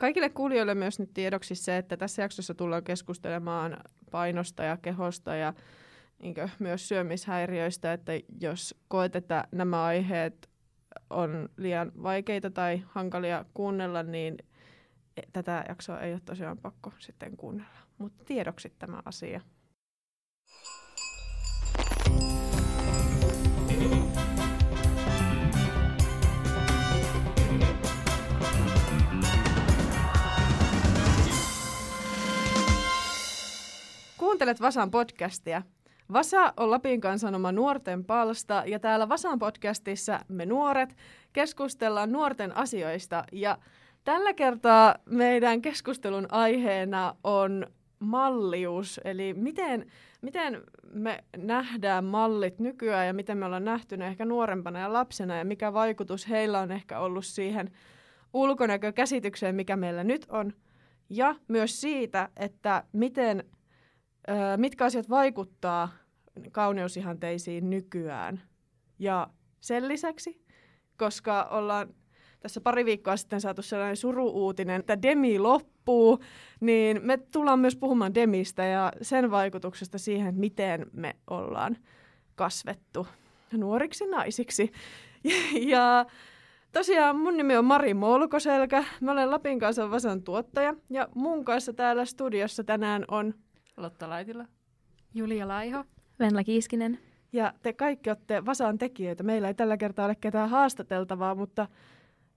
Kaikille 0.00 0.30
kuulijoille 0.30 0.74
myös 0.74 0.98
nyt 0.98 1.14
tiedoksi 1.14 1.54
se, 1.54 1.76
että 1.76 1.96
tässä 1.96 2.22
jaksossa 2.22 2.54
tullaan 2.54 2.84
keskustelemaan 2.84 3.76
painosta 4.10 4.62
ja 4.62 4.76
kehosta 4.76 5.34
ja 5.34 5.54
niin 6.22 6.34
myös 6.58 6.88
syömishäiriöistä, 6.88 7.92
että 7.92 8.12
jos 8.40 8.74
koet, 8.88 9.16
että 9.16 9.44
nämä 9.52 9.84
aiheet 9.84 10.50
on 11.10 11.48
liian 11.56 11.92
vaikeita 12.02 12.50
tai 12.50 12.82
hankalia 12.86 13.44
kuunnella, 13.54 14.02
niin 14.02 14.36
tätä 15.32 15.64
jaksoa 15.68 16.00
ei 16.00 16.12
ole 16.12 16.20
tosiaan 16.24 16.58
pakko 16.58 16.92
sitten 16.98 17.36
kuunnella. 17.36 17.78
Mutta 17.98 18.24
tiedoksi 18.24 18.72
tämä 18.78 19.02
asia. 19.04 19.40
Kuuntelet 34.30 34.60
Vasan 34.60 34.90
podcastia. 34.90 35.62
Vasa 36.12 36.54
on 36.56 36.70
Lapin 36.70 37.00
kansanoma 37.00 37.52
nuorten 37.52 38.04
palsta 38.04 38.62
ja 38.66 38.78
täällä 38.78 39.08
Vasan 39.08 39.38
podcastissa 39.38 40.20
me 40.28 40.46
nuoret 40.46 40.96
keskustellaan 41.32 42.12
nuorten 42.12 42.56
asioista 42.56 43.24
ja 43.32 43.58
tällä 44.04 44.34
kertaa 44.34 44.96
meidän 45.04 45.62
keskustelun 45.62 46.26
aiheena 46.30 47.14
on 47.24 47.66
mallius, 47.98 49.00
eli 49.04 49.34
miten, 49.34 49.86
miten 50.22 50.62
me 50.92 51.24
nähdään 51.36 52.04
mallit 52.04 52.58
nykyään 52.58 53.06
ja 53.06 53.12
miten 53.12 53.38
me 53.38 53.46
ollaan 53.46 53.64
nähty 53.64 53.96
ne 53.96 54.06
ehkä 54.06 54.24
nuorempana 54.24 54.78
ja 54.78 54.92
lapsena 54.92 55.36
ja 55.36 55.44
mikä 55.44 55.72
vaikutus 55.72 56.28
heillä 56.28 56.60
on 56.60 56.72
ehkä 56.72 57.00
ollut 57.00 57.24
siihen 57.24 57.70
ulkonäkökäsitykseen, 58.32 59.54
mikä 59.54 59.76
meillä 59.76 60.04
nyt 60.04 60.26
on. 60.28 60.52
Ja 61.08 61.34
myös 61.48 61.80
siitä, 61.80 62.28
että 62.36 62.84
miten, 62.92 63.44
mitkä 64.56 64.84
asiat 64.84 65.10
vaikuttaa 65.10 65.88
kauneusihanteisiin 66.52 67.70
nykyään. 67.70 68.40
Ja 68.98 69.30
sen 69.60 69.88
lisäksi, 69.88 70.44
koska 70.96 71.42
ollaan 71.42 71.94
tässä 72.40 72.60
pari 72.60 72.84
viikkoa 72.84 73.16
sitten 73.16 73.40
saatu 73.40 73.62
sellainen 73.62 73.96
suru-uutinen, 73.96 74.80
että 74.80 75.02
Demi 75.02 75.38
loppuu, 75.38 76.18
niin 76.60 77.00
me 77.02 77.16
tullaan 77.16 77.58
myös 77.58 77.76
puhumaan 77.76 78.14
Demistä 78.14 78.64
ja 78.64 78.92
sen 79.02 79.30
vaikutuksesta 79.30 79.98
siihen, 79.98 80.34
miten 80.34 80.86
me 80.92 81.16
ollaan 81.30 81.76
kasvettu 82.34 83.06
nuoriksi 83.52 84.06
naisiksi. 84.06 84.72
Ja 85.60 86.06
tosiaan 86.72 87.16
mun 87.16 87.36
nimi 87.36 87.56
on 87.56 87.64
Mari 87.64 87.94
Molkoselkä, 87.94 88.84
mä 89.00 89.12
olen 89.12 89.30
Lapin 89.30 89.58
kanssa 89.58 89.90
Vasan 89.90 90.22
tuottaja 90.22 90.74
ja 90.90 91.08
mun 91.14 91.44
kanssa 91.44 91.72
täällä 91.72 92.04
studiossa 92.04 92.64
tänään 92.64 93.04
on 93.08 93.34
Lotta 93.76 94.08
Laitila, 94.08 94.44
Julia 95.14 95.48
Laiho, 95.48 95.84
Venla 96.18 96.44
Kiiskinen. 96.44 96.98
Ja 97.32 97.54
te 97.62 97.72
kaikki 97.72 98.10
olette 98.10 98.46
Vasan 98.46 98.78
tekijöitä. 98.78 99.22
Meillä 99.22 99.48
ei 99.48 99.54
tällä 99.54 99.76
kertaa 99.76 100.04
ole 100.04 100.14
ketään 100.14 100.50
haastateltavaa, 100.50 101.34
mutta 101.34 101.68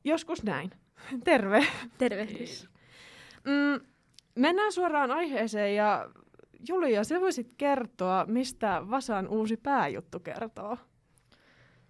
joskus 0.04 0.44
näin. 0.44 0.72
Terve. 1.26 1.68
Tervehdys. 1.98 2.70
Mm, 3.44 3.86
mennään 4.36 4.72
suoraan 4.72 5.12
aiheeseen 5.12 5.76
ja 5.76 6.10
Julia, 6.70 7.04
se 7.04 7.22
voisit 7.22 7.54
kertoa, 7.58 8.26
mistä 8.28 8.82
Vasan 8.90 9.28
uusi 9.28 9.58
pääjuttu 9.58 10.20
kertoo. 10.20 10.78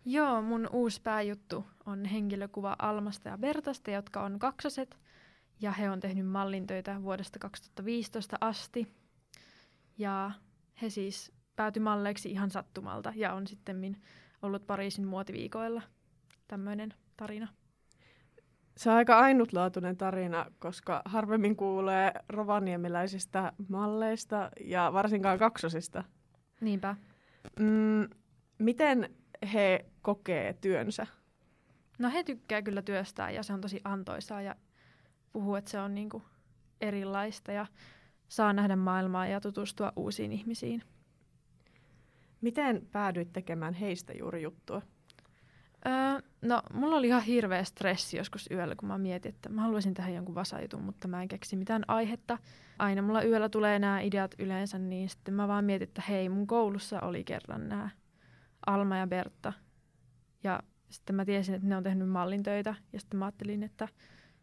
Joo, 0.06 0.42
mun 0.42 0.70
uusi 0.72 1.02
pääjuttu 1.02 1.66
on 1.86 2.06
henkilökuva 2.06 2.76
Almasta 2.80 3.30
ja 3.30 3.38
Bertasta, 3.38 3.92
jotka 3.92 4.24
on 4.24 4.40
kaksoset. 4.40 4.98
Ja 5.62 5.72
he 5.72 5.90
on 5.90 6.00
tehnyt 6.00 6.28
mallintöitä 6.28 7.02
vuodesta 7.04 7.40
2015 7.40 8.38
asti. 8.42 9.03
Ja 9.98 10.32
he 10.82 10.90
siis 10.90 11.32
päätyi 11.56 11.84
malleiksi 11.84 12.32
ihan 12.32 12.52
sattumalta 12.52 13.14
ja 13.16 13.34
on 13.34 13.48
sitten 13.48 13.98
ollut 14.42 14.68
Pariisin 14.68 15.08
muotiviikoilla 15.08 15.82
tämmöinen 16.48 16.94
tarina. 17.18 17.48
Se 18.78 18.90
on 18.90 18.96
aika 18.96 19.20
ainutlaatuinen 19.20 19.98
tarina, 19.98 20.46
koska 20.60 21.02
harvemmin 21.06 21.56
kuulee 21.56 22.12
rovaniemeläisistä 22.30 23.54
malleista 23.68 24.50
ja 24.60 24.94
varsinkaan 24.94 25.40
kaksosista. 25.40 26.04
Niinpä. 26.62 26.96
Mm, 27.60 28.10
miten 28.60 29.16
he 29.54 29.86
kokee 30.02 30.54
työnsä? 30.54 31.08
No 32.00 32.10
he 32.10 32.24
tykkää 32.24 32.62
kyllä 32.62 32.82
työstää 32.82 33.32
ja 33.32 33.44
se 33.44 33.54
on 33.54 33.62
tosi 33.62 33.82
antoisaa 33.84 34.42
ja 34.42 34.56
puhuu, 35.34 35.56
että 35.56 35.72
se 35.72 35.80
on 35.80 35.96
niinku 35.96 36.22
erilaista 36.82 37.52
ja 37.52 37.66
saa 38.34 38.54
nähdä 38.54 38.76
maailmaa 38.76 39.28
ja 39.28 39.42
tutustua 39.42 39.94
uusiin 39.96 40.32
ihmisiin. 40.32 40.84
Miten 42.42 42.88
päädyit 42.92 43.34
tekemään 43.34 43.74
heistä 43.74 44.14
juuri 44.14 44.42
juttua? 44.42 44.82
Öö, 45.86 46.22
no, 46.42 46.62
mulla 46.74 46.96
oli 46.96 47.08
ihan 47.08 47.22
hirveä 47.22 47.64
stressi 47.64 48.18
joskus 48.18 48.52
yöllä, 48.52 48.76
kun 48.76 48.88
mä 48.88 48.98
mietin, 48.98 49.30
että 49.30 49.50
mä 49.50 49.62
haluaisin 49.62 49.94
tehdä 49.94 50.10
jonkun 50.10 50.36
vasajutun, 50.36 50.82
mutta 50.82 51.08
mä 51.08 51.22
en 51.22 51.28
keksi 51.28 51.56
mitään 51.56 51.84
aihetta. 51.88 52.38
Aina 52.80 53.02
mulla 53.02 53.24
yöllä 53.24 53.50
tulee 53.50 53.80
nämä 53.80 54.02
ideat 54.02 54.36
yleensä, 54.40 54.78
niin 54.78 55.10
sitten 55.10 55.34
mä 55.34 55.48
vaan 55.48 55.66
mietin, 55.66 55.88
että 55.88 56.04
hei, 56.10 56.30
mun 56.30 56.48
koulussa 56.48 57.02
oli 57.02 57.24
kerran 57.24 57.70
nämä 57.70 57.90
Alma 58.66 58.98
ja 58.98 59.08
Bertta. 59.08 59.54
Ja 60.44 60.60
sitten 60.90 61.16
mä 61.16 61.26
tiesin, 61.26 61.56
että 61.56 61.68
ne 61.68 61.78
on 61.78 61.84
tehnyt 61.84 62.10
mallintöitä, 62.10 62.76
ja 62.94 63.00
sitten 63.00 63.18
mä 63.20 63.26
ajattelin, 63.26 63.64
että 63.64 63.88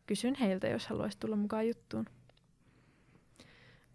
kysyn 0.07 0.35
heiltä, 0.35 0.69
jos 0.69 0.87
haluaisi 0.87 1.19
tulla 1.19 1.37
mukaan 1.37 1.69
juttuun. 1.69 2.07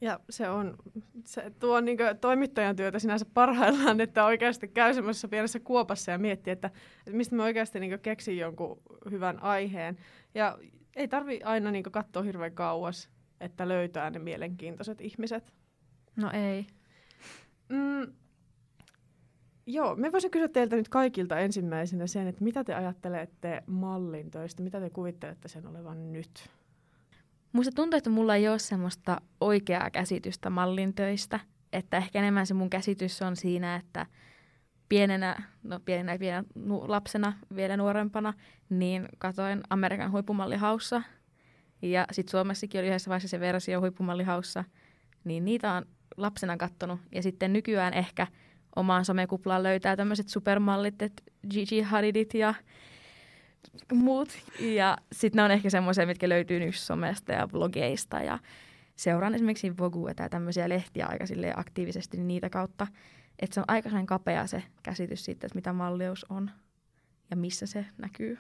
Ja 0.02 0.20
se 0.30 0.50
on, 0.50 0.78
se 1.24 1.52
tuo 1.60 1.82
niin 1.82 1.98
toimittajan 2.22 2.76
työtä 2.76 3.00
sinänsä 3.00 3.26
parhaillaan, 3.34 4.02
että 4.02 4.26
oikeasti 4.26 4.68
käy 4.68 4.94
semmoisessa 4.94 5.28
pienessä 5.28 5.60
kuopassa 5.60 6.12
ja 6.12 6.18
miettii, 6.18 6.52
että, 6.52 6.68
että 6.98 7.18
mistä 7.18 7.36
me 7.36 7.44
oikeasti 7.44 7.80
niin 7.80 8.00
keksin 8.00 8.38
jonkun 8.38 8.82
hyvän 9.12 9.44
aiheen. 9.44 9.98
Ja 10.34 10.58
ei 10.96 11.08
tarvi 11.08 11.42
aina 11.44 11.72
niin 11.72 11.84
katsoa 11.84 12.24
hirveän 12.24 12.52
kauas, 12.52 13.10
että 13.40 13.68
löytää 13.68 14.10
ne 14.10 14.20
mielenkiintoiset 14.20 15.02
ihmiset. 15.02 15.54
No 16.16 16.32
ei. 16.32 16.68
Mm, 17.70 18.14
joo, 19.66 19.96
me 19.96 20.12
voisin 20.12 20.32
kysyä 20.32 20.48
teiltä 20.48 20.76
nyt 20.76 20.90
kaikilta 20.90 21.40
ensimmäisenä 21.40 22.08
sen, 22.08 22.28
että 22.28 22.44
mitä 22.44 22.64
te 22.64 22.74
ajattelette 22.74 23.64
mallintoista, 23.68 24.64
mitä 24.64 24.80
te 24.80 24.90
kuvittelette 24.90 25.48
sen 25.48 25.68
olevan 25.68 26.14
nyt? 26.14 26.50
Musta 27.56 27.72
tuntuu, 27.76 27.98
että 27.98 28.10
mulla 28.10 28.36
ei 28.36 28.50
ole 28.50 28.60
semmoista 28.60 29.22
oikeaa 29.42 29.90
käsitystä 29.90 30.50
mallintöistä. 30.50 31.40
Että 31.74 31.98
ehkä 31.98 32.20
enemmän 32.20 32.48
se 32.48 32.54
mun 32.54 32.70
käsitys 32.70 33.22
on 33.22 33.36
siinä, 33.36 33.76
että 33.76 34.06
pienenä, 34.90 35.44
no 35.64 35.80
pienenä, 35.80 36.18
pienenä 36.20 36.44
lapsena, 36.88 37.34
vielä 37.56 37.78
nuorempana, 37.78 38.34
niin 38.70 39.10
katoin 39.18 39.62
Amerikan 39.70 40.12
huippumallihaussa. 40.12 41.02
Ja 41.82 42.06
sitten 42.12 42.32
Suomessakin 42.32 42.80
oli 42.80 42.88
yhdessä 42.88 43.10
vaiheessa 43.10 43.28
se 43.28 43.40
versio 43.40 43.80
huippumallihaussa. 43.80 44.64
Niin 45.24 45.46
niitä 45.46 45.74
on 45.74 45.86
lapsena 46.18 46.58
kattonut. 46.58 47.00
Ja 47.12 47.24
sitten 47.24 47.54
nykyään 47.54 47.94
ehkä 47.94 48.28
omaan 48.76 49.06
somekuplaan 49.06 49.64
löytää 49.64 49.96
tämmöiset 49.96 50.30
supermallit, 50.30 51.02
että 51.02 51.24
Gigi 51.50 51.82
Hadidit 51.82 52.34
ja 52.34 52.54
muut. 53.94 54.30
Ja 54.60 54.98
sitten 55.12 55.38
ne 55.38 55.44
on 55.44 55.52
ehkä 55.52 55.70
semmoisia, 55.70 56.06
mitkä 56.06 56.30
löytyy 56.30 56.60
nyt 56.60 56.76
somesta 56.76 57.34
ja 57.34 57.48
blogeista 57.48 58.22
ja 58.22 58.40
seuraan 58.96 59.36
esimerkiksi 59.36 59.78
Vogue 59.78 60.14
tai 60.14 60.30
tämmöisiä 60.30 60.70
lehtiä 60.70 61.06
aika 61.06 61.26
aktiivisesti 61.56 62.18
niitä 62.18 62.50
kautta. 62.50 62.88
Että 63.40 63.54
se 63.54 63.60
on 63.60 63.66
aika 63.68 63.90
kapea 64.06 64.48
se 64.48 64.64
käsitys 64.84 65.26
siitä, 65.26 65.48
että 65.48 65.56
mitä 65.56 65.74
mallius 65.74 66.26
on 66.30 66.52
ja 67.30 67.36
missä 67.36 67.66
se 67.66 67.86
näkyy. 67.98 68.38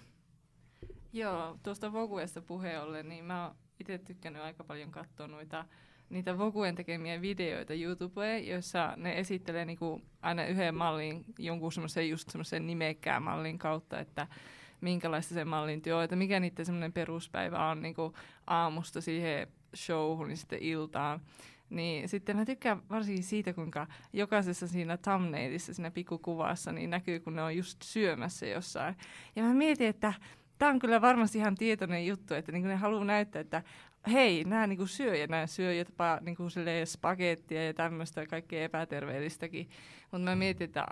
Joo, 1.13 1.59
tuosta 1.63 1.93
Voguesta 1.93 2.41
puheen 2.41 2.81
ollen, 2.81 3.09
niin 3.09 3.25
mä 3.25 3.45
oon 3.45 3.55
itse 3.79 3.97
tykkännyt 3.97 4.41
aika 4.41 4.63
paljon 4.63 4.91
katsoa 4.91 5.27
noita 5.27 5.65
niitä 6.09 6.37
Voguen 6.37 6.75
tekemiä 6.75 7.21
videoita 7.21 7.73
YouTubeen, 7.73 8.47
joissa 8.47 8.93
ne 8.97 9.19
esittelee 9.19 9.65
niinku 9.65 10.01
aina 10.21 10.45
yhden 10.45 10.75
mallin 10.75 11.25
jonkun 11.39 11.71
semmoisen 11.71 12.09
just 12.09 12.29
semmoisen 12.29 12.67
nimekkään 12.67 13.23
mallin 13.23 13.59
kautta, 13.59 13.99
että 13.99 14.27
minkälaista 14.81 15.33
se 15.33 15.45
mallin 15.45 15.81
työ 15.81 15.97
on, 15.97 16.03
että 16.03 16.15
mikä 16.15 16.39
niiden 16.39 16.65
semmoinen 16.65 16.93
peruspäivä 16.93 17.69
on 17.69 17.81
niin 17.81 17.95
kuin 17.95 18.13
aamusta 18.47 19.01
siihen 19.01 19.47
showhun 19.75 20.27
niin 20.27 20.37
sitten 20.37 20.59
iltaan. 20.61 21.21
Niin 21.69 22.09
sitten 22.09 22.37
mä 22.37 22.45
tykkään 22.45 22.81
varsinkin 22.89 23.23
siitä, 23.23 23.53
kuinka 23.53 23.87
jokaisessa 24.13 24.67
siinä 24.67 24.97
thumbnailissa, 24.97 25.73
siinä 25.73 25.91
pikkukuvassa, 25.91 26.71
niin 26.71 26.89
näkyy, 26.89 27.19
kun 27.19 27.35
ne 27.35 27.43
on 27.43 27.55
just 27.55 27.81
syömässä 27.81 28.45
jossain. 28.45 28.95
Ja 29.35 29.43
mä 29.43 29.53
mietin, 29.53 29.87
että 29.87 30.13
tämä 30.57 30.71
on 30.71 30.79
kyllä 30.79 31.01
varmasti 31.01 31.37
ihan 31.37 31.55
tietoinen 31.55 32.07
juttu, 32.07 32.33
että 32.33 32.51
niin 32.51 32.67
ne 32.67 32.75
haluaa 32.75 33.05
näyttää, 33.05 33.39
että 33.39 33.63
hei, 34.11 34.43
nämä 34.43 34.67
niin 34.67 34.87
syö 34.87 35.15
ja 35.15 35.27
nämä 35.27 35.47
syö 35.47 35.73
jopa 35.73 36.19
niin 36.21 36.37
spagettia 36.85 37.65
ja 37.65 37.73
tämmöistä 37.73 38.25
kaikkea 38.25 38.63
epäterveellistäkin. 38.63 39.69
Mutta 40.11 40.25
mä 40.25 40.35
mietin, 40.35 40.65
että 40.65 40.85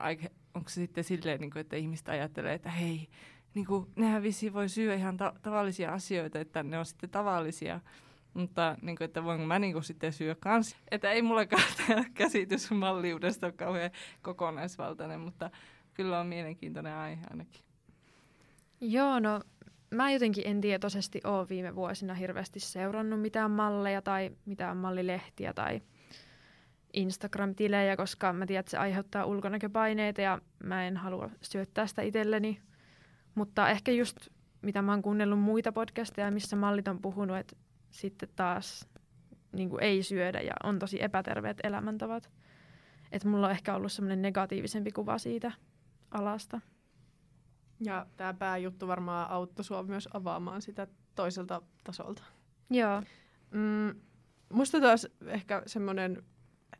onko 0.54 0.70
se 0.70 0.74
sitten 0.74 1.04
silleen, 1.04 1.42
niin 1.42 1.52
kuin, 1.52 1.62
että 1.62 1.76
ihmistä 1.76 2.12
ajattelee, 2.12 2.54
että 2.54 2.70
hei, 2.70 3.08
niin 3.54 3.66
kuin, 3.66 3.88
nehän 3.96 4.24
vissiin 4.24 4.54
voi 4.54 4.70
syödä 4.70 4.96
ihan 4.96 5.18
ta- 5.18 5.34
tavallisia 5.42 5.94
asioita, 5.94 6.40
että 6.40 6.64
ne 6.64 6.80
on 6.80 6.86
sitten 6.86 7.10
tavallisia. 7.10 7.80
Mutta 8.34 8.78
niin 8.82 8.96
kuin, 8.98 9.06
että 9.06 9.24
voinko 9.24 9.46
mä 9.46 9.60
niin 9.60 9.74
kuin, 9.74 9.84
sitten 9.84 10.14
syödä 10.14 10.36
kans. 10.40 10.78
Että 10.92 11.12
ei 11.12 11.22
mullakaan 11.22 11.64
tämä 11.88 12.04
käsitys 12.14 12.72
malliudesta 12.72 13.48
ole 13.48 13.54
kauhean 13.54 13.92
kokonaisvaltainen, 14.22 15.20
mutta 15.20 15.50
kyllä 15.94 16.20
on 16.20 16.28
mielenkiintoinen 16.28 16.94
aihe 16.94 17.22
ainakin. 17.30 17.62
Joo, 18.82 19.20
no 19.20 19.42
mä 19.94 20.12
jotenkin 20.12 20.48
en 20.48 20.62
tietoisesti 20.62 21.22
ole 21.24 21.50
viime 21.50 21.76
vuosina 21.76 22.14
hirveästi 22.14 22.60
seurannut 22.60 23.22
mitään 23.22 23.52
malleja 23.52 24.02
tai 24.02 24.32
mitään 24.46 24.78
mallilehtiä 24.78 25.54
tai 25.54 25.82
Instagram-tilejä, 26.94 27.98
koska 27.98 28.34
mä 28.34 28.46
tiedän, 28.46 28.60
että 28.60 28.70
se 28.70 28.78
aiheuttaa 28.78 29.26
ulkonäköpaineita 29.26 30.22
ja 30.22 30.42
mä 30.64 30.88
en 30.88 30.98
halua 30.98 31.30
syöttää 31.42 31.88
sitä 31.88 32.02
itselleni. 32.02 32.62
Mutta 33.36 33.70
ehkä 33.70 33.92
just 33.92 34.18
mitä 34.62 34.82
mä 34.82 34.92
oon 34.92 35.02
kuunnellut 35.02 35.40
muita 35.40 35.72
podcasteja, 35.72 36.32
missä 36.32 36.56
mallit 36.56 36.88
on 36.88 37.02
puhunut, 37.02 37.38
että 37.38 37.56
sitten 37.92 38.30
taas 38.36 38.90
niin 39.52 39.70
kuin 39.70 39.84
ei 39.84 40.04
syödä 40.04 40.42
ja 40.42 40.54
on 40.64 40.80
tosi 40.80 41.04
epäterveet 41.04 41.58
elämäntavat. 41.64 42.32
Että 43.12 43.28
mulla 43.28 43.48
on 43.48 43.52
ehkä 43.52 43.76
ollut 43.76 43.92
semmoinen 43.92 44.22
negatiivisempi 44.22 44.92
kuva 44.92 45.18
siitä 45.18 45.52
alasta. 46.12 46.62
Ja 47.80 48.06
tämä 48.18 48.34
pääjuttu 48.34 48.88
varmaan 48.88 49.30
auttoi 49.30 49.66
sua 49.66 49.84
myös 49.84 50.10
avaamaan 50.14 50.62
sitä 50.62 50.88
toiselta 51.16 51.62
tasolta. 51.84 52.24
Joo. 52.70 53.04
Mm, 53.52 54.02
musta 54.50 54.82
taas 54.82 55.08
ehkä 55.26 55.64
semmoinen, 55.66 56.24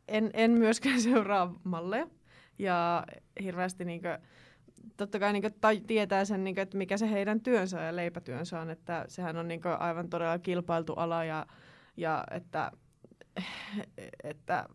en, 0.08 0.30
en 0.32 0.50
myöskään 0.50 1.00
seuraa 1.10 1.60
malleja 1.64 2.06
ja 2.58 3.04
hirveästi 3.42 3.84
niinkö, 3.84 4.18
totta 4.96 5.18
kai 5.18 5.32
niinkö 5.32 5.50
tai, 5.60 5.80
tietää 5.80 6.24
sen, 6.24 6.44
niinkö, 6.44 6.62
että 6.62 6.78
mikä 6.78 6.96
se 6.96 7.10
heidän 7.10 7.40
työnsä 7.40 7.80
ja 7.80 7.96
leipätyönsä 7.96 8.60
on, 8.60 8.70
että 8.70 9.04
sehän 9.08 9.36
on 9.36 9.48
niinkö 9.48 9.74
aivan 9.74 10.08
todella 10.08 10.38
kilpailtu 10.38 10.92
ala 10.92 11.24
ja, 11.24 11.46
ja 11.96 12.24
että, 12.30 12.72
että 14.22 14.68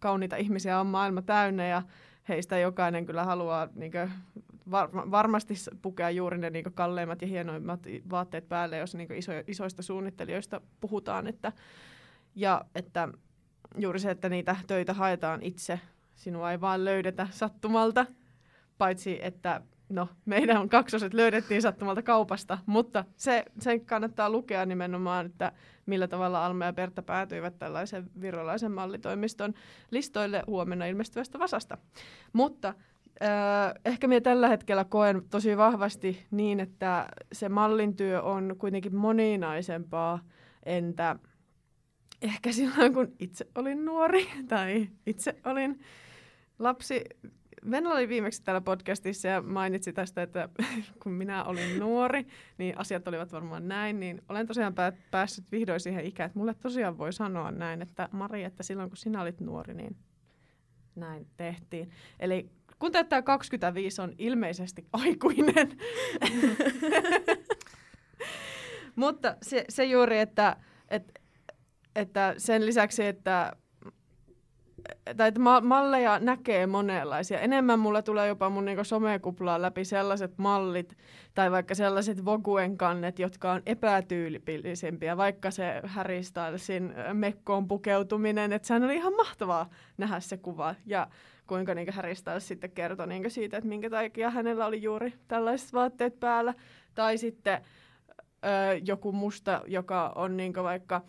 kauniita 0.00 0.36
ihmisiä 0.36 0.80
on 0.80 0.86
maailma 0.86 1.22
täynnä 1.22 1.66
ja 1.66 1.82
heistä 2.28 2.58
jokainen 2.58 3.06
kyllä 3.06 3.24
haluaa 3.24 3.68
niinkö, 3.74 4.08
var, 4.70 4.88
varmasti 4.92 5.54
pukea 5.82 6.10
juuri 6.10 6.38
ne 6.38 6.50
niinkö 6.50 6.70
kalleimmat 6.70 7.22
ja 7.22 7.28
hienoimmat 7.28 7.80
vaatteet 8.10 8.48
päälle, 8.48 8.76
jos 8.76 8.94
niinkö 8.94 9.16
iso, 9.16 9.32
isoista 9.46 9.82
suunnittelijoista 9.82 10.60
puhutaan. 10.80 11.26
Että, 11.26 11.52
ja 12.34 12.64
että 12.74 13.08
juuri 13.78 14.00
se, 14.00 14.10
että 14.10 14.28
niitä 14.28 14.56
töitä 14.66 14.94
haetaan 14.94 15.42
itse. 15.42 15.80
Sinua 16.14 16.52
ei 16.52 16.60
vaan 16.60 16.84
löydetä 16.84 17.28
sattumalta, 17.30 18.06
paitsi 18.78 19.18
että 19.22 19.60
no, 19.88 20.08
meidän 20.24 20.68
kaksoset 20.68 21.14
löydettiin 21.14 21.62
sattumalta 21.62 22.02
kaupasta, 22.02 22.58
mutta 22.66 23.04
se, 23.16 23.44
se 23.58 23.78
kannattaa 23.78 24.30
lukea 24.30 24.66
nimenomaan, 24.66 25.26
että 25.26 25.52
millä 25.86 26.08
tavalla 26.08 26.46
Alma 26.46 26.64
ja 26.64 26.72
Pertta 26.72 27.02
päätyivät 27.02 27.58
tällaisen 27.58 28.10
virolaisen 28.20 28.72
mallitoimiston 28.72 29.54
listoille 29.90 30.42
huomenna 30.46 30.86
ilmestyvästä 30.86 31.38
Vasasta. 31.38 31.78
Mutta 32.32 32.68
äh, 32.68 33.74
ehkä 33.84 34.08
minä 34.08 34.20
tällä 34.20 34.48
hetkellä 34.48 34.84
koen 34.84 35.22
tosi 35.30 35.56
vahvasti 35.56 36.26
niin, 36.30 36.60
että 36.60 37.08
se 37.32 37.48
mallintyö 37.48 38.22
on 38.22 38.54
kuitenkin 38.58 38.96
moninaisempaa, 38.96 40.18
entä 40.66 41.16
ehkä 42.22 42.52
silloin, 42.52 42.94
kun 42.94 43.12
itse 43.18 43.46
olin 43.54 43.84
nuori 43.84 44.28
tai 44.48 44.88
itse 45.06 45.36
olin 45.44 45.80
lapsi. 46.58 47.04
Venla 47.70 47.94
oli 47.94 48.08
viimeksi 48.08 48.42
täällä 48.42 48.60
podcastissa 48.60 49.28
ja 49.28 49.42
mainitsi 49.42 49.92
tästä, 49.92 50.22
että 50.22 50.48
kun 51.02 51.12
minä 51.12 51.44
olin 51.44 51.78
nuori, 51.78 52.26
niin 52.58 52.78
asiat 52.78 53.08
olivat 53.08 53.32
varmaan 53.32 53.68
näin, 53.68 54.00
niin 54.00 54.22
olen 54.28 54.46
tosiaan 54.46 54.74
päässyt 55.10 55.52
vihdoin 55.52 55.80
siihen 55.80 56.04
ikään, 56.04 56.26
että 56.26 56.38
mulle 56.38 56.54
tosiaan 56.54 56.98
voi 56.98 57.12
sanoa 57.12 57.50
näin, 57.50 57.82
että 57.82 58.08
Mari, 58.12 58.44
että 58.44 58.62
silloin 58.62 58.90
kun 58.90 58.96
sinä 58.96 59.22
olit 59.22 59.40
nuori, 59.40 59.74
niin 59.74 59.96
näin 60.94 61.26
tehtiin. 61.36 61.90
Eli 62.20 62.50
kun 62.78 62.92
täyttää 62.92 63.22
25, 63.22 64.02
on 64.02 64.12
ilmeisesti 64.18 64.86
aikuinen. 64.92 65.66
Mutta 68.96 69.36
se, 69.42 69.64
se 69.68 69.84
juuri, 69.84 70.18
että, 70.18 70.56
että, 70.88 71.20
että 71.96 72.34
sen 72.38 72.66
lisäksi, 72.66 73.06
että 73.06 73.52
tai 75.16 75.28
että 75.28 75.40
malleja 75.62 76.18
näkee 76.18 76.66
monenlaisia. 76.66 77.40
Enemmän 77.40 77.78
mulla 77.78 78.02
tulee 78.02 78.28
jopa 78.28 78.50
mun 78.50 78.64
niinku 78.64 78.84
somekuplaan 78.84 79.62
läpi 79.62 79.84
sellaiset 79.84 80.38
mallit 80.38 80.96
tai 81.34 81.50
vaikka 81.50 81.74
sellaiset 81.74 82.24
Voguen 82.24 82.76
kannet, 82.76 83.18
jotka 83.18 83.52
on 83.52 83.62
epätyypillisempiä, 83.66 85.16
vaikka 85.16 85.50
se 85.50 85.80
Harry 85.84 86.22
Stylesin 86.22 86.94
mekkoon 87.12 87.68
pukeutuminen. 87.68 88.52
Että 88.52 88.68
sehän 88.68 88.84
oli 88.84 88.96
ihan 88.96 89.16
mahtavaa 89.16 89.70
nähdä 89.96 90.20
se 90.20 90.36
kuva 90.36 90.74
ja 90.86 91.06
kuinka 91.46 91.74
niinku 91.74 91.92
Harry 91.94 92.14
Styles 92.14 92.48
sitten 92.48 92.70
kertoi 92.70 93.06
niinku 93.06 93.30
siitä, 93.30 93.56
että 93.56 93.68
minkä 93.68 93.90
takia 93.90 94.30
hänellä 94.30 94.66
oli 94.66 94.82
juuri 94.82 95.14
tällaiset 95.28 95.72
vaatteet 95.72 96.20
päällä. 96.20 96.54
Tai 96.94 97.18
sitten 97.18 97.60
ö, 98.44 98.80
joku 98.84 99.12
musta, 99.12 99.62
joka 99.66 100.12
on 100.14 100.36
niinku 100.36 100.62
vaikka 100.62 101.02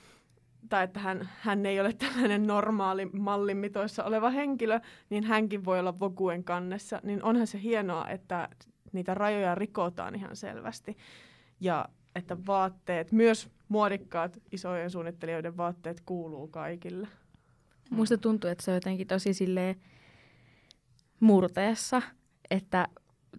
tai 0.70 0.84
että 0.84 1.00
hän, 1.00 1.30
hän 1.40 1.66
ei 1.66 1.80
ole 1.80 1.94
tällainen 1.94 2.48
normaali 2.48 3.06
mallimitoissa 3.06 4.04
oleva 4.04 4.30
henkilö, 4.30 4.80
niin 5.10 5.24
hänkin 5.24 5.66
voi 5.66 5.80
olla 5.80 6.00
Voguen 6.00 6.44
kannessa, 6.44 7.00
niin 7.04 7.24
onhan 7.24 7.48
se 7.48 7.62
hienoa, 7.62 8.10
että 8.10 8.50
niitä 8.94 9.14
rajoja 9.14 9.56
rikotaan 9.56 10.16
ihan 10.16 10.36
selvästi. 10.36 10.98
Ja 11.60 11.86
että 12.16 12.38
vaatteet, 12.48 13.12
myös 13.12 13.50
muodikkaat 13.68 14.38
isojen 14.52 14.90
suunnittelijoiden 14.90 15.58
vaatteet 15.58 16.02
kuuluu 16.06 16.48
kaikille. 16.48 17.08
Musta 17.90 18.18
tuntuu, 18.18 18.50
että 18.50 18.64
se 18.64 18.72
on 18.72 18.76
jotenkin 18.78 19.08
tosi 19.08 19.34
silleen 19.34 19.76
murteessa, 21.20 22.02
että 22.50 22.88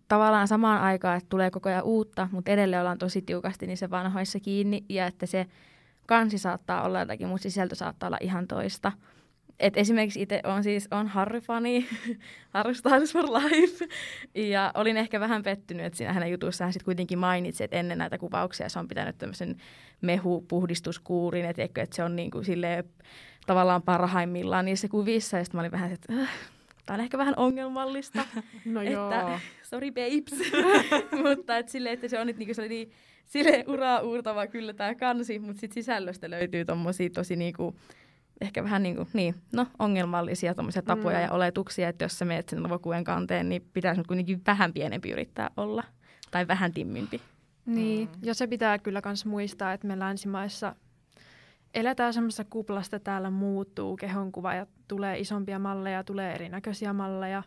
tavallaan 0.09 0.49
samaan 0.49 0.83
aikaan, 0.83 1.17
että 1.17 1.29
tulee 1.29 1.51
koko 1.51 1.69
ajan 1.69 1.85
uutta, 1.85 2.29
mutta 2.33 2.51
edelleen 2.51 2.81
ollaan 2.81 2.99
tosi 2.99 3.23
tiukasti 3.23 3.67
niissä 3.67 3.91
vanhoissa 3.91 4.41
kiinni 4.41 4.85
ja 4.89 5.07
että 5.07 5.27
se 5.27 5.47
kansi 6.07 6.39
saattaa 6.39 6.83
olla 6.83 7.01
jotakin, 7.01 7.29
mutta 7.29 7.43
sisältö 7.43 7.75
saattaa 7.75 8.07
olla 8.07 8.19
ihan 8.21 8.47
toista. 8.47 8.93
Et 9.59 9.77
esimerkiksi 9.77 10.23
itse 10.23 10.41
on 10.45 10.63
siis 10.63 10.89
on 10.91 11.09
Harry-fani, 11.09 11.87
Harry 12.55 12.75
Styles 12.75 13.13
for 13.13 13.25
Life, 13.25 13.87
ja 14.35 14.73
olin 14.75 14.97
ehkä 14.97 15.21
vähän 15.21 15.43
pettynyt, 15.43 15.87
että 15.87 15.97
siinä 15.97 16.13
hänen 16.13 16.31
jutussaan 16.31 16.73
sitten 16.73 16.85
kuitenkin 16.85 17.19
mainitsi, 17.19 17.65
että 17.65 17.77
ennen 17.77 17.99
näitä 17.99 18.19
kuvauksia 18.19 18.69
se 18.69 18.79
on 18.79 18.89
pitänyt 18.89 19.19
tämmöisen 19.19 19.57
mehupuhdistuskuurin, 20.01 21.45
että, 21.45 21.63
että 21.63 21.97
se 21.97 22.05
on 22.05 22.17
niin 22.17 22.31
kuin 22.31 22.45
tavallaan 23.47 23.83
parhaimmillaan 23.83 24.65
niissä 24.65 24.89
kuvissa, 24.89 25.39
ja 25.39 25.45
sitten 25.45 25.59
mä 25.59 25.63
olin 25.63 25.73
vähän, 25.73 25.93
että 25.93 26.13
äh, 26.13 26.29
tämä 26.87 26.95
on 26.95 27.01
ehkä 27.01 27.19
vähän 27.19 27.35
ongelmallista, 27.37 28.25
no 28.65 28.81
että 28.81 28.93
joo. 28.93 29.39
sorry 29.71 29.91
babes, 29.91 30.53
mutta 31.25 31.59
että, 31.59 31.73
silleen, 31.73 31.95
että 31.95 32.09
se 32.09 32.21
on 32.21 32.27
nyt 32.27 32.37
niin, 32.37 32.55
kuin, 32.55 32.69
niin 32.69 32.91
sille 33.25 33.65
uraa 33.69 34.01
uurtava 34.01 34.47
kyllä 34.47 34.73
tämä 34.73 34.95
kansi, 34.95 35.39
mutta 35.39 35.61
sitten 35.61 35.75
sisällöstä 35.75 36.31
löytyy 36.31 36.65
tommosia 36.65 37.11
tosi 37.11 37.37
niinku, 37.37 37.77
ehkä 38.41 38.65
vähän 38.65 38.83
niinku, 38.83 39.09
niin, 39.13 39.35
no, 39.53 39.67
ongelmallisia 39.79 40.55
tommosia 40.55 40.83
tapoja 40.83 41.19
mm. 41.19 41.25
ja 41.25 41.33
oletuksia, 41.33 41.89
että 41.89 42.05
jos 42.05 42.19
sä 42.19 42.25
meet 42.25 42.49
sen 42.49 42.69
Vokuen 42.69 43.05
kanteen, 43.05 43.49
niin 43.49 43.67
pitäisi 43.73 44.01
nyt 44.01 44.07
kuitenkin 44.07 44.43
vähän 44.47 44.73
pienempi 44.73 45.11
yrittää 45.11 45.51
olla, 45.57 45.85
tai 46.31 46.49
vähän 46.49 46.73
timmimpi. 46.73 47.21
Niin, 47.67 48.09
mm. 48.09 48.19
ja 48.23 48.35
se 48.35 48.47
pitää 48.47 48.79
kyllä 48.79 49.03
myös 49.05 49.27
muistaa, 49.27 49.73
että 49.73 49.87
me 49.87 49.99
länsimaissa 49.99 50.77
eletään 51.77 52.15
semmoisessa 52.15 52.45
kuplasta, 52.45 53.01
täällä 53.01 53.31
muuttuu 53.31 53.97
kehonkuva 53.97 54.55
ja 54.55 54.67
tulee 54.89 55.19
isompia 55.19 55.59
malleja, 55.59 56.05
tulee 56.05 56.35
erinäköisiä 56.35 56.93
malleja. 56.93 57.43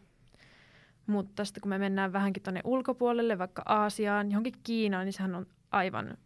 Mutta 1.08 1.46
sitten 1.46 1.62
kun 1.62 1.70
me 1.70 1.78
mennään 1.78 2.14
vähänkin 2.14 2.44
tuonne 2.44 2.62
ulkopuolelle, 2.64 3.38
vaikka 3.38 3.62
Aasiaan, 3.66 4.32
johonkin 4.32 4.54
Kiinaan, 4.64 5.06
niin 5.06 5.14
sehän 5.14 5.36
on 5.36 5.46
aivan 5.72 6.18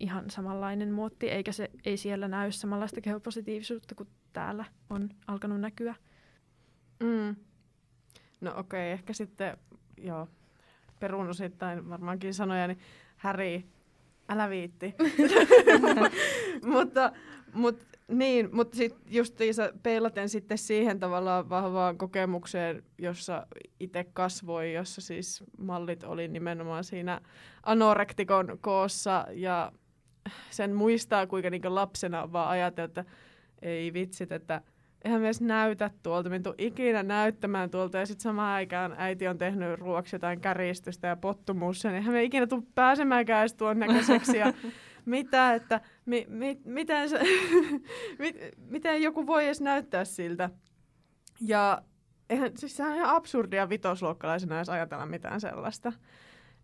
ihan 0.00 0.30
samanlainen 0.30 0.92
muotti, 0.92 1.30
eikä 1.30 1.52
se 1.52 1.70
ei 1.84 1.96
siellä 1.96 2.28
näy 2.28 2.52
samanlaista 2.52 3.00
kehopositiivisuutta 3.00 3.94
kuin 3.94 4.08
täällä 4.32 4.64
on 4.90 5.08
alkanut 5.26 5.60
näkyä. 5.60 5.94
Mm. 7.02 7.36
No 8.40 8.50
okei, 8.50 8.60
okay, 8.60 8.92
ehkä 8.92 9.12
sitten, 9.12 9.56
joo, 9.96 10.28
perun 11.00 11.28
osittain 11.28 11.88
varmaankin 11.88 12.34
sanoja, 12.34 12.66
niin 12.66 12.78
Häri, 13.16 13.64
älä 14.28 14.50
viitti. 14.50 14.94
mutta, 16.74 17.12
mutta 17.54 17.84
niin, 18.08 18.48
mutta 18.52 18.76
sitten 18.76 19.02
justiinsa 19.06 19.72
peilaten 19.82 20.28
sitten 20.28 20.58
siihen 20.58 21.00
tavallaan 21.00 21.48
vahvaan 21.48 21.98
kokemukseen, 21.98 22.82
jossa 22.98 23.46
itse 23.80 24.04
kasvoi, 24.12 24.74
jossa 24.74 25.00
siis 25.00 25.44
mallit 25.58 26.04
oli 26.04 26.28
nimenomaan 26.28 26.84
siinä 26.84 27.20
anorektikon 27.62 28.58
koossa 28.60 29.26
ja 29.32 29.72
sen 30.50 30.74
muistaa, 30.74 31.26
kuinka 31.26 31.50
niin 31.50 31.74
lapsena 31.74 32.32
vaan 32.32 32.48
ajatella, 32.48 32.84
että 32.84 33.04
ei 33.62 33.92
vitsit, 33.92 34.32
että 34.32 34.62
eihän 35.04 35.24
edes 35.24 35.40
näytä 35.40 35.90
tuolta, 36.02 36.30
me 36.30 36.40
tuu 36.40 36.54
ikinä 36.58 37.02
näyttämään 37.02 37.70
tuolta. 37.70 37.98
Ja 37.98 38.06
sitten 38.06 38.22
samaan 38.22 38.54
aikaan 38.54 38.94
äiti 38.98 39.28
on 39.28 39.38
tehnyt 39.38 39.80
ruoksi 39.80 40.16
jotain 40.16 40.40
käristystä 40.40 41.08
ja 41.08 41.16
pottumussia, 41.16 41.90
niin 41.90 41.98
eihän 41.98 42.14
me 42.14 42.24
ikinä 42.24 42.46
tuu 42.46 42.68
pääsemäänkään 42.74 43.40
edes 43.40 43.54
tuon 43.54 43.78
näköiseksi. 43.78 44.38
Ja 44.38 44.52
mitä, 45.04 45.54
että 45.54 45.80
mi, 46.06 46.26
mi, 46.28 46.60
miten, 46.64 47.08
se, 47.08 47.20
mit, 48.18 48.36
miten 48.56 49.02
joku 49.02 49.26
voi 49.26 49.44
edes 49.44 49.60
näyttää 49.60 50.04
siltä. 50.04 50.50
Ja 51.40 51.82
eihän, 52.30 52.56
siis 52.56 52.76
sehän 52.76 52.92
on 52.92 52.98
ihan 52.98 53.16
absurdia 53.16 53.68
vitosluokkalaisena 53.68 54.56
edes 54.56 54.68
ajatella 54.68 55.06
mitään 55.06 55.40
sellaista. 55.40 55.92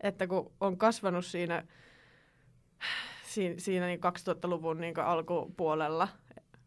Että 0.00 0.26
kun 0.26 0.52
on 0.61 0.78
kasvanut 0.78 1.25
siinä, 1.25 1.66
siinä, 3.23 3.55
siinä 3.59 3.87
niin 3.87 4.00
2000-luvun 4.00 4.81
niin 4.81 5.00
alkupuolella, 5.00 6.09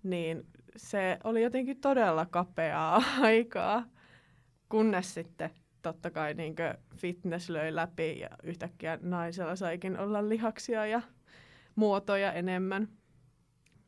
niin 0.03 0.47
se 0.75 1.17
oli 1.23 1.43
jotenkin 1.43 1.81
todella 1.81 2.25
kapeaa 2.25 3.03
aikaa, 3.21 3.83
kunnes 4.69 5.13
sitten 5.13 5.49
totta 5.81 6.11
kai 6.11 6.33
niin 6.33 6.55
fitness 6.95 7.49
löi 7.49 7.75
läpi 7.75 8.19
ja 8.19 8.29
yhtäkkiä 8.43 8.99
naisella 9.01 9.55
saikin 9.55 9.99
olla 9.99 10.29
lihaksia 10.29 10.85
ja 10.85 11.01
muotoja 11.79 12.33
enemmän. 12.33 12.87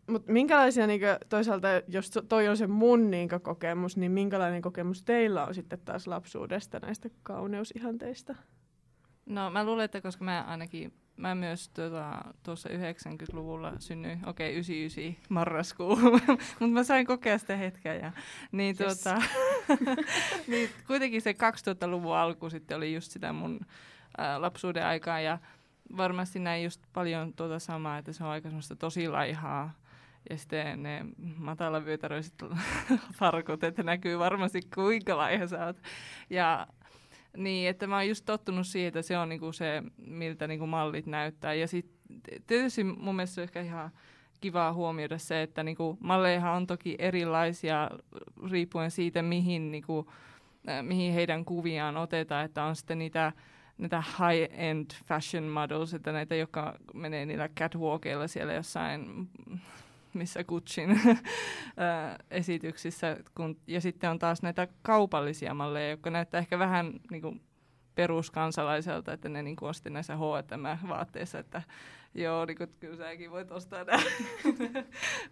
Mutta 0.08 0.32
minkälaisia, 0.32 0.88
niin 0.88 1.00
kuin, 1.00 1.30
toisaalta 1.30 1.68
jos 1.88 2.12
toi 2.30 2.48
on 2.48 2.58
se 2.58 2.68
mun 2.68 3.12
niin 3.12 3.30
kuin, 3.30 3.42
kokemus, 3.42 3.98
niin 3.98 4.12
minkälainen 4.12 4.62
kokemus 4.62 5.04
teillä 5.04 5.46
on 5.46 5.56
sitten 5.56 5.80
taas 5.86 6.08
lapsuudesta 6.08 6.80
näistä 6.80 7.10
kauneusihanteista? 7.24 8.36
No 9.26 9.50
mä 9.50 9.64
luulen, 9.64 9.86
että 9.86 10.02
koska 10.02 10.24
mä 10.24 10.46
ainakin, 10.48 10.94
mä 11.18 11.36
myös 11.36 11.70
tuota, 11.70 12.22
tuossa 12.44 12.70
90-luvulla 12.70 13.74
synnyin, 13.80 14.20
okei 14.30 14.50
okay, 14.50 14.76
99 14.76 15.26
marraskuu, 15.30 15.96
mutta 16.60 16.68
mä 16.74 16.84
sain 16.84 17.06
kokea 17.06 17.38
sitä 17.38 17.56
hetkeä. 17.56 17.96
Ja, 17.96 18.12
niin, 18.52 18.76
yes. 18.80 19.04
tuota, 19.04 19.22
niin 20.48 20.70
kuitenkin 20.88 21.22
se 21.22 21.32
2000-luvun 21.32 22.16
alku 22.16 22.50
sitten 22.50 22.78
oli 22.78 22.94
just 22.94 23.12
sitä 23.12 23.34
mun 23.34 23.60
ää, 24.18 24.42
lapsuuden 24.42 24.86
aikaa 24.86 25.20
ja 25.20 25.38
varmasti 25.98 26.40
näin 26.40 26.64
just 26.64 26.82
paljon 26.94 27.34
tuota 27.34 27.60
samaa, 27.60 27.98
että 27.98 28.14
se 28.14 28.24
on 28.24 28.30
aika 28.30 28.50
semmoista 28.50 28.76
tosi 28.76 29.08
laihaa. 29.08 29.74
Ja 30.30 30.38
sitten 30.38 30.84
ne 30.84 31.06
matalavyötäröiset 31.38 32.34
farkut, 33.20 33.64
että 33.64 33.84
näkyy 33.84 34.20
varmasti 34.20 34.62
kuinka 34.76 35.18
laiha 35.18 35.48
sä 35.48 35.66
oot. 35.66 35.78
Ja 36.30 36.68
niin, 37.38 37.70
että 37.70 37.88
mä 37.88 37.96
oon 37.96 38.08
just 38.08 38.26
tottunut 38.26 38.68
siihen, 38.68 38.88
että 38.88 39.02
se 39.02 39.18
on 39.18 39.30
niinku 39.30 39.52
se, 39.52 39.84
miltä 39.98 40.48
niinku 40.48 40.68
mallit 40.68 41.06
näyttää. 41.06 41.54
Ja 41.54 41.68
sitten 41.68 42.22
tietysti 42.48 42.84
mun 42.84 43.16
mielestä 43.16 43.42
on 43.42 43.44
ehkä 43.44 43.62
ihan 43.62 43.92
kivaa 44.42 44.74
huomioida 44.74 45.18
se, 45.18 45.42
että 45.42 45.64
niinku 45.64 45.98
malleihan 46.00 46.56
on 46.56 46.68
toki 46.68 46.96
erilaisia 47.00 47.90
riippuen 48.52 48.92
siitä, 48.92 49.22
mihin, 49.22 49.72
niinku, 49.72 50.12
äh, 50.70 50.84
mihin 50.84 51.14
heidän 51.14 51.46
kuviaan 51.46 51.98
otetaan. 51.98 52.46
Että 52.46 52.64
on 52.64 52.76
sitten 52.76 53.00
niitä 53.00 53.34
näitä 53.82 54.04
high-end 54.20 54.92
fashion 55.06 55.44
models, 55.44 55.94
että 55.94 56.12
näitä, 56.12 56.36
jotka 56.36 56.78
menee 56.94 57.26
niillä 57.26 57.50
catwalkeilla 57.50 58.28
siellä 58.28 58.54
jossain 58.54 59.30
missä 60.14 60.44
Gucciin 60.44 61.02
esityksissä. 62.32 63.18
Kun, 63.36 63.58
ja 63.68 63.82
sitten 63.82 64.10
on 64.10 64.20
taas 64.20 64.42
näitä 64.42 64.68
kaupallisia 64.82 65.54
malleja, 65.54 65.90
jotka 65.90 66.10
näyttää 66.10 66.40
ehkä 66.40 66.60
vähän 66.60 66.94
niin 67.12 67.22
kuin 67.22 67.42
peruskansalaiselta, 67.96 69.14
että 69.14 69.30
ne 69.30 69.44
niin 69.44 69.56
kuin 69.56 69.68
on 69.68 69.74
sitten 69.74 69.94
näissä 69.94 70.16
H&M-vaatteissa, 70.16 71.40
että 71.40 71.62
joo, 72.16 72.46
niin 72.46 72.58
kuin, 72.58 72.70
kyllä 72.80 72.98
säkin 72.98 73.32
voit 73.32 73.52
ostaa 73.52 73.84
nämä 73.84 74.04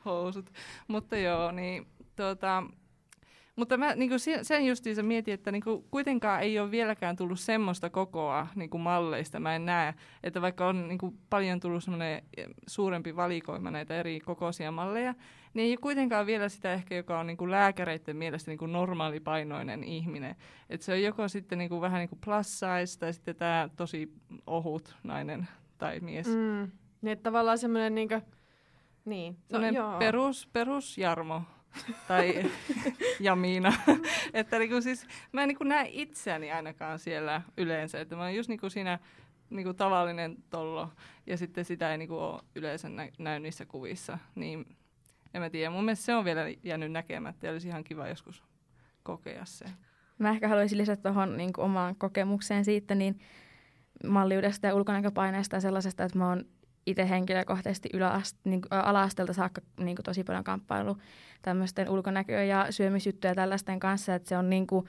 housut. 0.05 0.51
Mutta 0.87 1.17
joo, 1.17 1.51
niin 1.51 1.87
tuota, 2.15 2.63
mutta 3.59 3.77
mä 3.77 3.95
niin 3.95 4.09
kuin 4.09 4.19
sen 4.41 4.65
justiinsa 4.65 5.03
mietin, 5.03 5.33
että 5.33 5.51
niin 5.51 5.63
kuin 5.63 5.83
kuitenkaan 5.91 6.41
ei 6.41 6.59
ole 6.59 6.71
vieläkään 6.71 7.15
tullut 7.15 7.39
semmoista 7.39 7.89
kokoa 7.89 8.47
niin 8.55 8.69
kuin 8.69 8.81
malleista. 8.81 9.39
Mä 9.39 9.55
en 9.55 9.65
näe, 9.65 9.93
että 10.23 10.41
vaikka 10.41 10.67
on 10.67 10.87
niin 10.87 10.97
kuin 10.97 11.17
paljon 11.29 11.59
tullut 11.59 11.83
semmoinen 11.83 12.23
suurempi 12.67 13.15
valikoima 13.15 13.71
näitä 13.71 13.95
eri 13.95 14.19
kokoisia 14.19 14.71
malleja, 14.71 15.15
niin 15.53 15.65
ei 15.65 15.71
ole 15.71 15.77
kuitenkaan 15.77 16.25
vielä 16.25 16.49
sitä 16.49 16.73
ehkä, 16.73 16.95
joka 16.95 17.19
on 17.19 17.27
niin 17.27 17.37
kuin 17.37 17.51
lääkäreiden 17.51 18.17
mielestä 18.17 18.51
niin 18.51 18.57
kuin 18.57 18.71
normaalipainoinen 18.71 19.83
ihminen. 19.83 20.35
Että 20.69 20.85
se 20.85 20.91
on 20.91 21.01
joko 21.01 21.27
sitten 21.27 21.57
niin 21.57 21.69
kuin 21.69 21.81
vähän 21.81 21.99
niin 21.99 22.09
kuin 22.09 22.19
plus 22.25 22.59
size 22.59 22.99
tai 22.99 23.13
sitten 23.13 23.35
tämä 23.35 23.69
tosi 23.75 24.13
ohut 24.47 24.95
nainen 25.03 25.47
tai 25.77 25.99
mies. 25.99 26.27
Mm. 26.27 26.71
Niin, 27.01 27.11
että 27.11 27.23
tavallaan 27.23 27.57
semmoinen 27.57 27.95
niin 27.95 28.07
kuin, 28.09 28.21
niin. 29.05 29.37
No, 29.49 29.59
perus, 29.99 30.49
perus 30.53 30.97
Jarmo 30.97 31.41
tai 32.07 32.43
Jamiina. 33.19 33.73
että 34.33 34.59
niin 34.59 34.69
kuin 34.69 34.83
siis, 34.83 35.07
mä 35.31 35.41
en 35.41 35.47
niin 35.47 35.57
kuin 35.57 35.67
näe 35.67 35.89
itseäni 35.91 36.51
ainakaan 36.51 36.99
siellä 36.99 37.41
yleensä. 37.57 38.01
Että 38.01 38.15
mä 38.15 38.21
oon 38.21 38.35
just 38.35 38.49
niin 38.49 38.59
kuin 38.59 38.71
siinä 38.71 38.99
niin 39.49 39.63
kuin 39.63 39.77
tavallinen 39.77 40.37
tollo 40.49 40.89
ja 41.27 41.37
sitten 41.37 41.65
sitä 41.65 41.91
ei 41.91 41.97
niin 41.97 42.07
kuin 42.09 42.19
ole 42.19 42.41
yleensä 42.55 42.89
nä- 42.89 43.09
näy 43.19 43.39
niissä 43.39 43.65
kuvissa. 43.65 44.17
Niin 44.35 44.77
en 45.33 45.41
mä 45.41 45.49
tiedä. 45.49 45.69
Mun 45.69 45.85
mielestä 45.85 46.05
se 46.05 46.15
on 46.15 46.25
vielä 46.25 46.41
jäänyt 46.63 46.91
näkemättä 46.91 47.47
ja 47.47 47.53
olisi 47.53 47.67
ihan 47.67 47.83
kiva 47.83 48.07
joskus 48.07 48.43
kokea 49.03 49.45
se. 49.45 49.65
Mä 50.17 50.29
ehkä 50.29 50.47
haluaisin 50.47 50.77
lisätä 50.77 51.01
tuohon 51.01 51.37
niin 51.37 51.51
omaan 51.57 51.95
kokemukseen 51.95 52.65
siitä, 52.65 52.95
niin 52.95 53.19
malliudesta 54.07 54.67
ja 54.67 54.75
ulkonäköpaineesta 54.75 55.55
ja 55.55 55.61
sellaisesta, 55.61 56.03
että 56.03 56.17
mä 56.17 56.27
oon 56.27 56.45
itse 56.89 57.09
henkilökohtaisesti 57.09 57.89
yläast, 57.93 58.37
niin, 58.43 58.61
ala-asteelta 58.69 59.33
saakka 59.33 59.61
niin 59.79 59.95
kuin 59.95 60.03
tosi 60.03 60.23
paljon 60.23 60.43
kamppailu 60.43 60.97
tämmöisten 61.41 61.89
ulkonäköä 61.89 62.43
ja 62.43 62.67
syömisjuttuja 62.69 63.35
tällaisten 63.35 63.79
kanssa, 63.79 64.15
että 64.15 64.29
se 64.29 64.37
on 64.37 64.49
niin 64.49 64.67
kuin, 64.67 64.85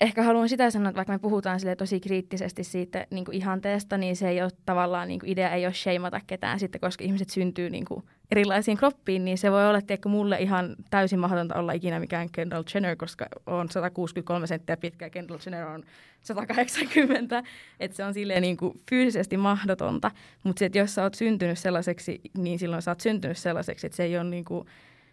ehkä 0.00 0.22
haluan 0.22 0.48
sitä 0.48 0.70
sanoa, 0.70 0.88
että 0.88 0.96
vaikka 0.96 1.12
me 1.12 1.18
puhutaan 1.18 1.60
sille 1.60 1.76
tosi 1.76 2.00
kriittisesti 2.00 2.64
siitä 2.64 3.06
niin 3.10 3.24
kuin 3.24 3.34
ihanteesta, 3.34 3.98
niin 3.98 4.16
se 4.16 4.28
ei 4.28 4.42
ole 4.42 4.50
tavallaan, 4.66 5.08
niin 5.08 5.20
kuin 5.20 5.30
idea 5.30 5.50
ei 5.50 5.66
ole 5.66 5.74
sheimata 5.74 6.20
ketään 6.26 6.58
sitten, 6.58 6.80
koska 6.80 7.04
ihmiset 7.04 7.30
syntyy 7.30 7.70
niin 7.70 7.84
kuin 7.84 8.04
erilaisiin 8.30 8.76
kroppiin, 8.76 9.24
niin 9.24 9.38
se 9.38 9.50
voi 9.52 9.68
olla 9.68 9.82
tiedätkö, 9.82 10.08
mulle 10.08 10.38
ihan 10.38 10.76
täysin 10.90 11.18
mahdotonta 11.18 11.54
olla 11.54 11.72
ikinä 11.72 12.00
mikään 12.00 12.28
Kendall 12.32 12.64
Jenner, 12.74 12.96
koska 12.96 13.26
on 13.46 13.68
163 13.70 14.46
senttiä 14.46 14.76
pitkä 14.76 15.06
ja 15.06 15.10
Kendall 15.10 15.38
Jenner 15.46 15.66
on 15.66 15.84
180, 16.22 17.42
että 17.80 17.96
se 17.96 18.04
on 18.04 18.14
silleen 18.14 18.42
niin 18.42 18.56
kuin 18.56 18.80
fyysisesti 18.90 19.36
mahdotonta, 19.36 20.10
mutta 20.44 20.64
jos 20.74 20.94
sä 20.94 21.02
oot 21.02 21.14
syntynyt 21.14 21.58
sellaiseksi, 21.58 22.20
niin 22.36 22.58
silloin 22.58 22.82
sä 22.82 22.90
oot 22.90 23.00
syntynyt 23.00 23.38
sellaiseksi, 23.38 23.86
että 23.86 23.96
se 23.96 24.04
ei 24.04 24.18
ole 24.18 24.30
niin 24.30 24.44
kuin, 24.44 24.66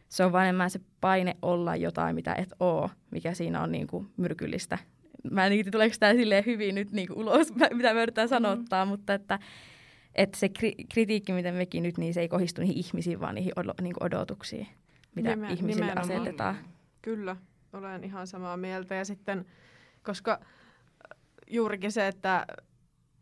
se 0.09 0.25
on 0.25 0.31
vain 0.31 0.43
enemmän 0.43 0.69
se 0.69 0.79
paine 1.01 1.35
olla 1.41 1.75
jotain, 1.75 2.15
mitä 2.15 2.33
et 2.33 2.53
oo, 2.59 2.89
mikä 3.12 3.33
siinä 3.33 3.62
on 3.62 3.71
niin 3.71 3.88
kuin 3.88 4.07
myrkyllistä. 4.17 4.77
Mä 5.31 5.45
en 5.45 5.51
tiedä, 5.51 5.71
tuleeko 5.71 5.95
tämä 6.00 6.13
silleen 6.13 6.45
hyvin 6.45 6.75
nyt 6.75 6.91
niin 6.91 7.07
kuin 7.07 7.19
ulos, 7.19 7.55
mitä 7.74 7.93
me 7.93 8.01
yritetään 8.01 8.29
sanottaa, 8.29 8.85
mm. 8.85 8.89
mutta 8.89 9.13
että, 9.13 9.39
että 10.15 10.38
se 10.38 10.47
kri- 10.47 10.85
kritiikki, 10.93 11.33
mitä 11.33 11.51
mekin 11.51 11.83
nyt, 11.83 11.97
niin 11.97 12.13
se 12.13 12.21
ei 12.21 12.27
kohdistu 12.27 12.62
niihin 12.62 12.77
ihmisiin, 12.77 13.19
vaan 13.19 13.35
niihin 13.35 13.53
od- 13.59 13.81
niin 13.81 13.93
kuin 13.93 14.03
odotuksiin, 14.05 14.67
mitä 15.15 15.29
Nimen, 15.29 15.51
ihmisille 15.51 15.85
nimenomaan. 15.85 16.12
asetetaan. 16.19 16.57
Kyllä, 17.01 17.35
olen 17.74 18.03
ihan 18.03 18.27
samaa 18.27 18.57
mieltä. 18.57 18.95
Ja 18.95 19.05
sitten, 19.05 19.45
koska 20.03 20.39
juurikin 21.47 21.91
se, 21.91 22.07
että 22.07 22.45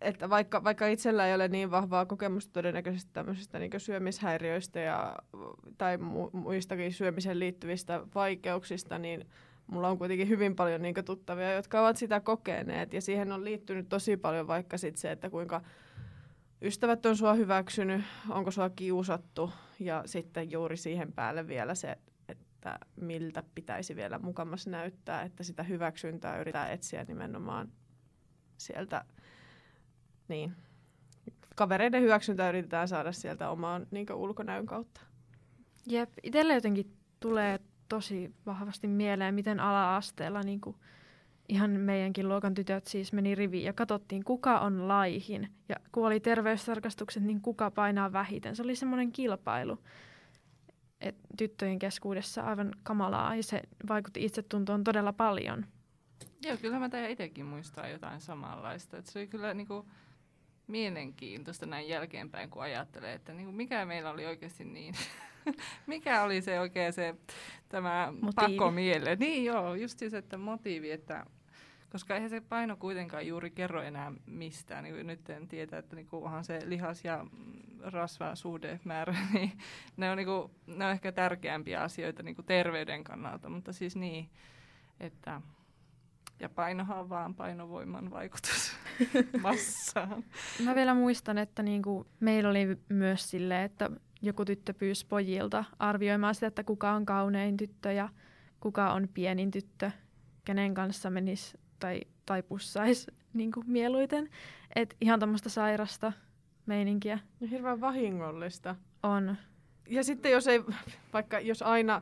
että 0.04 0.30
vaikka, 0.30 0.64
vaikka 0.64 0.88
itsellä 0.88 1.28
ei 1.28 1.36
ole 1.36 1.48
niin 1.48 1.72
vahvaa 1.72 2.06
kokemusta 2.06 2.54
todennäköisesti 2.54 3.10
tämmöisistä 3.14 3.60
niin 3.60 3.72
syömishäiriöistä 3.78 4.80
ja, 4.80 5.16
tai 5.78 5.98
mu, 5.98 6.30
muistakin 6.34 6.94
syömiseen 6.94 7.40
liittyvistä 7.40 8.02
vaikeuksista, 8.16 8.98
niin 9.00 9.26
mulla 9.68 9.90
on 9.90 9.98
kuitenkin 9.98 10.30
hyvin 10.30 10.56
paljon 10.56 10.82
niin 10.82 10.96
tuttavia, 11.06 11.54
jotka 11.54 11.82
ovat 11.82 11.98
sitä 11.98 12.20
kokeneet. 12.20 12.94
Ja 12.94 13.02
siihen 13.02 13.32
on 13.32 13.44
liittynyt 13.44 13.90
tosi 13.90 14.18
paljon 14.18 14.48
vaikka 14.48 14.78
sit 14.78 14.98
se, 14.98 15.12
että 15.12 15.30
kuinka 15.30 15.62
ystävät 16.62 17.06
on 17.06 17.18
sua 17.18 17.34
hyväksynyt, 17.34 18.02
onko 18.30 18.52
sua 18.52 18.70
kiusattu 18.70 19.52
ja 19.80 20.04
sitten 20.06 20.52
juuri 20.52 20.78
siihen 20.78 21.14
päälle 21.14 21.48
vielä 21.48 21.76
se, 21.76 21.98
että 22.28 22.80
miltä 22.96 23.44
pitäisi 23.56 23.96
vielä 23.96 24.20
mukamassa 24.20 24.70
näyttää, 24.70 25.22
että 25.22 25.44
sitä 25.44 25.64
hyväksyntää 25.64 26.40
yritetään 26.40 26.72
etsiä 26.72 27.06
nimenomaan 27.08 27.72
sieltä 28.58 29.06
niin, 30.28 30.56
kavereiden 31.56 32.02
hyväksyntää 32.02 32.50
yritetään 32.50 32.88
saada 32.88 33.12
sieltä 33.12 33.50
omaan 33.50 33.88
niin 33.92 34.14
ulkonäön 34.14 34.66
kautta. 34.66 35.02
Jep, 35.86 36.10
itselle 36.24 36.54
jotenkin 36.54 36.94
tulee 37.20 37.60
tosi 37.90 38.34
vahvasti 38.46 38.88
mieleen, 38.88 39.36
miten 39.36 39.60
ala-asteella 39.60 40.42
niin 40.42 40.62
kuin 40.62 40.76
ihan 41.50 41.72
meidänkin 41.72 42.30
luokan 42.30 42.54
tytöt 42.54 42.88
siis 42.88 43.14
meni 43.14 43.36
riviin 43.36 43.66
ja 43.66 43.74
katsottiin, 43.74 44.24
kuka 44.24 44.60
on 44.60 44.88
laihin. 44.88 45.50
Ja 45.70 45.76
kun 45.92 46.08
oli 46.08 46.20
terveystarkastukset, 46.20 47.24
niin 47.24 47.42
kuka 47.42 47.72
painaa 47.72 48.14
vähiten. 48.14 48.56
Se 48.56 48.64
oli 48.64 48.76
semmoinen 48.76 49.12
kilpailu 49.12 49.80
et 51.04 51.16
tyttöjen 51.38 51.80
keskuudessa 51.80 52.42
aivan 52.42 52.72
kamalaa 52.84 53.36
ja 53.36 53.44
se 53.44 53.62
vaikutti 53.88 54.26
itsetuntoon 54.26 54.84
todella 54.84 55.14
paljon. 55.14 55.66
Joo, 56.46 56.58
kyllä 56.58 56.80
mä 56.80 56.90
itsekin 57.10 57.46
muistaa 57.46 57.88
jotain 57.88 58.22
samanlaista. 58.22 58.98
Et 58.98 59.06
se 59.06 59.20
oli 59.20 59.28
kyllä 59.28 59.54
niinku, 59.54 59.86
mielenkiintoista 60.68 61.66
näin 61.66 61.90
jälkeenpäin, 61.90 62.50
kun 62.50 62.62
ajattelee, 62.62 63.14
että 63.14 63.34
niin 63.34 63.46
kuin 63.46 63.56
mikä 63.56 63.86
meillä 63.86 64.12
oli 64.12 64.26
oikeasti 64.26 64.64
niin, 64.64 64.96
mikä 65.88 66.24
oli 66.24 66.42
se 66.42 66.60
oikein 66.60 66.94
se 66.94 67.16
tämä 67.70 68.14
Motiivi. 68.22 68.58
pakomielle. 68.58 69.16
Niin 69.16 69.46
joo, 69.46 69.76
just 69.76 70.00
se, 70.00 70.18
että 70.18 70.38
motiivi, 70.38 70.92
että 70.92 71.26
koska 71.94 72.16
eihän 72.16 72.30
se 72.30 72.42
paino 72.42 72.76
kuitenkaan 72.76 73.28
juuri 73.28 73.52
kerro 73.52 73.82
enää 73.82 74.12
mistään. 74.26 74.84
Niin 74.84 75.08
nyt 75.08 75.30
en 75.30 75.48
tiedä, 75.48 75.78
että 75.78 75.96
niinku 75.96 76.26
onhan 76.26 76.46
se 76.46 76.60
lihas- 76.66 77.06
ja 77.06 77.26
mm, 77.32 77.54
rasvasuhdemäärä, 77.80 79.16
niin 79.34 79.52
ne 79.98 80.12
on, 80.12 80.18
niinku, 80.18 80.52
ne 80.68 80.86
on 80.86 80.92
ehkä 80.92 81.12
tärkeämpiä 81.12 81.82
asioita 81.82 82.24
niinku 82.24 82.44
terveyden 82.44 83.04
kannalta. 83.04 83.50
Mutta 83.50 83.74
siis 83.74 83.96
niin, 83.96 84.30
että 85.00 85.42
ja 86.40 86.50
painohan 86.50 87.00
on 87.00 87.10
vaan 87.10 87.36
painovoiman 87.36 88.12
vaikutus 88.12 88.76
massaan. 89.44 90.24
Mä 90.64 90.76
vielä 90.76 90.94
muistan, 90.94 91.38
että 91.38 91.64
niinku 91.64 92.08
meillä 92.20 92.50
oli 92.50 92.78
myös 92.90 93.30
sille, 93.30 93.64
että 93.64 93.90
joku 94.22 94.46
tyttö 94.46 94.74
pyysi 94.74 95.06
pojilta 95.06 95.64
arvioimaan 95.80 96.36
sitä, 96.36 96.48
että 96.48 96.64
kuka 96.64 96.92
on 96.92 97.06
kaunein 97.06 97.58
tyttö 97.58 97.92
ja 97.92 98.10
kuka 98.60 98.94
on 98.94 99.08
pienin 99.14 99.52
tyttö, 99.52 99.92
kenen 100.46 100.74
kanssa 100.74 101.10
menisi 101.10 101.58
tai, 101.80 102.02
tai 102.26 102.44
pussaisi 102.44 103.12
niinku 103.34 103.64
mieluiten. 103.68 104.30
Et 104.76 104.96
ihan 105.02 105.20
tämmöistä 105.20 105.50
sairasta 105.50 106.14
meininkiä 106.66 107.20
No 107.40 107.48
hirveän 107.52 107.82
vahingollista. 107.82 108.76
on. 109.04 109.38
Ja 109.90 110.04
sitten 110.04 110.32
jos 110.32 110.48
ei, 110.48 110.64
vaikka 111.14 111.40
jos 111.40 111.62
aina 111.62 112.02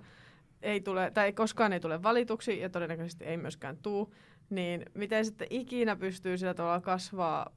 ei 0.61 0.81
tule, 0.81 1.11
tai 1.11 1.33
koskaan 1.33 1.73
ei 1.73 1.79
tule 1.79 2.03
valituksi, 2.03 2.59
ja 2.59 2.69
todennäköisesti 2.69 3.25
ei 3.25 3.37
myöskään 3.37 3.77
tuu, 3.77 4.13
niin 4.49 4.85
miten 4.93 5.25
sitten 5.25 5.47
ikinä 5.49 5.95
pystyy 5.95 6.37
sillä 6.37 6.53
tavalla 6.53 6.81
kasvaa, 6.81 7.51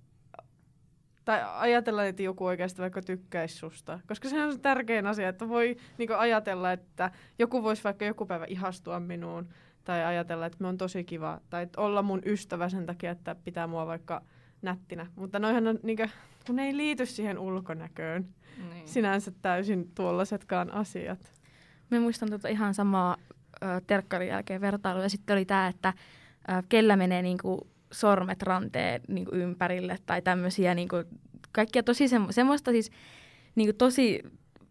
tai 1.24 1.40
ajatella, 1.54 2.04
että 2.04 2.22
joku 2.22 2.44
oikeasti 2.44 2.82
vaikka 2.82 3.02
tykkäisi 3.02 3.54
susta. 3.54 4.00
Koska 4.08 4.28
se 4.28 4.44
on 4.44 4.52
se 4.52 4.58
tärkein 4.58 5.06
asia, 5.06 5.28
että 5.28 5.48
voi 5.48 5.76
niin 5.98 6.16
ajatella, 6.16 6.72
että 6.72 7.10
joku 7.38 7.62
voisi 7.62 7.84
vaikka 7.84 8.04
joku 8.04 8.26
päivä 8.26 8.44
ihastua 8.48 9.00
minuun, 9.00 9.48
tai 9.84 10.04
ajatella, 10.04 10.46
että 10.46 10.58
me 10.60 10.68
on 10.68 10.78
tosi 10.78 11.04
kiva, 11.04 11.40
tai 11.50 11.62
että 11.62 11.80
olla 11.80 12.02
mun 12.02 12.22
ystävä 12.26 12.68
sen 12.68 12.86
takia, 12.86 13.10
että 13.10 13.34
pitää 13.44 13.66
mua 13.66 13.86
vaikka 13.86 14.22
nättinä. 14.62 15.06
Mutta 15.16 15.38
noihan 15.38 15.66
on, 15.66 15.78
niin 15.82 15.96
kuin, 15.96 16.10
kun 16.46 16.56
ne 16.56 16.66
ei 16.66 16.76
liity 16.76 17.06
siihen 17.06 17.38
ulkonäköön 17.38 18.28
Niin. 18.70 18.88
sinänsä 18.88 19.32
täysin 19.42 19.90
tuollaisetkaan 19.94 20.70
asiat. 20.70 21.32
Mä 21.90 22.00
muistan 22.00 22.30
tota 22.30 22.48
ihan 22.48 22.74
samaa 22.74 23.16
ö, 23.62 23.66
terkkarin 23.86 24.28
jälkeen 24.28 24.60
vertailua. 24.60 25.02
Ja 25.02 25.08
sitten 25.08 25.36
oli 25.36 25.44
tämä, 25.44 25.68
että 25.68 25.92
ö, 26.48 26.62
kellä 26.68 26.96
menee 26.96 27.22
niinku 27.22 27.66
sormet 27.92 28.42
ranteen 28.42 29.00
niinku 29.08 29.34
ympärille 29.34 29.98
tai 30.06 30.22
tämmöisiä 30.22 30.74
niinku, 30.74 30.96
kaikkia 31.52 31.82
tosi 31.82 32.06
semmo- 32.06 32.32
semmoista 32.32 32.70
siis 32.70 32.90
niinku 33.54 33.72
tosi, 33.78 34.22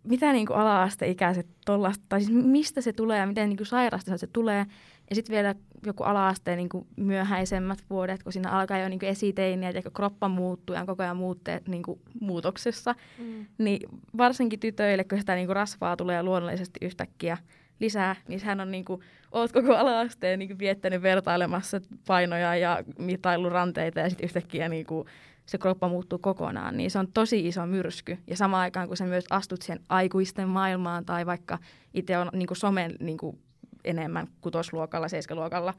mitä 0.03 0.33
niinku 0.33 0.53
ala-asteikäiset 0.53 1.47
tollasta, 1.65 2.05
tai 2.09 2.21
siis 2.21 2.37
mistä 2.45 2.81
se 2.81 2.93
tulee 2.93 3.19
ja 3.19 3.27
miten 3.27 3.49
niinku 3.49 3.65
sairasta 3.65 4.17
se 4.17 4.27
tulee. 4.27 4.65
Ja 5.13 5.15
sitten 5.15 5.33
vielä 5.33 5.55
joku 5.85 6.03
ala-asteen 6.03 6.57
niinku 6.57 6.87
myöhäisemmät 6.95 7.79
vuodet, 7.89 8.23
kun 8.23 8.33
siinä 8.33 8.51
alkaa 8.51 8.77
jo 8.77 8.89
niinku 8.89 9.05
esiteiniä 9.05 9.69
ja 9.69 9.81
kroppa 9.93 10.27
muuttuu 10.27 10.73
ja 10.73 10.79
on 10.79 10.87
koko 10.87 11.03
ajan 11.03 11.17
muutteet 11.17 11.67
niinku 11.67 12.01
muutoksessa. 12.21 12.95
Mm. 13.19 13.45
Niin 13.57 13.89
varsinkin 14.17 14.59
tytöille, 14.59 15.03
kun 15.03 15.19
sitä 15.19 15.35
niinku 15.35 15.53
rasvaa 15.53 15.97
tulee 15.97 16.23
luonnollisesti 16.23 16.79
yhtäkkiä 16.85 17.37
lisää, 17.79 18.15
niin 18.27 18.39
sehän 18.39 18.61
on 18.61 18.71
niinku, 18.71 19.03
oot 19.31 19.51
koko 19.51 19.75
ala-asteen 19.75 20.39
niinku 20.39 20.59
viettänyt 20.59 21.01
vertailemassa 21.01 21.81
painoja 22.07 22.55
ja 22.55 22.83
mitaillut 22.99 23.51
ranteita 23.51 23.99
ja 23.99 24.09
sitten 24.09 24.25
yhtäkkiä 24.25 24.69
niinku 24.69 25.05
se 25.45 25.57
kroppa 25.57 25.89
muuttuu 25.89 26.19
kokonaan, 26.19 26.77
niin 26.77 26.91
se 26.91 26.99
on 26.99 27.07
tosi 27.13 27.47
iso 27.47 27.65
myrsky. 27.65 28.17
Ja 28.27 28.37
samaan 28.37 28.61
aikaan, 28.61 28.87
kun 28.87 28.97
sä 28.97 29.05
myös 29.05 29.25
astut 29.29 29.61
siihen 29.61 29.83
aikuisten 29.89 30.49
maailmaan 30.49 31.05
tai 31.05 31.25
vaikka 31.25 31.59
itse 31.93 32.17
on 32.17 32.29
niinku 32.33 32.55
somen 32.55 32.95
niinku 32.99 33.39
enemmän 33.85 34.27
kutosluokalla, 34.41 35.07
seiskaluokalla 35.07 35.73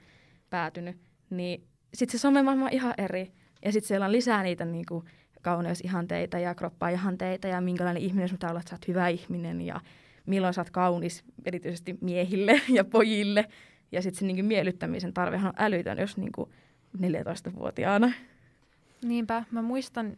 päätynyt, 0.50 0.96
niin 1.30 1.66
sitten 1.94 2.18
se 2.18 2.23
somemaailma 2.23 2.64
on 2.64 2.73
ihan 2.73 2.94
eri. 2.99 3.32
Ja 3.64 3.73
sitten 3.73 3.88
siellä 3.88 4.06
on 4.06 4.12
lisää 4.12 4.42
niitä 4.42 4.64
niinku 4.64 5.04
kauneusihanteita 5.42 6.38
ja 6.38 6.54
kroppaihanteita 6.54 7.49
ja 7.49 7.61
minkälainen 7.61 8.02
ihminen 8.02 8.30
pitää 8.30 8.50
olla, 8.50 8.61
että 8.61 8.70
sä 8.70 8.75
oot 8.75 8.88
hyvä 8.88 9.08
ihminen 9.08 9.61
ja 9.61 9.80
milloin 10.26 10.54
sä 10.54 10.61
oot 10.61 10.70
kaunis, 10.70 11.25
erityisesti 11.44 11.99
miehille 12.00 12.61
ja 12.76 12.84
pojille. 12.84 13.44
Ja 13.92 14.02
sitten 14.02 14.18
se 14.18 14.26
niinku 14.26 14.42
miellyttämisen 14.42 15.14
tarvehan 15.14 15.48
on 15.48 15.64
älytön, 15.64 15.98
jos 15.98 16.16
niinku 16.16 16.52
14-vuotiaana. 16.98 18.12
Niinpä, 19.05 19.44
mä 19.50 19.62
muistan, 19.62 20.16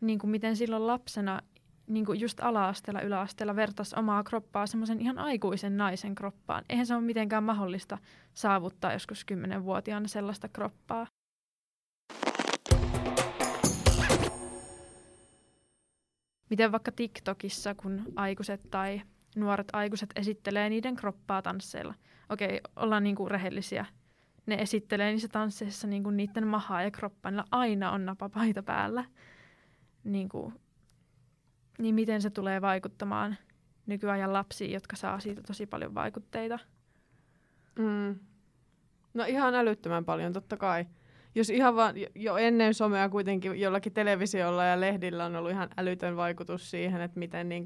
niin 0.00 0.18
kuin 0.18 0.30
miten 0.30 0.56
silloin 0.56 0.86
lapsena 0.86 1.40
niin 1.88 2.06
kuin 2.06 2.20
just 2.20 2.40
ala-asteella, 2.40 3.00
yläasteella 3.00 3.56
vertas 3.56 3.94
omaa 3.94 4.24
kroppaa 4.24 4.66
semmoisen 4.66 5.00
ihan 5.00 5.18
aikuisen 5.18 5.76
naisen 5.76 6.14
kroppaan. 6.14 6.64
Eihän 6.68 6.86
se 6.86 6.94
ole 6.94 7.02
mitenkään 7.02 7.44
mahdollista 7.44 7.98
saavuttaa 8.34 8.92
joskus 8.92 9.26
10-vuotiaana 9.32 10.08
sellaista 10.08 10.48
kroppaa. 10.48 11.06
Miten 16.50 16.72
vaikka 16.72 16.92
TikTokissa, 16.92 17.74
kun 17.74 18.02
aikuiset 18.16 18.60
tai 18.70 19.02
nuoret 19.36 19.68
aikuiset 19.72 20.10
esittelee 20.16 20.68
niiden 20.68 20.96
kroppaa 20.96 21.42
tansseilla. 21.42 21.94
Okei, 22.28 22.60
ollaan 22.76 23.04
niinku 23.04 23.28
rehellisiä. 23.28 23.86
Ne 24.46 24.54
esittelee 24.54 25.10
niissä 25.10 25.28
tansseissa 25.28 25.86
niinku 25.86 26.10
niiden 26.10 26.46
mahaa 26.46 26.82
ja 26.82 26.90
kroppaa. 26.90 27.30
Niillä 27.30 27.44
aina 27.50 27.90
on 27.90 28.06
napapaita 28.06 28.62
päällä. 28.62 29.04
Niinku, 30.04 30.52
niin 31.78 31.94
miten 31.94 32.22
se 32.22 32.30
tulee 32.30 32.60
vaikuttamaan 32.60 33.36
nykyajan 33.86 34.32
lapsiin, 34.32 34.72
jotka 34.72 34.96
saa 34.96 35.20
siitä 35.20 35.42
tosi 35.42 35.66
paljon 35.66 35.94
vaikutteita. 35.94 36.58
Mm. 37.78 38.18
No 39.14 39.24
ihan 39.24 39.54
älyttömän 39.54 40.04
paljon, 40.04 40.32
totta 40.32 40.56
kai. 40.56 40.86
Jos 41.34 41.50
ihan 41.50 41.76
vaan 41.76 41.94
jo- 42.14 42.36
ennen 42.36 42.74
somea 42.74 43.08
kuitenkin 43.08 43.60
jollakin 43.60 43.92
televisiolla 43.92 44.64
ja 44.64 44.80
lehdillä 44.80 45.24
on 45.24 45.36
ollut 45.36 45.50
ihan 45.50 45.68
älytön 45.76 46.16
vaikutus 46.16 46.70
siihen, 46.70 47.00
että 47.00 47.18
miten 47.18 47.48
niin 47.48 47.64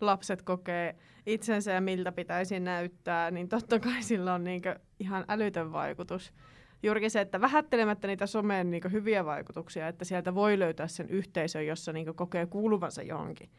lapset 0.00 0.42
kokee 0.42 0.96
itsensä 1.26 1.72
ja 1.72 1.80
miltä 1.80 2.12
pitäisi 2.12 2.60
näyttää, 2.60 3.30
niin 3.30 3.48
totta 3.48 3.78
kai 3.78 4.02
sillä 4.02 4.34
on 4.34 4.44
niin 4.44 4.62
ihan 5.00 5.24
älytön 5.28 5.72
vaikutus. 5.72 6.32
Juurikin 6.82 7.10
se, 7.10 7.20
että 7.20 7.40
vähättelemättä 7.40 8.06
niitä 8.06 8.26
someen 8.26 8.70
niin 8.70 8.92
hyviä 8.92 9.24
vaikutuksia, 9.24 9.88
että 9.88 10.04
sieltä 10.04 10.34
voi 10.34 10.58
löytää 10.58 10.88
sen 10.88 11.08
yhteisön, 11.08 11.66
jossa 11.66 11.92
niin 11.92 12.14
kokee 12.14 12.46
kuuluvansa 12.46 13.02
johonkin. 13.02 13.50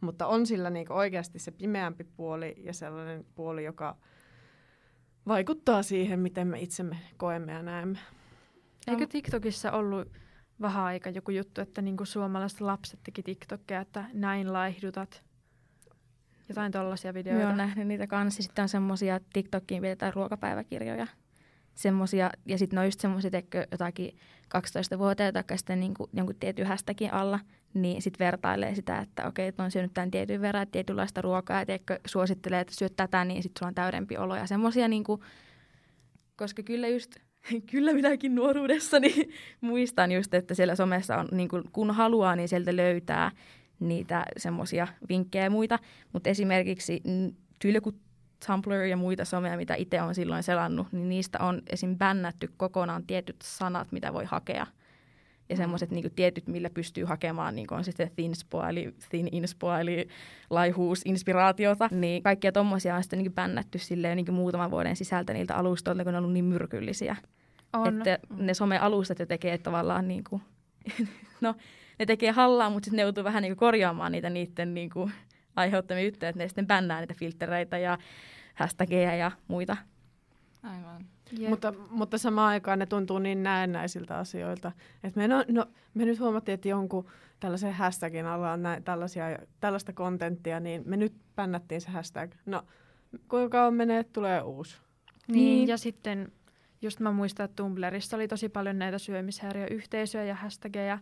Mutta 0.00 0.26
on 0.26 0.46
sillä 0.46 0.70
niin 0.70 0.92
oikeasti 0.92 1.38
se 1.38 1.50
pimeämpi 1.50 2.04
puoli 2.04 2.54
ja 2.58 2.72
sellainen 2.72 3.26
puoli, 3.34 3.64
joka 3.64 3.96
vaikuttaa 5.26 5.82
siihen, 5.82 6.20
miten 6.20 6.46
me 6.46 6.60
itsemme 6.60 6.96
koemme 7.16 7.52
ja 7.52 7.62
näemme. 7.62 7.98
Eikö 8.86 9.06
TikTokissa 9.06 9.72
ollut 9.72 10.08
vähän 10.60 10.84
aika 10.84 11.10
joku 11.10 11.30
juttu, 11.30 11.60
että 11.60 11.82
niinku 11.82 12.04
suomalaiset 12.04 12.60
lapset 12.60 13.00
teki 13.02 13.22
TikTokia, 13.22 13.80
että 13.80 14.04
näin 14.12 14.52
laihdutat? 14.52 15.24
Jotain 16.48 16.72
tollaisia 16.72 17.14
videoita. 17.14 17.42
Mä 17.42 17.48
oon 17.48 17.56
nähnyt 17.56 17.86
niitä 17.86 18.06
kanssa. 18.06 18.42
Sitten 18.42 18.62
on 18.62 18.68
semmosia, 18.68 19.20
TikTokiin 19.32 19.82
pidetään 19.82 20.14
ruokapäiväkirjoja. 20.14 21.06
Semmosia, 21.80 22.30
ja 22.46 22.58
sitten 22.58 22.76
ne 22.76 22.80
on 22.80 22.86
just 22.86 23.00
semmoisia, 23.00 23.30
että 23.32 23.66
jotakin 23.70 24.16
12-vuotiaita, 24.56 25.42
tai 25.42 25.58
sitten 25.58 25.80
niinku, 25.80 26.08
jonkun 26.12 26.36
tietyn 26.40 26.66
hästäkin 26.66 27.12
alla, 27.12 27.40
niin 27.74 28.02
sitten 28.02 28.24
vertailee 28.24 28.74
sitä, 28.74 28.98
että 28.98 29.26
okei, 29.26 29.48
että 29.48 29.62
on 29.62 29.70
syönyt 29.70 29.94
tämän 29.94 30.10
tietyn 30.10 30.40
verran, 30.40 30.66
tietynlaista 30.68 31.22
ruokaa, 31.22 31.58
ja 31.58 31.66
tiedätkö, 31.66 32.00
suosittelee, 32.06 32.60
että 32.60 32.74
syöt 32.74 32.96
tätä, 32.96 33.24
niin 33.24 33.42
sitten 33.42 33.58
sulla 33.58 33.68
on 33.68 33.74
täydempi 33.74 34.16
olo. 34.16 34.36
Ja 34.36 34.46
semmoisia, 34.46 34.88
niinku, 34.88 35.24
koska 36.36 36.62
kyllä 36.62 36.88
just, 36.88 37.16
kyllä 37.72 37.92
minäkin 37.92 38.34
nuoruudessani 38.34 39.14
muistan 39.60 40.12
just, 40.12 40.34
että 40.34 40.54
siellä 40.54 40.76
somessa 40.76 41.16
on, 41.16 41.28
niin 41.32 41.48
kuin, 41.48 41.62
kun 41.72 41.90
haluaa, 41.90 42.36
niin 42.36 42.48
sieltä 42.48 42.76
löytää 42.76 43.30
niitä 43.78 44.24
semmoisia 44.36 44.88
vinkkejä 45.08 45.44
ja 45.44 45.50
muita. 45.50 45.78
Mutta 46.12 46.30
esimerkiksi 46.30 47.02
joku 47.64 47.92
Tumblr 48.46 48.72
ja 48.72 48.96
muita 48.96 49.24
somea, 49.24 49.56
mitä 49.56 49.74
itse 49.74 50.02
on 50.02 50.14
silloin 50.14 50.42
selannut, 50.42 50.86
niin 50.92 51.08
niistä 51.08 51.38
on 51.40 51.62
esim. 51.66 51.98
bännätty 51.98 52.50
kokonaan 52.56 53.06
tietyt 53.06 53.36
sanat, 53.42 53.92
mitä 53.92 54.12
voi 54.12 54.24
hakea. 54.24 54.66
Ja 55.48 55.56
semmoiset 55.56 55.90
niin 55.90 56.12
tietyt, 56.16 56.46
millä 56.46 56.70
pystyy 56.70 57.04
hakemaan, 57.04 57.56
niin 57.56 57.74
on 57.74 57.84
sitten 57.84 58.10
thinspo, 58.16 58.64
eli 58.64 58.94
thin 59.10 59.28
inspo, 59.32 59.74
eli 59.74 60.08
laihuus, 60.50 61.02
inspiraatiota. 61.04 61.88
Niin 61.92 62.22
kaikkia 62.22 62.52
tommosia 62.52 62.96
on 62.96 63.02
sitten 63.02 63.18
niin 63.18 63.32
bännätty 63.32 63.78
silleen 63.78 64.16
niin 64.16 64.34
muutaman 64.34 64.70
vuoden 64.70 64.96
sisältä 64.96 65.32
niiltä 65.32 65.54
alustoilta, 65.54 66.04
kun 66.04 66.12
ne 66.12 66.18
on 66.18 66.24
ollut 66.24 66.34
niin 66.34 66.44
myrkyllisiä. 66.44 67.16
on. 67.72 67.96
Että 67.96 68.18
ne 68.36 68.54
some-alustat 68.54 69.18
jo 69.18 69.26
tekee 69.26 69.58
tavallaan 69.58 70.08
niin 70.08 70.24
kuin, 70.24 70.42
no 71.40 71.54
ne 71.98 72.06
tekee 72.06 72.30
hallaa, 72.30 72.70
mutta 72.70 72.84
sitten 72.84 72.96
ne 72.96 73.02
joutuu 73.02 73.24
vähän 73.24 73.42
niin 73.42 73.56
korjaamaan 73.56 74.12
niitä 74.12 74.30
niiden 74.30 74.74
niin 74.74 74.90
kuin 74.90 75.12
aiheuttamia 75.56 76.04
juttuja, 76.04 76.28
että 76.28 76.42
ne 76.42 76.48
sitten 76.48 76.66
bännää 76.66 77.00
niitä 77.00 77.14
filtreitä 77.14 77.78
ja 77.78 77.98
hashtageja 78.54 79.14
ja 79.14 79.30
muita. 79.48 79.76
Aivan. 80.62 81.06
Jep. 81.38 81.50
Mutta, 81.50 81.74
mutta 81.90 82.18
samaan 82.18 82.48
aikaan 82.48 82.78
ne 82.78 82.86
tuntuu 82.86 83.18
niin 83.18 83.42
näennäisiltä 83.42 84.18
asioilta. 84.18 84.72
Et 85.04 85.16
me, 85.16 85.28
no, 85.28 85.44
no, 85.48 85.66
me 85.94 86.04
nyt 86.04 86.20
huomattiin, 86.20 86.54
että 86.54 86.68
jonkun 86.68 87.06
tällaisen 87.40 87.72
hashtagin 87.72 88.26
alla 88.26 88.52
on 88.52 88.62
näin, 88.62 88.84
tällaisia, 88.84 89.24
tällaista 89.60 89.92
kontenttia, 89.92 90.60
niin 90.60 90.82
me 90.86 90.96
nyt 90.96 91.12
pännättiin 91.36 91.80
se 91.80 91.90
hashtag. 91.90 92.32
No, 92.46 92.62
kuinka 93.28 93.48
kauan 93.48 93.74
menee, 93.74 94.04
tulee 94.04 94.42
uusi? 94.42 94.76
Niin, 95.28 95.34
Niin. 95.34 95.68
ja 95.68 95.76
sitten 95.76 96.32
just 96.82 97.00
mä 97.00 97.12
muistan, 97.12 97.44
että 97.44 97.56
Tumblrissa 97.56 98.16
oli 98.16 98.28
tosi 98.28 98.48
paljon 98.48 98.78
näitä 98.78 98.98
syömishäiriöyhteisöjä 98.98 100.24
ja 100.24 100.34
hashtageja, 100.34 100.98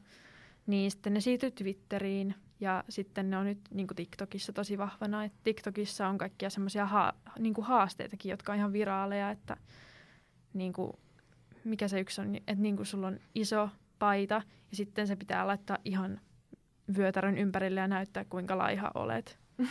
niin 0.67 0.91
sitten 0.91 1.15
ne 1.15 1.21
siirtyi 1.21 1.51
Twitteriin 1.51 2.35
ja 2.61 2.85
sitten 2.89 3.31
ne 3.31 3.37
on 3.39 3.47
nyt 3.47 3.61
niin 3.71 3.87
TikTokissa 3.97 4.53
tosi 4.53 4.79
vahvana, 4.79 5.25
että 5.25 5.39
TikTokissa 5.45 6.09
on 6.09 6.19
kaikkia 6.19 6.51
semmoisia 6.51 6.87
ha- 6.87 7.15
niin 7.39 7.55
haasteitakin, 7.61 8.31
jotka 8.31 8.53
on 8.53 8.59
ihan 8.59 8.73
viraaleja, 8.73 9.31
että 9.31 9.57
niin 10.55 10.73
kuin, 10.73 10.93
mikä 11.65 11.89
se 11.89 12.01
yksi 12.01 12.21
on, 12.21 12.37
että 12.37 12.55
niin 12.55 12.77
kuin 12.77 12.87
sulla 12.87 13.07
on 13.07 13.21
iso 13.35 13.69
paita 13.99 14.43
ja 14.71 14.77
sitten 14.77 15.07
se 15.07 15.17
pitää 15.17 15.47
laittaa 15.47 15.79
ihan 15.85 16.21
vyötärön 16.97 17.39
ympärille 17.39 17.81
ja 17.81 17.89
näyttää 17.89 18.25
kuinka 18.25 18.59
laiha 18.59 18.91
olet. 18.95 19.39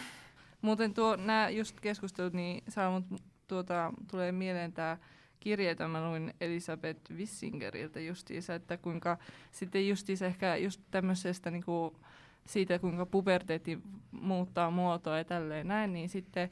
Muuten 0.61 0.93
tuo, 0.93 1.15
nämä 1.15 1.49
just 1.49 1.79
keskustelut, 1.79 2.33
niin 2.33 2.63
saa 2.69 2.91
mut, 2.91 3.21
tuota, 3.47 3.93
tulee 4.11 4.31
mieleen 4.31 4.73
tämä 4.73 4.97
kirje, 5.39 5.69
jota 5.69 5.87
mä 5.87 6.09
luin 6.09 6.33
Elisabeth 6.41 7.11
Wissingeriltä 7.11 7.99
justiinsa, 7.99 8.55
että 8.55 8.77
kuinka 8.77 9.17
sitten 9.51 9.87
justiinsa 9.87 10.25
ehkä 10.25 10.55
just 10.55 10.81
tämmöisestä 10.91 11.51
niinku, 11.51 11.99
siitä, 12.47 12.79
kuinka 12.79 13.05
puberteetti 13.05 13.79
muuttaa 14.11 14.71
muotoa 14.71 15.17
ja 15.17 15.23
tälleen 15.23 15.67
näin, 15.67 15.93
niin 15.93 16.09
sitten 16.09 16.49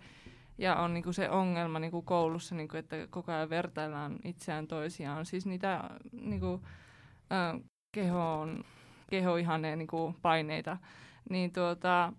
ja 0.58 0.76
on 0.76 0.94
niinku 0.94 1.14
se 1.14 1.30
ongelma 1.30 1.80
niinku 1.80 2.02
koulussa, 2.02 2.56
niinku, 2.56 2.78
että 2.78 3.08
koko 3.10 3.32
ajan 3.32 3.50
vertaillaan 3.50 4.20
itseään 4.24 4.68
toisiaan. 4.68 5.26
Siis 5.26 5.46
niitä 5.46 5.90
niinku, 6.12 6.62
äh, 7.32 7.62
kehoon, 7.92 8.64
kehoihaneen 9.10 9.78
niinku, 9.78 10.16
paineita. 10.22 10.78
Niin 11.30 11.52
tuota, 11.52 12.14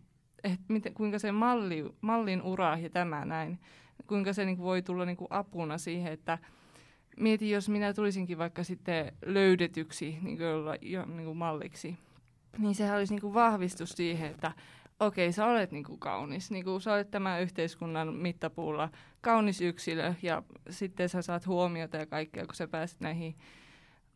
et 0.45 0.61
miten, 0.69 0.95
kuinka 0.95 1.19
se 1.19 1.33
malli, 1.33 1.85
mallin 2.01 2.43
ura 2.43 2.79
ja 2.79 2.91
tämä 2.91 3.25
näin, 3.25 3.59
kuinka 4.07 4.33
se 4.33 4.45
niinku 4.45 4.63
voi 4.63 4.83
tulla 4.83 5.05
niinku 5.05 5.27
apuna 5.31 5.79
siihen, 5.79 6.13
että 6.13 6.39
mieti, 7.17 7.51
jos 7.51 7.69
minä 7.69 7.95
tulisinkin 7.95 8.39
vaikka 8.39 8.65
sitten 8.65 9.13
löydetyksi 9.27 10.19
niinku 10.23 10.45
jo, 10.83 11.05
niinku 11.07 11.35
malliksi, 11.35 11.97
niin 12.59 12.75
sehän 12.75 12.97
olisi 12.97 13.15
niinku 13.15 13.35
vahvistus 13.35 13.91
siihen, 13.91 14.31
että 14.31 14.53
okei, 15.01 15.33
sä 15.33 15.47
olet 15.47 15.73
niinku 15.73 15.97
kaunis, 15.97 16.51
niinku, 16.51 16.81
sä 16.81 16.93
olet 16.93 17.11
tämän 17.11 17.43
yhteiskunnan 17.43 18.15
mittapuulla 18.15 18.89
kaunis 19.21 19.61
yksilö 19.61 20.15
ja 20.23 20.43
sitten 20.71 21.09
sä 21.09 21.23
saat 21.23 21.47
huomiota 21.47 21.97
ja 21.97 22.07
kaikkea, 22.07 22.47
kun 22.47 22.55
sä 22.55 22.69
pääset 22.69 23.01
näihin 23.01 23.37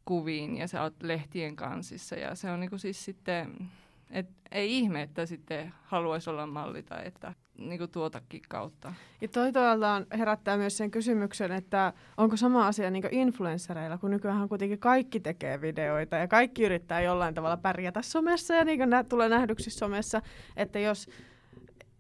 kuviin 0.05 0.57
ja 0.57 0.69
sä 0.69 0.83
oot 0.83 1.03
lehtien 1.03 1.57
kansissa. 1.57 2.17
Ja 2.17 2.35
se 2.35 2.51
on 2.51 2.61
niinku 2.61 2.79
siis 2.79 3.05
sitten 3.05 3.71
et 4.11 4.29
ei 4.51 4.79
ihme, 4.79 5.03
että 5.03 5.27
sitten 5.27 5.75
haluaisi 5.83 6.31
olla 6.31 6.47
malli 6.47 6.83
tai 6.83 7.07
että 7.07 7.35
niin 7.61 7.91
tuotakin 7.91 8.43
kautta. 8.49 8.95
Ja 9.21 9.29
toi 9.29 9.53
toisaaltaan 9.53 10.07
herättää 10.19 10.57
myös 10.57 10.77
sen 10.77 10.91
kysymyksen, 10.91 11.53
että 11.53 11.93
onko 12.17 12.37
sama 12.37 12.67
asia 12.67 12.91
niin 12.91 13.05
influenssereilla, 13.11 13.99
kun 13.99 14.11
nykyään 14.11 14.49
kuitenkin 14.49 14.79
kaikki 14.79 15.21
tekee 15.21 15.61
videoita 15.61 16.17
ja 16.17 16.29
kaikki 16.29 16.63
yrittää 16.65 17.01
jollain 17.01 17.35
tavalla 17.35 17.57
pärjätä 17.57 18.03
somessa 18.03 18.55
ja 18.55 18.65
niin 18.65 18.91
nä- 18.91 19.05
tulee 19.05 19.29
nähdyksi 19.29 19.71
somessa, 19.71 20.23
että 20.57 20.79
jos 20.79 21.09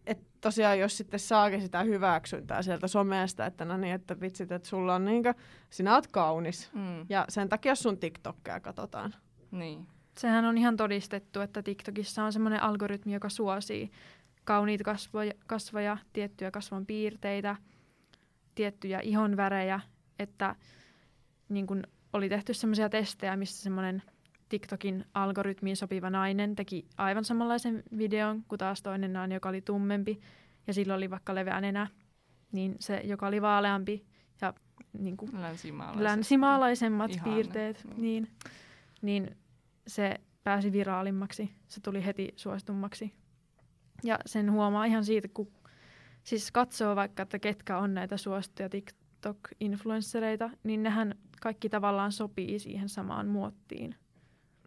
et 0.06 0.18
tosiaan 0.40 0.78
jos 0.78 0.96
sitten 0.96 1.20
saakin 1.20 1.62
sitä 1.62 1.82
hyväksyntää 1.82 2.62
sieltä 2.62 2.88
somesta, 2.88 3.46
että 3.46 3.64
no 3.64 3.76
niin, 3.76 3.94
että 3.94 4.20
vitsit, 4.20 4.52
että 4.52 4.68
sulla 4.68 4.94
on 4.94 5.04
niin 5.04 5.22
kuin, 5.22 5.34
sinä 5.70 5.94
oot 5.94 6.06
kaunis 6.06 6.70
Mm. 6.74 7.06
ja 7.08 7.24
sen 7.28 7.48
takia 7.48 7.74
sun 7.74 7.98
TikTokkeja 7.98 8.60
katsotaan. 8.60 9.14
Niin. 9.50 9.86
Sehän 10.18 10.44
on 10.44 10.58
ihan 10.58 10.76
todistettu, 10.76 11.40
että 11.40 11.62
TikTokissa 11.62 12.24
on 12.24 12.32
semmoinen 12.32 12.62
algoritmi, 12.62 13.12
joka 13.12 13.28
suosii 13.28 13.90
kauniita 14.44 14.84
kasvoja, 14.84 15.32
kasvoja, 15.46 15.96
tiettyjä 16.12 16.50
kasvon 16.50 16.86
piirteitä, 16.86 17.56
tiettyjä 18.54 19.00
ihonvärejä, 19.00 19.80
että 20.18 20.56
niin 21.48 21.66
kun 21.66 21.82
oli 22.12 22.28
tehty 22.28 22.54
semmoisia 22.54 22.88
testejä, 22.88 23.36
missä 23.36 23.62
semmoinen 23.62 24.02
TikTokin 24.48 25.04
algoritmiin 25.14 25.76
sopiva 25.76 26.10
nainen 26.10 26.56
teki 26.56 26.86
aivan 26.96 27.24
samanlaisen 27.24 27.82
videon 27.98 28.44
kuin 28.48 28.58
taas 28.58 28.82
toinen 28.82 29.12
nainen, 29.12 29.36
joka 29.36 29.48
oli 29.48 29.60
tummempi 29.60 30.20
ja 30.66 30.74
sillä 30.74 30.94
oli 30.94 31.10
vaikka 31.10 31.34
leveä 31.34 31.60
nenä, 31.60 31.86
niin 32.52 32.76
se, 32.80 33.00
joka 33.04 33.26
oli 33.26 33.42
vaaleampi 33.42 34.06
ja 34.40 34.54
niin 34.98 35.16
kuin 35.16 35.30
Länsimaalaiset. 35.42 36.02
länsimaalaisemmat 36.02 37.10
Ihanne. 37.10 37.34
piirteet, 37.34 37.84
Mm. 37.84 38.02
niin, 38.02 38.28
niin 39.02 39.36
se 39.86 40.16
pääsi 40.44 40.72
viraalimmaksi. 40.72 41.50
Se 41.68 41.80
tuli 41.80 42.04
heti 42.04 42.28
suositummaksi. 42.36 43.12
Ja 44.02 44.18
sen 44.26 44.52
huomaa 44.52 44.84
ihan 44.84 45.04
siitä, 45.04 45.28
kun 45.28 45.52
siis 46.22 46.52
katsoo 46.52 46.96
vaikka, 46.96 47.22
että 47.22 47.38
ketkä 47.38 47.78
on 47.78 47.94
näitä 47.94 48.16
suosittuja 48.16 48.68
TikTok-influenssereita, 48.68 50.50
niin 50.62 50.82
nehän 50.82 51.14
kaikki 51.40 51.68
tavallaan 51.68 52.12
sopii 52.12 52.58
siihen 52.58 52.88
samaan 52.88 53.28
muottiin. 53.28 53.94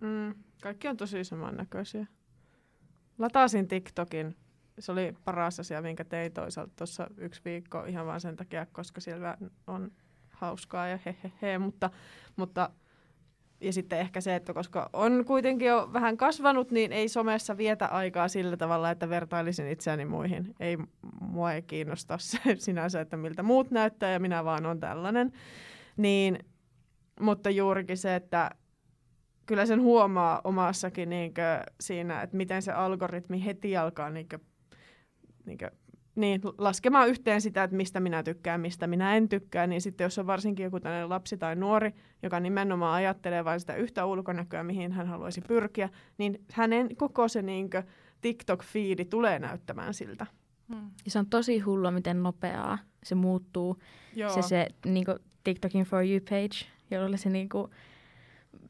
Mm, 0.01 0.35
kaikki 0.61 0.87
on 0.87 0.97
tosi 0.97 1.23
samannäköisiä. 1.23 2.07
Lataasin 3.17 3.67
TikTokin. 3.67 4.35
Se 4.79 4.91
oli 4.91 5.15
paras 5.25 5.59
asia, 5.59 5.81
minkä 5.81 6.03
tein 6.03 6.33
toisaalta 6.33 6.73
tuossa 6.75 7.07
yksi 7.17 7.41
viikko 7.45 7.85
ihan 7.85 8.05
vain 8.05 8.21
sen 8.21 8.35
takia, 8.35 8.65
koska 8.65 9.01
siellä 9.01 9.37
on 9.67 9.91
hauskaa 10.29 10.87
ja 10.87 10.99
hehehe, 11.05 11.57
mutta, 11.57 11.89
mutta 12.35 12.69
ja 13.63 13.73
sitten 13.73 13.99
ehkä 13.99 14.21
se, 14.21 14.35
että 14.35 14.53
koska 14.53 14.89
on 14.93 15.23
kuitenkin 15.25 15.67
jo 15.67 15.89
vähän 15.93 16.17
kasvanut, 16.17 16.71
niin 16.71 16.91
ei 16.91 17.09
somessa 17.09 17.57
vietä 17.57 17.85
aikaa 17.85 18.27
sillä 18.27 18.57
tavalla, 18.57 18.91
että 18.91 19.09
vertailisin 19.09 19.67
itseäni 19.67 20.05
muihin. 20.05 20.55
Ei, 20.59 20.77
mua 21.19 21.53
ei 21.53 21.61
kiinnosta 21.61 22.17
se 22.17 22.39
sinänsä, 22.57 23.01
että 23.01 23.17
miltä 23.17 23.43
muut 23.43 23.71
näyttää 23.71 24.11
ja 24.11 24.19
minä 24.19 24.45
vaan 24.45 24.65
on 24.65 24.79
tällainen. 24.79 25.31
Niin, 25.97 26.39
mutta 27.19 27.49
juurikin 27.49 27.97
se, 27.97 28.15
että 28.15 28.51
kyllä 29.45 29.65
sen 29.65 29.81
huomaa 29.81 30.41
omassakin 30.43 31.09
niinkö 31.09 31.63
siinä, 31.79 32.21
että 32.21 32.37
miten 32.37 32.61
se 32.61 32.71
algoritmi 32.71 33.45
heti 33.45 33.77
alkaa 33.77 34.09
niinkö, 34.09 34.39
niinkö, 35.45 35.71
niin, 36.15 36.41
laskemaan 36.57 37.09
yhteen 37.09 37.41
sitä, 37.41 37.63
että 37.63 37.77
mistä 37.77 37.99
minä 37.99 38.23
tykkään, 38.23 38.61
mistä 38.61 38.87
minä 38.87 39.15
en 39.15 39.29
tykkää, 39.29 39.67
niin 39.67 39.81
sitten 39.81 40.05
jos 40.05 40.19
on 40.19 40.27
varsinkin 40.27 40.63
joku 40.63 40.79
tällainen 40.79 41.09
lapsi 41.09 41.37
tai 41.37 41.55
nuori, 41.55 41.91
joka 42.23 42.39
nimenomaan 42.39 42.93
ajattelee 42.93 43.45
vain 43.45 43.59
sitä 43.59 43.75
yhtä 43.75 44.05
ulkonäköä, 44.05 44.63
mihin 44.63 44.91
hän 44.91 45.07
haluaisi 45.07 45.41
pyrkiä, 45.41 45.89
niin 46.17 46.41
hänen 46.51 46.95
koko 46.95 47.27
se 47.27 47.41
niinkö 47.41 47.83
TikTok-fiidi 48.21 49.05
tulee 49.09 49.39
näyttämään 49.39 49.93
siltä. 49.93 50.25
Mm. 50.67 50.91
Ja 51.05 51.11
se 51.11 51.19
on 51.19 51.25
tosi 51.25 51.59
hullua, 51.59 51.91
miten 51.91 52.23
nopeaa 52.23 52.77
se 53.03 53.15
muuttuu. 53.15 53.77
Joo. 54.15 54.29
Se, 54.29 54.41
se 54.41 54.67
niin 54.85 55.05
TikTokin 55.43 55.85
For 55.85 56.03
You 56.05 56.19
page, 56.29 56.65
jolle 56.91 57.17
se 57.17 57.29
niin 57.29 57.49
kuin, 57.49 57.71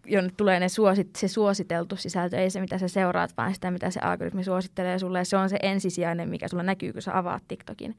jonne 0.06 0.32
tulee 0.38 0.60
ne 0.60 0.70
suosit, 0.70 1.16
se 1.16 1.28
suositeltu 1.28 1.96
sisältö, 1.96 2.38
ei 2.38 2.50
se 2.50 2.62
mitä 2.62 2.78
sä 2.78 2.88
seuraat, 2.88 3.34
vaan 3.38 3.54
sitä 3.54 3.72
mitä 3.72 3.92
se 3.92 4.00
algoritmi 4.00 4.44
suosittelee 4.44 5.00
sulle. 5.00 5.18
Ja 5.18 5.26
se 5.26 5.38
on 5.38 5.50
se 5.50 5.58
ensisijainen, 5.64 6.30
mikä 6.30 6.48
sulla 6.48 6.64
näkyy, 6.64 6.94
kun 6.94 7.02
sä 7.02 7.18
avaat 7.18 7.44
TikTokin. 7.48 7.98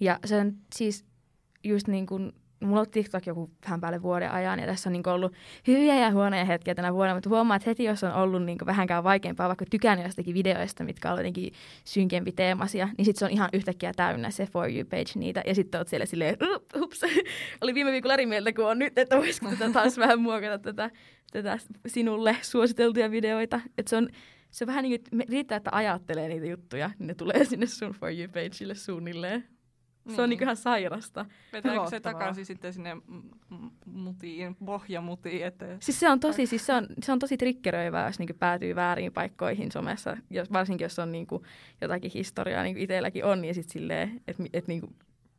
Ja 0.00 0.18
se 0.24 0.36
on 0.36 0.52
siis 0.74 1.04
just 1.64 1.88
niin 1.88 2.06
kuin, 2.06 2.32
mulla 2.60 2.80
on 2.80 2.90
TikTok 2.90 3.26
joku 3.26 3.50
vähän 3.64 3.80
päälle 3.80 4.02
vuoden 4.02 4.30
ajan 4.30 4.58
ja 4.58 4.66
tässä 4.66 4.88
on 4.88 4.92
niin 4.92 5.08
ollut 5.08 5.32
hyviä 5.66 5.94
ja 5.94 6.10
huonoja 6.10 6.44
hetkiä 6.44 6.74
tänä 6.74 6.94
vuonna, 6.94 7.14
mutta 7.14 7.30
huomaa, 7.30 7.56
että 7.56 7.70
heti 7.70 7.84
jos 7.84 8.04
on 8.04 8.12
ollut 8.12 8.42
niin 8.44 8.58
vähänkään 8.66 9.04
vaikeampaa, 9.04 9.48
vaikka 9.48 9.64
tykännyt 9.70 10.06
jostakin 10.06 10.34
videoista, 10.34 10.84
mitkä 10.84 11.12
on 11.12 11.18
jotenkin 11.18 11.52
synkempi 11.84 12.32
teemasia, 12.32 12.88
niin 12.98 13.04
sitten 13.04 13.18
se 13.18 13.24
on 13.24 13.30
ihan 13.30 13.48
yhtäkkiä 13.52 13.92
täynnä 13.96 14.30
se 14.30 14.46
For 14.46 14.70
You 14.70 14.84
page 14.84 15.12
niitä. 15.14 15.42
Ja 15.46 15.54
sitten 15.54 15.78
oot 15.78 15.88
siellä 15.88 16.06
silleen, 16.06 16.36
"Uh, 16.76 16.82
ups, 16.82 17.00
oli 17.62 17.74
viime 17.74 17.92
viikolla 17.92 18.14
eri 18.14 18.26
mieltä 18.26 18.52
kuin 18.52 18.66
on 18.66 18.78
nyt, 18.78 18.98
että 18.98 19.16
voisiko 19.16 19.50
tätä 19.50 19.70
taas 19.72 19.98
vähän 19.98 20.20
muokata 20.20 20.58
tätä, 20.58 20.90
tätä 21.32 21.58
sinulle 21.86 22.36
suositeltuja 22.42 23.10
videoita. 23.10 23.60
Että 23.78 23.90
se 23.90 23.96
on, 23.96 24.08
se 24.50 24.64
on 24.64 24.66
vähän 24.66 24.82
niin 24.82 25.00
kuin, 25.10 25.24
riittää, 25.28 25.56
että 25.56 25.70
ajattelee 25.72 26.28
niitä 26.28 26.46
juttuja, 26.46 26.90
niin 26.98 27.06
ne 27.06 27.14
tulee 27.14 27.44
sinne 27.44 27.66
sun 27.66 27.90
For 27.90 28.10
You 28.12 28.28
pageille 28.28 28.74
suunnilleen. 30.02 30.16
Se 30.16 30.22
on 30.22 30.30
niin 30.30 30.42
ihan 30.42 30.56
sairasta. 30.56 31.26
Vetääkö 31.52 31.86
se 31.90 32.00
takaisin 32.00 32.46
sitten 32.46 32.72
sinne 32.72 32.96
mutiin, 33.86 34.56
pohjamutiin, 34.66 35.46
että 35.46 35.66
Siis 35.80 36.00
se 36.00 36.10
on 36.10 36.20
tosi, 36.20 36.46
siis 36.46 36.66
se 36.66 36.72
on, 36.72 36.86
se 37.02 37.12
on 37.12 37.18
tosi 37.18 37.36
triggeröivää, 37.36 38.06
jos 38.06 38.18
niinku 38.18 38.34
päätyy 38.38 38.74
väärin 38.74 39.12
paikkoihin 39.12 39.72
somessa, 39.72 40.16
jos, 40.30 40.52
varsinkin 40.52 40.84
jos 40.84 40.98
on 40.98 41.12
niinku 41.12 41.42
jotakin 41.80 42.10
historiaa, 42.14 42.62
niin 42.62 42.74
kuin 42.74 42.82
itselläkin 42.82 43.24
on, 43.24 43.44
ja 43.44 43.54
sitten 43.54 43.72
silleen, 43.72 44.20
että 44.28 44.42
et 44.52 44.68
niinku, 44.68 44.92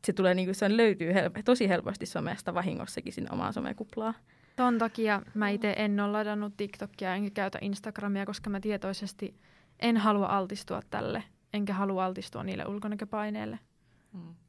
se 0.06 0.14
tulee 0.14 0.34
niinku, 0.34 0.54
se 0.54 0.66
on, 0.66 0.78
löytyy 0.78 1.14
hel- 1.14 1.42
tosi 1.46 1.70
helposti 1.70 2.06
somesta 2.06 2.54
vahingossakin 2.54 3.14
sinne 3.14 3.30
omaan 3.34 3.54
somekuplaan. 3.54 4.14
Ton 4.56 4.78
takia 4.78 5.22
mä 5.34 5.50
itse 5.50 5.74
en 5.78 6.00
ole 6.00 6.12
ladannut 6.12 6.54
TikTokia 6.58 7.16
enkä 7.16 7.30
käytä 7.30 7.60
Instagramia, 7.62 8.26
koska 8.26 8.50
mä 8.50 8.60
tietoisesti 8.60 9.36
en 9.80 9.98
halua 9.98 10.28
altistua 10.28 10.82
tälle, 10.90 11.24
enkä 11.54 11.74
halua 11.74 12.06
altistua 12.06 12.44
niille 12.44 12.66
ulkonäköpaineille. 12.66 13.60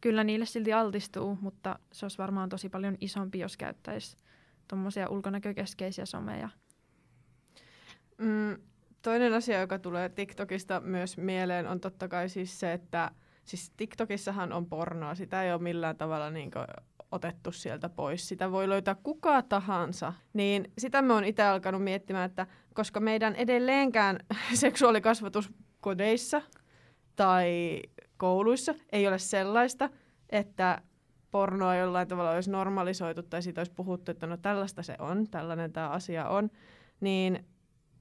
Kyllä 0.01 0.25
niille 0.25 0.47
silti 0.47 0.73
altistuu, 0.73 1.39
mutta 1.41 1.79
se 1.93 2.05
olisi 2.05 2.19
varmaan 2.19 2.49
tosi 2.49 2.69
paljon 2.69 2.97
isompi, 3.01 3.39
jos 3.39 3.57
käyttäisi 3.57 4.17
tuommoisia 4.69 5.09
ulkonäkökeskeisiä 5.09 6.07
someja. 6.07 6.49
Mm, 8.19 8.57
toinen 9.03 9.33
asia, 9.35 9.61
joka 9.61 9.79
tulee 9.79 10.09
TikTokista 10.09 10.81
myös 10.81 11.17
mieleen, 11.17 11.67
on 11.67 11.81
totta 11.81 12.09
kai 12.09 12.29
siis 12.29 12.61
se, 12.61 12.73
että 12.73 13.11
siis 13.45 13.73
TikTokissahan 13.77 14.53
on 14.53 14.67
pornoa. 14.67 15.15
Sitä 15.15 15.43
ei 15.43 15.53
ole 15.53 15.63
millään 15.63 15.97
tavalla 15.97 16.31
niin 16.31 16.51
otettu 17.13 17.53
sieltä 17.53 17.89
pois. 17.89 18.29
Sitä 18.29 18.53
voi 18.53 18.69
löytää 18.69 18.97
kuka 19.03 19.43
tahansa. 19.43 20.13
Niin 20.33 20.73
sitä 20.79 21.03
me 21.03 21.13
on 21.13 21.25
itse 21.25 21.43
alkanut 21.43 21.85
miettimään, 21.85 22.31
että 22.31 22.47
koska 22.75 23.01
meidän 23.01 23.35
edelleenkään 23.35 24.19
seksuaalikasvatus 24.55 25.51
kodeissa 25.81 26.43
tai 27.17 27.81
kouluissa 28.23 28.75
ei 28.93 29.09
ole 29.09 29.19
sellaista, 29.19 29.91
että 30.31 30.83
pornoa 31.31 31.77
jollain 31.77 32.09
tavalla 32.09 32.31
olisi 32.31 32.51
normalisoitu 32.51 33.23
tai 33.23 33.43
siitä 33.43 33.61
olisi 33.61 33.73
puhuttu, 33.73 34.11
että 34.11 34.27
no 34.27 34.37
tällaista 34.37 34.83
se 34.83 34.97
on, 34.99 35.27
tällainen 35.31 35.73
tämä 35.73 35.89
asia 35.89 36.29
on, 36.29 36.51
niin 37.01 37.45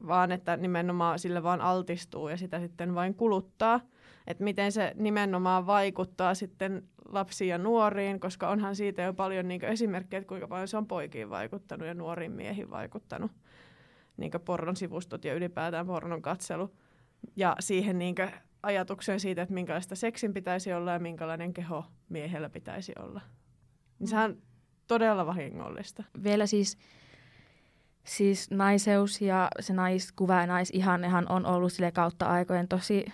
vaan 0.07 0.31
että 0.31 0.57
nimenomaan 0.57 1.19
sille 1.19 1.43
vaan 1.43 1.61
altistuu 1.61 2.29
ja 2.29 2.37
sitä 2.37 2.59
sitten 2.59 2.95
vain 2.95 3.15
kuluttaa. 3.15 3.81
Että 4.27 4.43
miten 4.43 4.71
se 4.71 4.93
nimenomaan 4.95 5.67
vaikuttaa 5.67 6.33
sitten 6.33 6.83
lapsiin 7.09 7.49
ja 7.49 7.57
nuoriin, 7.57 8.19
koska 8.19 8.49
onhan 8.49 8.75
siitä 8.75 9.01
jo 9.01 9.13
paljon 9.13 9.47
niin 9.47 9.65
esimerkkejä, 9.65 10.19
että 10.19 10.27
kuinka 10.27 10.47
paljon 10.47 10.67
se 10.67 10.77
on 10.77 10.87
poikiin 10.87 11.29
vaikuttanut 11.29 11.87
ja 11.87 11.93
nuoriin 11.93 12.31
miehiin 12.31 12.69
vaikuttanut. 12.69 13.31
Niin 14.17 14.31
pornon 14.45 14.75
sivustot 14.75 15.25
ja 15.25 15.33
ylipäätään 15.33 15.87
pornon 15.87 16.21
katselu. 16.21 16.69
Ja 17.35 17.55
siihen 17.59 17.99
niin 17.99 18.15
ajatukseen 18.63 19.19
siitä, 19.19 19.41
että 19.41 19.53
minkälaista 19.53 19.95
seksin 19.95 20.33
pitäisi 20.33 20.73
olla 20.73 20.91
ja 20.91 20.99
minkälainen 20.99 21.53
keho 21.53 21.85
miehellä 22.09 22.49
pitäisi 22.49 22.93
olla. 22.99 23.21
Niin 23.99 24.07
sehän 24.07 24.31
on 24.31 24.37
todella 24.87 25.25
vahingollista. 25.25 26.03
Vielä 26.23 26.45
siis, 26.45 26.77
siis 28.03 28.51
naiseus 28.51 29.21
ja 29.21 29.47
se 29.59 29.73
naiskuva 29.73 30.33
ja 30.33 30.47
naisihannehan 30.47 31.31
on 31.31 31.45
ollut 31.45 31.73
sille 31.73 31.91
kautta 31.91 32.25
aikojen 32.25 32.67
tosi 32.67 33.05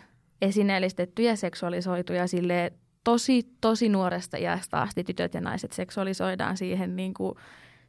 esineellistetty 0.42 1.24
ja 1.24 1.36
seksuaalisoituja 1.36 2.28
sille 2.28 2.74
tosi, 3.04 3.44
tosi 3.62 3.90
nuoresta 3.90 4.38
iästä 4.38 4.82
asti 4.82 5.04
tytöt 5.04 5.34
ja 5.34 5.42
naiset 5.42 5.74
seksuaalisoidaan 5.74 6.58
siihen 6.58 6.96
niin 6.96 7.14
kuin 7.14 7.36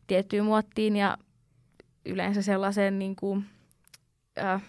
tiettyyn 0.06 0.44
muottiin 0.44 0.96
ja 0.96 1.18
yleensä 2.06 2.42
sellaiseen 2.42 2.98
niin 2.98 3.16
kuin, 3.16 3.46
äh, 4.38 4.62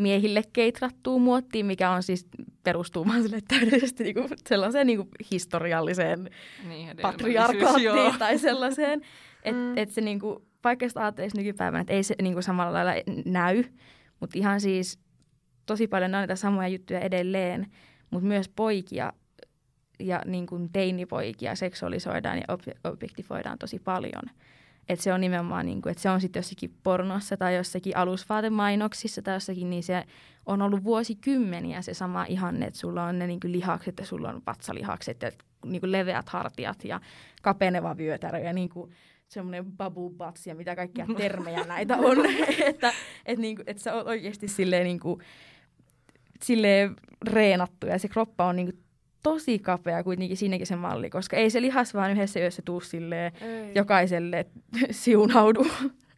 miehille 0.00 0.42
keitrattuun 0.52 1.22
muottiin, 1.22 1.66
mikä 1.66 1.90
on 1.90 2.02
siis 2.02 2.26
perustuu 2.62 3.06
vaan 3.06 3.22
sille 3.22 3.40
täydellisesti 3.48 4.04
niin 4.04 4.14
kuin 4.14 4.28
sellaiseen 4.48 4.86
niin 4.86 4.98
kuin 4.98 5.08
historialliseen 5.30 6.30
niin, 6.68 6.96
patriarkaattiin 7.02 8.18
tai 8.18 8.38
sellaiseen, 8.38 9.00
että 9.42 9.60
mm. 9.60 9.78
et 9.78 9.90
se 9.90 10.00
niin 10.00 10.20
kuin, 10.20 10.44
vaikka 10.64 10.88
sitä 10.88 11.00
ajattelisi 11.00 11.36
nykypäivänä, 11.36 11.80
että 11.80 11.92
ei 11.92 12.02
se 12.02 12.14
niin 12.22 12.32
kuin 12.32 12.42
samalla 12.42 12.72
lailla 12.72 12.92
näy, 13.24 13.64
mutta 14.20 14.38
ihan 14.38 14.60
siis 14.60 14.98
tosi 15.66 15.88
paljon 15.88 16.14
on 16.14 16.20
niitä 16.20 16.36
samoja 16.36 16.68
juttuja 16.68 17.00
edelleen, 17.00 17.66
mutta 18.10 18.28
myös 18.28 18.48
poikia 18.48 19.12
ja 20.00 20.22
niin 20.26 20.46
kuin 20.46 20.72
teinipoikia 20.72 21.54
seksuaalisoidaan 21.54 22.38
ja 22.38 22.44
objektifoidaan 22.84 23.58
tosi 23.58 23.78
paljon. 23.78 24.22
Että 24.88 25.02
se 25.02 25.12
on 25.12 25.20
nimenomaan, 25.20 25.66
niin 25.66 25.82
kuin, 25.82 25.90
että 25.90 26.02
se 26.02 26.10
on 26.10 26.20
sitten 26.20 26.40
jossakin 26.40 26.74
pornossa 26.82 27.36
tai 27.36 27.56
jossakin 27.56 27.96
alusvaatemainoksissa 27.96 29.22
tai 29.22 29.34
jossakin, 29.34 29.70
niin 29.70 29.82
se 29.82 30.04
on 30.46 30.62
ollut 30.62 30.84
vuosikymmeniä 30.84 31.82
se 31.82 31.94
sama 31.94 32.24
ihanne, 32.24 32.66
että 32.66 32.80
sulla 32.80 33.04
on 33.04 33.18
ne 33.18 33.26
niin 33.26 33.40
kuin 33.40 33.52
lihakset 33.52 33.98
ja 33.98 34.06
sulla 34.06 34.28
on 34.28 34.42
vatsalihakset 34.46 35.22
ja 35.22 35.30
niin 35.64 35.80
kuin 35.80 35.92
leveät 35.92 36.28
hartiat 36.28 36.84
ja 36.84 37.00
kapeneva 37.42 37.96
vyötärö 37.96 38.38
ja 38.38 38.52
niin 38.52 38.68
kuin 38.68 38.90
semmoinen 39.28 39.64
babu 39.64 40.10
butts 40.10 40.46
ja 40.46 40.54
mitä 40.54 40.76
kaikkia 40.76 41.06
termejä 41.16 41.64
näitä 41.64 41.96
on. 41.96 42.18
että 42.66 42.92
et 43.26 43.38
niin 43.38 43.56
kuin, 43.56 43.64
että 43.70 43.82
sä 43.82 43.94
oot 43.94 44.06
oikeasti 44.06 44.48
silleen, 44.48 44.84
niin 44.84 45.00
kuin, 45.00 45.20
silleen 46.42 46.96
reenattu 47.22 47.86
ja 47.86 47.98
se 47.98 48.08
kroppa 48.08 48.44
on 48.44 48.56
niin 48.56 48.66
kuin 48.66 48.82
tosi 49.22 49.58
kapea 49.58 50.04
kuitenkin 50.04 50.36
siinäkin 50.36 50.66
se 50.66 50.76
malli, 50.76 51.10
koska 51.10 51.36
ei 51.36 51.50
se 51.50 51.62
lihas 51.62 51.94
vaan 51.94 52.10
yhdessä 52.10 52.40
yössä 52.40 52.62
tuu 52.64 52.80
silleen 52.80 53.32
jokaiselle 53.74 54.46
siunaudu. 54.90 55.66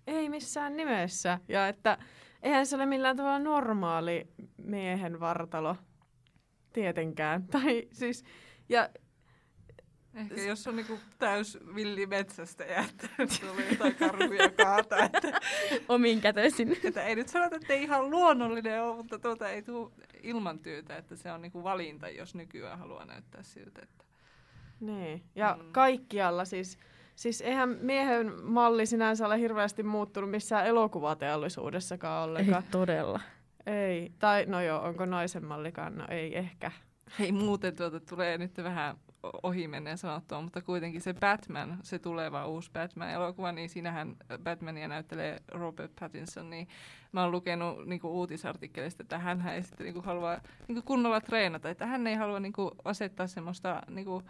Ei 0.07 0.29
missään 0.29 0.77
nimessä. 0.77 1.39
Ja 1.49 1.69
että 1.69 1.99
eihän 2.43 2.67
se 2.67 2.77
ole 2.77 2.87
millään 2.87 3.17
tavalla 3.17 3.39
normaali 3.39 4.27
miehen 4.65 5.21
vartalo. 5.21 5.77
Tietenkään. 6.73 7.45
Tai 7.53 7.89
siis, 7.93 8.25
ja 8.69 8.89
Ehkä 10.15 10.43
jos 10.43 10.67
on 10.67 10.77
niinku 10.77 10.99
täys 11.19 11.59
villi 11.75 12.07
metsästä 12.07 12.65
ja 12.65 12.81
että 12.81 13.09
tulee 13.41 13.69
jotain 13.71 13.95
karhuja 13.95 14.51
kaata. 14.51 14.97
Että, 15.05 15.41
Omin 15.89 16.21
kätöisin. 16.21 16.77
Että 16.85 17.03
ei 17.03 17.15
nyt 17.15 17.29
sanota, 17.29 17.57
että 17.57 17.73
ei 17.73 17.83
ihan 17.83 18.11
luonnollinen 18.11 18.83
ole, 18.83 18.97
mutta 18.97 19.19
tuota 19.19 19.49
ei 19.49 19.63
tule 19.63 19.91
ilman 20.23 20.59
työtä, 20.59 20.97
että 20.97 21.17
se 21.17 21.33
on 21.33 21.43
niinku 21.43 21.65
valinta, 21.65 22.09
jos 22.09 22.35
nykyään 22.35 22.79
haluaa 22.79 23.05
näyttää 23.05 23.43
siltä. 23.43 23.83
Että... 23.83 24.05
Niin, 24.81 25.23
ja 25.35 25.59
mm. 25.63 25.73
kaikkialla 25.73 26.45
siis, 26.45 26.79
siis 27.15 27.41
eihän 27.41 27.79
miehen 27.81 28.33
malli 28.43 28.87
sinänsä 28.87 29.27
ole 29.27 29.39
hirveästi 29.39 29.83
muuttunut 29.83 30.31
missään 30.31 30.67
elokuvateollisuudessakaan 30.67 32.29
ollenkaan. 32.29 32.63
Ei 32.63 32.71
todella. 32.71 33.21
Ei, 33.67 34.13
tai 34.19 34.47
no 34.47 34.61
joo, 34.61 34.83
onko 34.83 35.07
naisen 35.07 35.45
mallikaan? 35.45 35.99
No 35.99 36.05
ei 36.09 36.39
ehkä. 36.39 36.71
Hei, 37.19 37.33
muuten 37.33 37.77
tuota 37.77 38.01
tulee 38.01 38.39
nyt 38.39 38.57
vähän 38.57 38.97
ohi 39.43 39.69
menneen 39.69 39.99
sanottua, 39.99 40.43
mutta 40.43 40.63
kuitenkin 40.63 41.01
se 41.01 41.15
Batman, 41.15 41.79
se 41.83 41.99
tuleva 41.99 42.47
uusi 42.47 42.71
Batman-elokuva, 42.73 43.53
niin 43.53 43.69
siinähän 43.69 44.17
Batmania 44.43 44.89
näyttelee 44.89 45.39
Robert 45.49 45.93
Pattinson, 46.01 46.51
niin 46.51 46.69
mä 47.13 47.23
oon 47.23 47.31
lukenut 47.33 47.87
niin 47.87 48.01
kuin 48.01 48.11
uutisartikkelista, 48.11 49.03
että 49.03 49.19
hän 49.19 49.49
ei 49.49 49.63
sitten 49.63 49.85
niin 49.85 49.95
kuin 49.95 50.05
halua 50.05 50.33
niin 50.69 50.77
kuin 50.77 50.85
kunnolla 50.85 51.21
treenata, 51.21 51.71
että 51.71 51.87
hän 51.87 52.07
ei 52.07 52.15
halua 52.15 52.41
niin 52.41 52.53
kuin 52.53 52.71
asettaa 52.85 53.27
semmoista 53.27 53.83
niin 53.89 54.05
kuin 54.05 54.25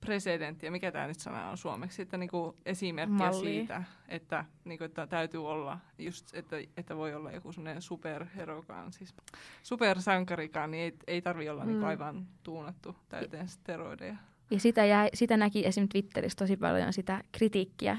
presidenttiä, 0.00 0.70
mikä 0.70 0.92
tämä 0.92 1.06
nyt 1.06 1.20
sana 1.20 1.50
on 1.50 1.58
suomeksi, 1.58 2.02
että 2.02 2.16
niin 2.16 2.30
kuin 2.30 2.56
esimerkkiä 2.66 3.16
Malli. 3.16 3.44
siitä, 3.44 3.82
että, 4.08 4.44
niin 4.64 4.78
kuin, 4.78 4.86
että 4.86 5.06
täytyy 5.06 5.48
olla, 5.50 5.78
just, 5.98 6.34
että, 6.34 6.56
että 6.76 6.96
voi 6.96 7.14
olla 7.14 7.32
joku 7.32 7.52
semmoinen 7.52 7.82
superherokaan, 7.82 8.92
siis 8.92 9.14
supersankarikaan, 9.62 10.70
niin 10.70 10.82
ei, 10.82 10.92
ei 11.06 11.22
tarvi 11.22 11.48
olla 11.48 11.64
mm. 11.64 11.68
niin 11.68 11.84
aivan 11.84 12.26
tuunattu 12.42 12.96
täyteen 13.08 13.48
steroideja. 13.48 14.16
Ja 14.50 14.60
sitä, 14.60 14.84
jäi, 14.84 15.08
sitä 15.14 15.36
näki 15.36 15.66
esim. 15.66 15.88
Twitterissä 15.88 16.36
tosi 16.36 16.56
paljon 16.56 16.92
sitä 16.92 17.22
kritiikkiä 17.32 17.98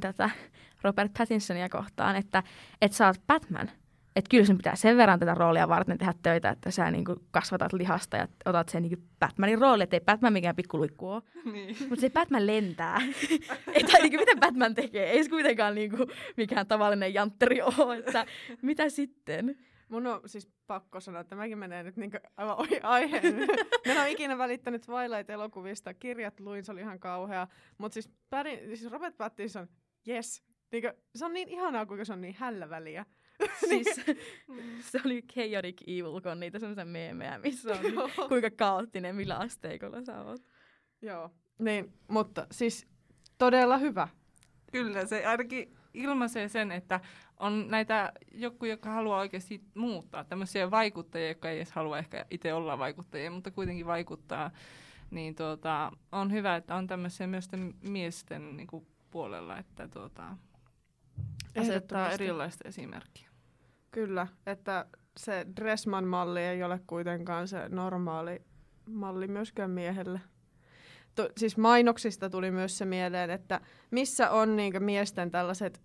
tätä 0.00 0.30
Robert 0.82 1.12
Pattinsonia 1.18 1.68
kohtaan, 1.68 2.16
että, 2.16 2.42
että 2.82 2.96
sä 2.96 3.06
oot 3.06 3.26
Batman– 3.26 3.70
että 4.18 4.30
kyllä 4.30 4.44
sun 4.44 4.56
pitää 4.56 4.76
sen 4.76 4.96
verran 4.96 5.18
tätä 5.18 5.34
roolia 5.34 5.68
varten 5.68 5.98
tehdä 5.98 6.14
töitä, 6.22 6.50
että 6.50 6.70
sä 6.70 6.90
niin 6.90 7.04
kuin 7.04 7.18
kasvatat 7.30 7.72
lihasta 7.72 8.16
ja 8.16 8.28
otat 8.44 8.68
sen 8.68 8.82
niin 8.82 9.02
Batmanin 9.18 9.58
rooli, 9.58 9.82
että 9.82 9.96
ei 9.96 10.00
Batman 10.00 10.32
mikään 10.32 10.56
pikkuluikku 10.56 11.10
ole. 11.10 11.22
Niin. 11.52 11.76
Mutta 11.80 12.00
se 12.00 12.10
Batman 12.10 12.46
lentää. 12.46 13.00
ei, 13.74 13.84
tai 13.84 14.00
niin 14.00 14.10
kuin, 14.10 14.20
miten 14.20 14.40
Batman 14.40 14.74
tekee? 14.74 15.10
Ei 15.10 15.24
se 15.24 15.30
kuitenkaan 15.30 15.74
niin 15.74 15.90
kuin 15.90 16.08
mikään 16.36 16.66
tavallinen 16.66 17.14
jantteri 17.14 17.62
ole, 17.62 17.96
että 17.96 18.26
mitä 18.62 18.88
sitten? 18.88 19.56
Mun 19.88 20.06
on 20.06 20.20
siis 20.26 20.48
pakko 20.66 21.00
sanoa, 21.00 21.20
että 21.20 21.36
mäkin 21.36 21.58
menee 21.58 21.82
nyt 21.82 21.96
niin 21.96 22.10
aivan 22.36 22.56
ohi 22.58 22.80
aiheen. 22.82 23.34
Mä 23.86 23.92
en 23.92 24.00
ole 24.00 24.10
ikinä 24.10 24.38
välittänyt 24.38 24.86
Twilight-elokuvista. 24.86 25.94
Kirjat 25.94 26.40
luin, 26.40 26.64
se 26.64 26.72
oli 26.72 26.80
ihan 26.80 27.00
kauhea. 27.00 27.46
Mutta 27.78 27.94
siis, 27.94 28.10
siis 28.74 28.92
Robert 28.92 29.16
Pattinson, 29.16 29.68
yes. 30.08 30.42
Niin 30.72 30.82
kuin, 30.82 30.92
se 31.14 31.24
on 31.24 31.32
niin 31.32 31.48
ihanaa, 31.48 31.86
kuinka 31.86 32.04
se 32.04 32.12
on 32.12 32.20
niin 32.20 32.36
hällä 32.38 32.70
väliä. 32.70 33.06
siis 33.68 34.00
se 34.80 35.00
oli 35.04 35.22
Chaotic 35.22 35.82
Evil, 35.86 36.20
kun 36.20 36.32
on 36.32 36.40
niitä 36.40 36.58
semmoisia 36.58 36.84
meemejä, 36.84 37.38
missä 37.38 37.72
on 37.72 37.82
niin, 37.82 37.94
kuinka 38.28 38.50
kaoottinen, 38.50 39.16
millä 39.16 39.36
asteikolla 39.36 40.04
sä 40.04 40.22
oot. 40.22 40.40
Joo, 41.02 41.30
niin, 41.58 41.92
mutta 42.08 42.46
siis 42.50 42.86
todella 43.38 43.78
hyvä. 43.78 44.08
Kyllä, 44.72 45.06
se 45.06 45.26
ainakin 45.26 45.76
ilmaisee 45.94 46.48
sen, 46.48 46.72
että 46.72 47.00
on 47.36 47.68
näitä 47.68 48.12
joku, 48.32 48.64
joka 48.64 48.90
haluaa 48.90 49.20
oikeasti 49.20 49.64
muuttaa, 49.74 50.24
tämmöisiä 50.24 50.70
vaikuttajia, 50.70 51.28
jotka 51.28 51.50
ei 51.50 51.56
edes 51.56 51.72
halua 51.72 51.98
ehkä 51.98 52.26
itse 52.30 52.54
olla 52.54 52.78
vaikuttajia, 52.78 53.30
mutta 53.30 53.50
kuitenkin 53.50 53.86
vaikuttaa, 53.86 54.50
niin 55.10 55.34
tuota, 55.34 55.92
on 56.12 56.32
hyvä, 56.32 56.56
että 56.56 56.74
on 56.74 56.86
tämmöisiä 56.86 57.26
myös 57.26 57.48
miesten 57.88 58.56
niin 58.56 58.66
kuin, 58.66 58.86
puolella, 59.10 59.58
että 59.58 59.88
tuota, 59.88 60.36
asettaa 61.60 62.10
erilaista 62.10 62.68
esimerkkiä. 62.68 63.28
Kyllä, 63.90 64.26
että 64.46 64.86
se 65.16 65.46
Dressman-malli 65.56 66.40
ei 66.40 66.62
ole 66.62 66.80
kuitenkaan 66.86 67.48
se 67.48 67.68
normaali 67.68 68.42
malli 68.86 69.28
myöskään 69.28 69.70
miehelle. 69.70 70.20
To, 71.14 71.28
siis 71.36 71.56
mainoksista 71.56 72.30
tuli 72.30 72.50
myös 72.50 72.78
se 72.78 72.84
mieleen, 72.84 73.30
että 73.30 73.60
missä 73.90 74.30
on 74.30 74.56
niinkö 74.56 74.80
miesten 74.80 75.30
tällaiset... 75.30 75.80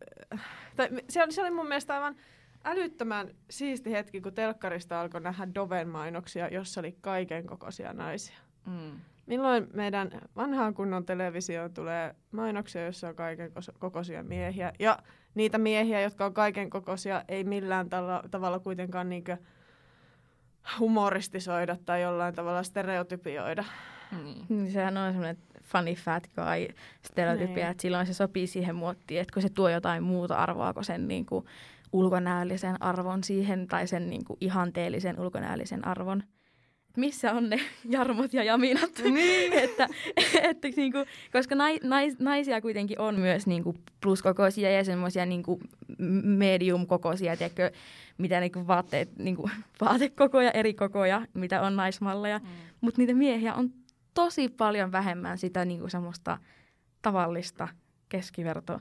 Tai 0.76 0.90
se, 1.10 1.24
oli, 1.24 1.32
se 1.32 1.42
oli 1.42 1.52
mun 1.52 1.68
mielestä 1.68 1.96
aivan 1.96 2.16
älyttömän 2.64 3.30
siisti 3.50 3.92
hetki, 3.92 4.22
kun 4.22 4.34
telkkarista 4.34 5.02
alkoi 5.02 5.22
nähdä 5.22 5.48
Doven 5.56 5.90
mainoksia, 5.90 6.48
jossa 6.48 6.82
oli 6.82 6.98
kaiken 7.02 7.48
kokoisia 7.48 7.94
naisia. 7.94 8.38
Mm. 8.66 9.00
Milloin 9.26 9.68
meidän 9.74 10.12
vanhaan 10.36 10.74
kunnon 10.74 11.06
televisioon 11.06 11.74
tulee 11.74 12.16
mainoksia, 12.32 12.84
joissa 12.84 13.10
on 13.10 13.16
kaiken 13.16 13.52
kokoisia 13.80 14.24
miehiä? 14.24 14.74
Ja 14.80 15.00
niitä 15.36 15.58
miehiä, 15.58 16.02
jotka 16.02 16.26
on 16.26 16.34
kaiken 16.34 16.70
kokoisia, 16.70 17.24
ei 17.28 17.44
millään 17.44 17.90
tala- 17.90 18.24
tavalla 18.32 18.60
kuitenkaan 18.60 19.10
niinkö 19.10 19.38
humoristisoida 20.80 21.78
tai 21.86 22.02
jollain 22.02 22.36
tavalla 22.36 22.64
stereotypioida. 22.64 23.64
Niin. 24.24 24.46
Niin 24.50 24.72
sehän 24.72 24.98
on 24.98 25.12
semmoinen 25.12 25.38
funny 25.64 25.96
fat 25.96 26.28
guy 26.36 26.76
stereotypia, 27.02 27.56
Niin. 27.56 27.68
että 27.68 27.82
silloin 27.82 28.06
se 28.08 28.14
sopii 28.14 28.48
siihen 28.48 28.76
muottiin, 28.76 29.22
että 29.22 29.34
kun 29.34 29.42
se 29.42 29.50
tuo 29.50 29.70
jotain 29.70 30.04
muuta 30.04 30.36
arvoa 30.36 30.74
kuin 30.74 30.86
sen 30.86 31.08
niin 31.08 31.26
kuin 31.26 31.46
ulkonäöllisen 31.94 32.82
arvon 32.82 33.24
siihen 33.24 33.68
tai 33.68 33.88
sen 33.88 34.10
niin 34.10 34.26
kuin 34.26 34.38
ihanteellisen 34.42 35.20
ulkonäöllisen 35.20 35.88
arvon. 35.88 36.24
Missä 36.98 37.34
on 37.34 37.50
ne 37.50 37.60
jarmot 37.90 38.34
ja 38.34 38.44
jaminat? 38.44 38.92
Niin. 39.04 39.54
että, 39.64 39.88
että 40.44 40.68
niin 40.76 40.92
kuin, 40.92 41.06
koska 41.32 41.56
nai, 41.56 41.80
nais, 41.84 42.20
naisia 42.20 42.62
kuitenkin 42.62 43.00
on 43.00 43.20
myös 43.20 43.48
niin 43.48 43.64
kuin 43.64 43.78
pluskokoisia 44.02 44.72
ja 44.72 44.84
semmoisia 44.84 45.26
niin 45.26 45.44
kuin 45.44 45.62
medium-kokoisia, 46.24 47.38
tiedätkö, 47.38 47.72
mitä 48.18 48.40
niin 48.40 48.52
kuin 48.52 48.68
vaatteet, 48.68 49.18
niin 49.18 49.36
kuin 49.36 49.52
vaatekokoja, 49.82 50.52
eri 50.52 50.74
kokoja, 50.74 51.28
mitä 51.34 51.62
on 51.62 51.76
naismalleja. 51.76 52.40
Mm. 52.40 52.46
Mutta 52.82 53.02
niitä 53.02 53.14
miehiä 53.14 53.54
on 53.54 53.70
tosi 54.14 54.50
paljon 54.50 54.92
vähemmän 54.92 55.38
sitä 55.38 55.66
niinku 55.66 55.90
semmoista 55.90 56.38
tavallista 57.02 57.68
keskiverto 58.10 58.80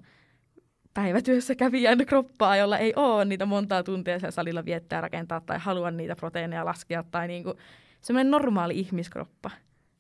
päivätyössä 0.94 1.54
kävijän 1.54 2.06
kroppaa, 2.06 2.56
jolla 2.56 2.78
ei 2.78 2.92
ole 2.96 3.24
niitä 3.24 3.46
montaa 3.46 3.82
tuntia 3.82 4.18
siellä 4.18 4.30
salilla 4.30 4.64
viettää, 4.64 5.00
rakentaa 5.00 5.40
tai 5.40 5.58
halua 5.58 5.90
niitä 5.90 6.16
proteiineja 6.16 6.64
laskea 6.64 7.04
tai 7.10 7.28
niinku 7.28 7.54
semmoinen 8.02 8.30
normaali 8.30 8.78
ihmiskroppa. 8.78 9.50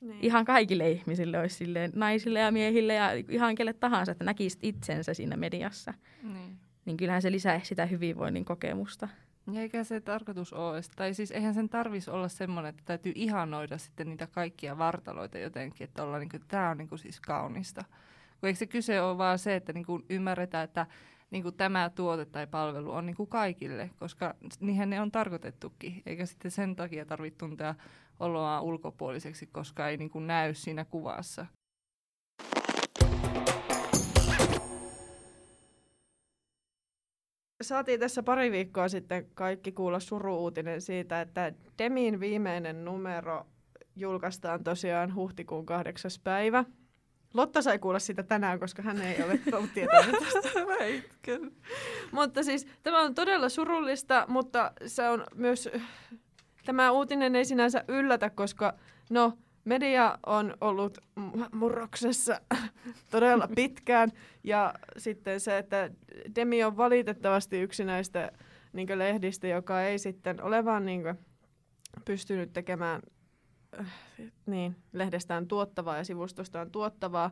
Niin. 0.00 0.18
Ihan 0.22 0.44
kaikille 0.44 0.90
ihmisille 0.90 1.38
olisi 1.38 1.56
silleen, 1.56 1.92
naisille 1.94 2.40
ja 2.40 2.50
miehille 2.50 2.94
ja 2.94 3.10
ihan 3.28 3.54
kelle 3.54 3.72
tahansa, 3.72 4.12
että 4.12 4.24
näkisit 4.24 4.58
itsensä 4.62 5.14
siinä 5.14 5.36
mediassa. 5.36 5.94
Niin. 6.22 6.58
Niin 6.84 6.96
kyllähän 6.96 7.22
se 7.22 7.32
lisäisi 7.32 7.66
sitä 7.66 7.86
hyvinvoinnin 7.86 8.44
kokemusta. 8.44 9.08
Ja 9.52 9.60
eikä 9.60 9.84
se 9.84 10.00
tarkoitus 10.00 10.52
ole, 10.52 10.80
tai 10.96 11.14
siis 11.14 11.30
eihän 11.30 11.54
sen 11.54 11.68
tarvitsisi 11.68 12.10
olla 12.10 12.28
semmoinen, 12.28 12.70
että 12.70 12.82
täytyy 12.84 13.12
ihanoida 13.14 13.78
sitten 13.78 14.08
niitä 14.08 14.26
kaikkia 14.26 14.78
vartaloita 14.78 15.38
jotenkin, 15.38 15.84
että 15.84 16.02
olla 16.02 16.18
niinku, 16.18 16.38
tämä 16.48 16.70
on 16.70 16.78
niinku 16.78 16.96
siis 16.96 17.20
kaunista. 17.20 17.84
Kun 18.40 18.46
eikö 18.46 18.58
se 18.58 18.66
kyse 18.66 19.02
ole 19.02 19.18
vaan 19.18 19.38
se, 19.38 19.56
että 19.56 19.72
niinku 19.72 20.02
ymmärretään, 20.08 20.64
että 20.64 20.86
niinku 21.32 21.52
tämä 21.52 21.90
tuote 21.90 22.24
tai 22.24 22.46
palvelu 22.46 22.90
on 22.90 23.06
niinku 23.06 23.26
kaikille, 23.26 23.90
koska 23.98 24.34
niinhän 24.60 24.90
ne 24.90 25.00
on 25.00 25.12
tarkoitettukin, 25.12 26.02
eikä 26.06 26.26
sitten 26.26 26.50
sen 26.50 26.76
takia 26.76 27.06
tarvitse 27.06 27.38
tuntea 27.38 27.74
oloa 28.20 28.60
ulkopuoliseksi, 28.60 29.46
koska 29.46 29.88
ei 29.88 29.96
niinku 29.96 30.20
näy 30.20 30.54
siinä 30.54 30.84
kuvassa. 30.84 31.46
Saatiin 37.62 38.00
tässä 38.00 38.22
pari 38.22 38.50
viikkoa 38.50 38.88
sitten 38.88 39.26
kaikki 39.34 39.72
kuulla 39.72 40.00
suru-uutinen 40.00 40.80
siitä, 40.80 41.20
että 41.20 41.52
Demin 41.78 42.20
viimeinen 42.20 42.84
numero 42.84 43.46
julkaistaan 43.96 44.64
tosiaan 44.64 45.14
huhtikuun 45.14 45.66
kahdeksas 45.66 46.18
päivä. 46.18 46.64
Lotta 47.34 47.62
sai 47.62 47.78
kuulla 47.78 47.98
sitä 47.98 48.22
tänään, 48.22 48.60
koska 48.60 48.82
hän 48.82 49.02
ei 49.02 49.22
ole 49.22 49.40
ollut 49.52 49.74
tietoinen 49.74 50.14
tästä. 50.24 50.48
Mutta 52.12 52.42
siis 52.42 52.66
tämä 52.82 53.00
on 53.00 53.14
todella 53.14 53.48
surullista, 53.48 54.24
mutta 54.28 54.72
se 54.86 55.08
on 55.08 55.24
myös, 55.34 55.68
tämä 56.64 56.90
uutinen 56.90 57.36
ei 57.36 57.44
sinänsä 57.44 57.84
yllätä, 57.88 58.30
koska 58.30 58.74
no, 59.10 59.38
media 59.64 60.18
on 60.26 60.54
ollut 60.60 60.98
murroksessa 61.52 62.40
todella 63.10 63.48
pitkään. 63.54 64.10
Ja 64.44 64.74
sitten 64.96 65.40
se, 65.40 65.58
että 65.58 65.90
Demi 66.34 66.64
on 66.64 66.76
valitettavasti 66.76 67.60
yksi 67.60 67.84
näistä 67.84 68.32
niin 68.72 68.98
lehdistä, 68.98 69.46
joka 69.46 69.82
ei 69.82 69.98
sitten 69.98 70.42
ole 70.42 70.64
vaan 70.64 70.86
niin 70.86 71.02
pystynyt 72.04 72.52
tekemään 72.52 73.02
niin, 74.46 74.76
lehdestään 74.92 75.48
tuottavaa 75.48 75.96
ja 75.96 76.04
sivustostaan 76.04 76.70
tuottavaa. 76.70 77.30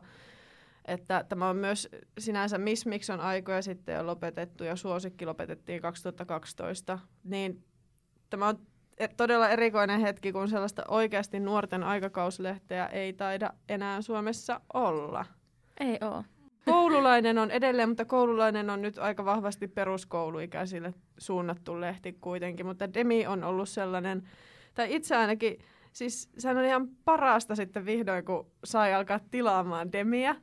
Että 0.85 1.25
tämä 1.29 1.49
on 1.49 1.57
myös 1.57 1.89
sinänsä 2.17 2.57
Miss 2.57 2.85
Mix 2.85 3.09
on 3.09 3.19
aikoja 3.19 3.61
sitten 3.61 3.95
jo 3.95 4.05
lopetettu 4.05 4.63
ja 4.63 4.75
Suosikki 4.75 5.25
lopetettiin 5.25 5.81
2012. 5.81 6.99
Niin 7.23 7.63
tämä 8.29 8.47
on 8.47 8.59
e- 8.97 9.07
todella 9.07 9.49
erikoinen 9.49 10.01
hetki, 10.01 10.31
kun 10.31 10.49
sellaista 10.49 10.83
oikeasti 10.87 11.39
nuorten 11.39 11.83
aikakauslehteä 11.83 12.85
ei 12.85 13.13
taida 13.13 13.53
enää 13.69 14.01
Suomessa 14.01 14.61
olla. 14.73 15.25
Ei 15.79 15.97
oo. 16.01 16.23
Koululainen 16.65 17.37
on 17.37 17.51
edelleen, 17.51 17.89
mutta 17.89 18.05
koululainen 18.05 18.69
on 18.69 18.81
nyt 18.81 18.97
aika 18.97 19.25
vahvasti 19.25 19.67
peruskouluikäisille 19.67 20.93
suunnattu 21.17 21.81
lehti 21.81 22.13
kuitenkin, 22.13 22.65
mutta 22.65 22.93
Demi 22.93 23.27
on 23.27 23.43
ollut 23.43 23.69
sellainen, 23.69 24.29
tai 24.73 24.95
itse 24.95 25.15
ainakin, 25.15 25.57
siis 25.93 26.29
sehän 26.37 26.57
on 26.57 26.65
ihan 26.65 26.87
parasta 27.05 27.55
sitten 27.55 27.85
vihdoin, 27.85 28.25
kun 28.25 28.51
sai 28.63 28.93
alkaa 28.93 29.19
tilaamaan 29.31 29.91
Demiä, 29.91 30.35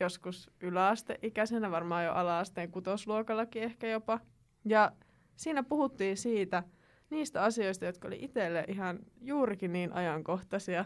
joskus 0.00 0.50
yläasteikäisenä, 0.60 1.70
varmaan 1.70 2.04
jo 2.04 2.12
ala-asteen 2.12 2.70
kutosluokallakin 2.70 3.62
ehkä 3.62 3.86
jopa. 3.86 4.20
Ja 4.64 4.92
siinä 5.36 5.62
puhuttiin 5.62 6.16
siitä, 6.16 6.62
niistä 7.10 7.42
asioista, 7.42 7.84
jotka 7.84 8.08
oli 8.08 8.18
itselle 8.20 8.64
ihan 8.68 8.98
juurikin 9.20 9.72
niin 9.72 9.92
ajankohtaisia. 9.92 10.84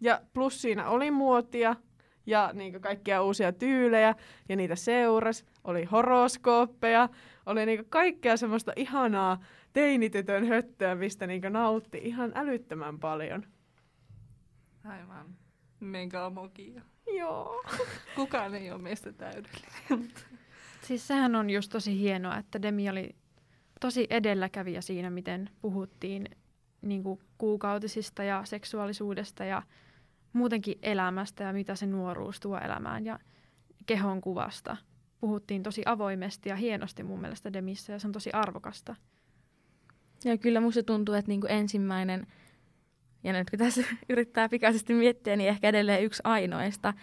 Ja 0.00 0.20
plus 0.32 0.62
siinä 0.62 0.88
oli 0.88 1.10
muotia 1.10 1.76
ja 2.26 2.50
niin 2.54 2.80
kaikkia 2.80 3.22
uusia 3.22 3.52
tyylejä 3.52 4.14
ja 4.48 4.56
niitä 4.56 4.76
seurasi. 4.76 5.44
Oli 5.64 5.84
horoskooppeja, 5.84 7.08
oli 7.46 7.66
niin 7.66 7.84
kaikkea 7.88 8.36
semmoista 8.36 8.72
ihanaa 8.76 9.40
teinitytön 9.72 10.46
höttöä, 10.46 10.94
mistä 10.94 11.26
niin 11.26 11.42
nautti 11.50 12.00
ihan 12.02 12.32
älyttömän 12.34 12.98
paljon. 12.98 13.46
Aivan. 14.84 15.26
Mega 15.80 16.30
mokia. 16.30 16.82
Joo. 17.16 17.64
Kukaan 18.16 18.54
ei 18.54 18.70
ole 18.70 18.82
meistä 18.82 19.12
täydellinen. 19.12 20.12
Siis 20.82 21.06
sehän 21.06 21.34
on 21.34 21.50
just 21.50 21.72
tosi 21.72 21.98
hienoa, 21.98 22.36
että 22.36 22.62
Demi 22.62 22.90
oli 22.90 23.14
tosi 23.80 24.06
edelläkävijä 24.10 24.80
siinä, 24.80 25.10
miten 25.10 25.50
puhuttiin 25.60 26.28
niin 26.82 27.02
kuin 27.02 27.20
kuukautisista 27.38 28.22
ja 28.22 28.44
seksuaalisuudesta 28.44 29.44
ja 29.44 29.62
muutenkin 30.32 30.78
elämästä 30.82 31.44
ja 31.44 31.52
mitä 31.52 31.74
se 31.74 31.86
nuoruus 31.86 32.40
tuo 32.40 32.58
elämään 32.58 33.06
ja 33.06 33.18
kehon 33.86 34.20
kuvasta. 34.20 34.76
Puhuttiin 35.20 35.62
tosi 35.62 35.82
avoimesti 35.86 36.48
ja 36.48 36.56
hienosti 36.56 37.02
mun 37.02 37.20
mielestä 37.20 37.52
Demissä 37.52 37.92
ja 37.92 37.98
se 37.98 38.06
on 38.06 38.12
tosi 38.12 38.30
arvokasta. 38.32 38.96
Ja 40.24 40.38
kyllä 40.38 40.60
musta 40.60 40.82
tuntuu, 40.82 41.14
että 41.14 41.28
niinku 41.28 41.46
ensimmäinen, 41.46 42.26
ja 43.24 43.32
nyt 43.32 43.48
tässä 43.58 43.82
yrittää 44.08 44.48
pikaisesti 44.48 44.94
miettiä, 44.94 45.36
niin 45.36 45.48
ehkä 45.48 45.68
edelleen 45.68 46.04
yksi 46.04 46.22
ainoista 46.24 46.94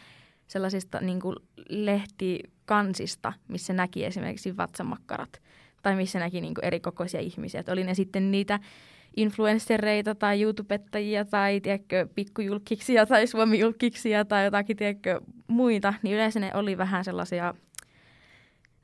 sellaisista 0.47 1.01
niinku 1.01 1.35
lehtikansista, 1.69 3.33
missä 3.47 3.73
näki 3.73 4.05
esimerkiksi 4.05 4.57
vatsamakkarat 4.57 5.41
tai 5.81 5.95
missä 5.95 6.19
näki 6.19 6.41
niinku 6.41 6.61
erikokoisia 6.63 7.19
ihmisiä. 7.19 7.59
Et 7.59 7.69
oli 7.69 7.83
ne 7.83 7.93
sitten 7.93 8.31
niitä 8.31 8.59
influenssereita 9.17 10.15
tai 10.15 10.41
YouTubettajia 10.41 11.25
tai 11.25 11.61
tiedätkö, 11.61 12.07
pikkujulkiksia 12.15 13.05
tai 13.05 13.27
suomijulkiksia 13.27 14.25
tai 14.25 14.45
jotakin 14.45 14.77
tiedätkö, 14.77 15.21
muita, 15.47 15.93
niin 16.01 16.15
yleensä 16.15 16.39
ne 16.39 16.51
oli 16.53 16.77
vähän 16.77 17.05
sellaisia, 17.05 17.53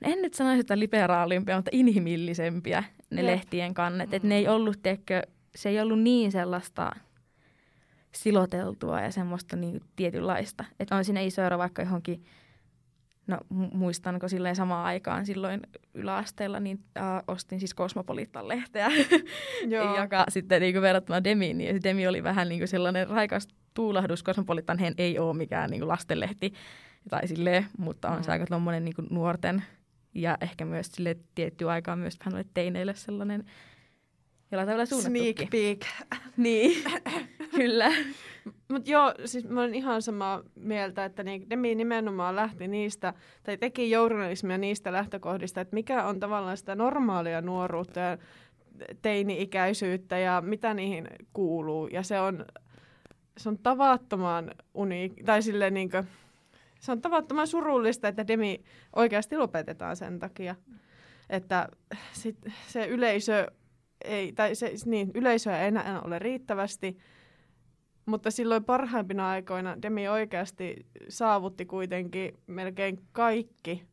en 0.02 0.22
nyt 0.22 0.34
sanoisi, 0.34 0.60
että 0.60 0.80
liberaalimpia, 0.80 1.56
mutta 1.56 1.72
inhimillisempiä 1.74 2.84
ne 3.12 3.21
Jep. 3.21 3.32
lehtien 3.32 3.74
kannet. 3.74 4.13
Että 4.13 4.28
ne 4.28 4.36
ei 4.36 4.47
ollut, 4.47 4.80
tiedätkö, 4.84 5.21
se 5.56 5.69
ei 5.69 5.82
ollut 5.82 6.00
niin 6.00 6.32
sellaista 6.32 6.91
siloteltua 8.12 9.02
ja 9.02 9.12
semmoista 9.12 9.56
niin 9.56 9.82
tietynlaista. 9.95 10.65
Että 10.80 10.95
on 10.95 11.06
siinä 11.06 11.21
iso 11.21 11.41
ero 11.41 11.58
vaikka 11.58 11.82
johonkin, 11.82 12.24
no 13.28 13.38
mu- 13.54 13.76
muistanko 13.78 14.28
silleen 14.28 14.56
samaan 14.56 14.86
aikaan 14.86 15.26
silloin 15.26 15.62
yläasteella, 15.93 16.60
niin 16.60 16.80
äh, 16.97 17.04
ostin 17.28 17.60
siis 17.60 17.76
Cosmopolitan-lehteä, 17.76 18.89
Joo. 19.67 20.02
joka 20.02 20.26
sitten 20.30 20.62
niin 20.62 20.74
kuin 20.74 20.82
verrattuna 20.82 21.24
Demiin, 21.24 21.58
niin 21.58 21.84
Demi 21.84 22.08
oli 22.08 22.24
vähän 22.24 22.50
niin 22.50 22.60
kuin 22.60 22.67
sellainen 22.67 23.08
raikas 23.10 23.47
tuulahdus. 23.74 24.24
Cosmopolitanhän 24.24 24.93
ei 24.97 25.19
ole 25.19 25.38
mikään 25.38 25.69
niin 25.69 25.80
kuin 25.80 25.88
lastenlehti 25.89 26.54
tai 27.10 27.28
silleen, 27.28 27.65
mutta 27.78 28.10
on 28.10 28.17
mm. 28.17 28.24
se 28.24 28.30
Mm. 28.30 28.34
aika 28.34 28.45
tuommoinen 28.45 28.86
niin 28.86 28.95
nuorten 29.10 29.63
ja 30.13 30.38
ehkä 30.41 30.65
myös 30.65 30.88
sille 30.91 31.17
tiettyä 31.36 31.71
aikaa 31.71 31.95
myös 31.95 32.19
vähän 32.19 32.32
noille 32.32 32.50
teineille 32.54 32.96
sellainen 32.96 33.46
jollain 34.52 34.67
tavalla 34.67 34.85
Sneak 34.85 35.02
suunnattukin. 35.02 35.48
peek. 35.52 35.85
Niin, 36.38 36.83
kyllä. 37.56 37.92
Mutta 38.71 38.92
joo, 38.92 39.13
siis 39.25 39.50
mä 39.50 39.60
olen 39.60 39.75
ihan 39.75 40.02
samaa 40.02 40.44
mieltä, 40.56 41.06
että 41.06 41.23
niin 41.23 41.50
Demi 41.50 41.75
nimenomaan 41.75 42.35
lähti 42.35 42.67
niistä, 42.67 43.13
tai 43.44 43.58
teki 43.58 43.92
journalismia 43.92 44.58
niistä 44.58 44.92
lähtökohdista, 44.92 45.62
että 45.62 45.73
mikä 45.73 46.06
on 46.06 46.19
tavallaan 46.19 46.58
sitä 46.58 46.75
normaalia 46.75 47.42
nuoruutta 47.42 48.00
ja 48.00 48.17
teini-ikäisyyttä 49.02 50.17
ja 50.17 50.42
mitä 50.46 50.73
niihin 50.73 51.08
kuuluu. 51.33 51.88
Ja 51.88 52.04
se 52.04 52.19
on 52.19 52.46
se 53.38 53.50
on 53.50 53.58
tavattoman 53.58 54.52
uni, 54.73 55.13
tai 55.25 55.42
silleen 55.42 55.73
niin 55.73 55.90
kuin, 55.90 56.08
se 56.82 56.92
on 56.92 57.02
tavattoman 57.02 57.48
surullista, 57.48 58.08
että 58.08 58.27
Demi 58.27 58.63
oikeasti 58.96 59.38
lopetetaan 59.38 59.96
sen 59.96 60.19
takia. 60.19 60.56
Että 61.29 61.67
sit 62.13 62.38
se 62.67 62.88
yleisö 62.88 63.48
ei, 64.06 64.34
tai 64.34 64.56
se, 64.56 64.73
niin, 64.86 65.12
yleisöä 65.15 65.62
ei 65.62 65.67
enää 65.67 66.02
ole 66.02 66.19
riittävästi, 66.19 66.98
mutta 68.06 68.32
silloin 68.32 68.63
parhaimpina 68.63 69.29
aikoina 69.29 69.82
Demi 69.82 70.08
oikeasti 70.08 70.75
saavutti 71.10 71.65
kuitenkin 71.65 72.40
melkein 72.48 73.00
kaikki, 73.12 73.84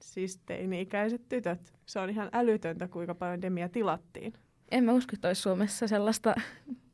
siis 0.00 0.40
teini-ikäiset 0.46 1.28
tytöt. 1.28 1.74
Se 1.86 2.00
on 2.00 2.10
ihan 2.10 2.28
älytöntä, 2.32 2.88
kuinka 2.88 3.14
paljon 3.14 3.42
Demiä 3.42 3.68
tilattiin. 3.68 4.32
En 4.70 4.84
mä 4.84 4.92
usko, 4.92 5.10
että 5.14 5.28
olisi 5.28 5.42
Suomessa 5.42 5.88
sellaista 5.88 6.34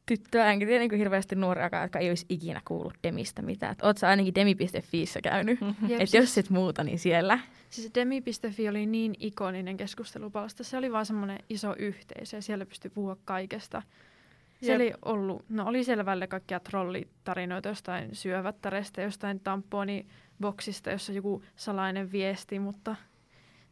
tyttöä, 0.08 0.52
enkä 0.52 0.66
tiedä 0.66 0.80
niin 0.80 0.98
hirveästi 0.98 1.34
nuoriakaan, 1.34 1.84
jotka 1.84 1.98
ei 1.98 2.08
olisi 2.08 2.26
ikinä 2.28 2.60
kuullut 2.64 2.94
Demistä 3.02 3.42
mitään. 3.42 3.72
Et 3.72 3.82
oot 3.82 3.98
sä 3.98 4.08
ainakin 4.08 4.34
demi.fiissä 4.34 5.20
käynyt. 5.20 5.58
Jep, 5.88 6.00
että 6.00 6.16
jos 6.16 6.38
et 6.38 6.50
muuta, 6.50 6.84
niin 6.84 6.98
siellä. 6.98 7.38
Siis 7.70 7.90
demi.fi 7.94 8.68
oli 8.68 8.86
niin 8.86 9.14
ikoninen 9.18 9.76
keskustelupalsta. 9.76 10.64
Se 10.64 10.76
oli 10.76 10.92
vaan 10.92 11.06
semmoinen 11.06 11.38
iso 11.48 11.74
yhteisö 11.78 12.36
ja 12.36 12.42
siellä 12.42 12.66
pystyi 12.66 12.90
puhua 12.90 13.16
kaikesta. 13.24 13.82
Se 14.62 14.72
Jep. 14.72 14.80
oli 14.80 14.92
ollut, 15.04 15.44
no 15.48 15.66
oli 15.66 15.84
siellä 15.84 16.04
välillä 16.04 16.26
kaikkia 16.26 16.60
trollitarinoita 16.60 17.68
jostain 17.68 18.14
syövättärestä, 18.14 19.02
jostain 19.02 19.40
tamponiboksista, 19.40 20.90
jossa 20.90 21.12
joku 21.12 21.42
salainen 21.56 22.12
viesti, 22.12 22.58
mutta 22.58 22.96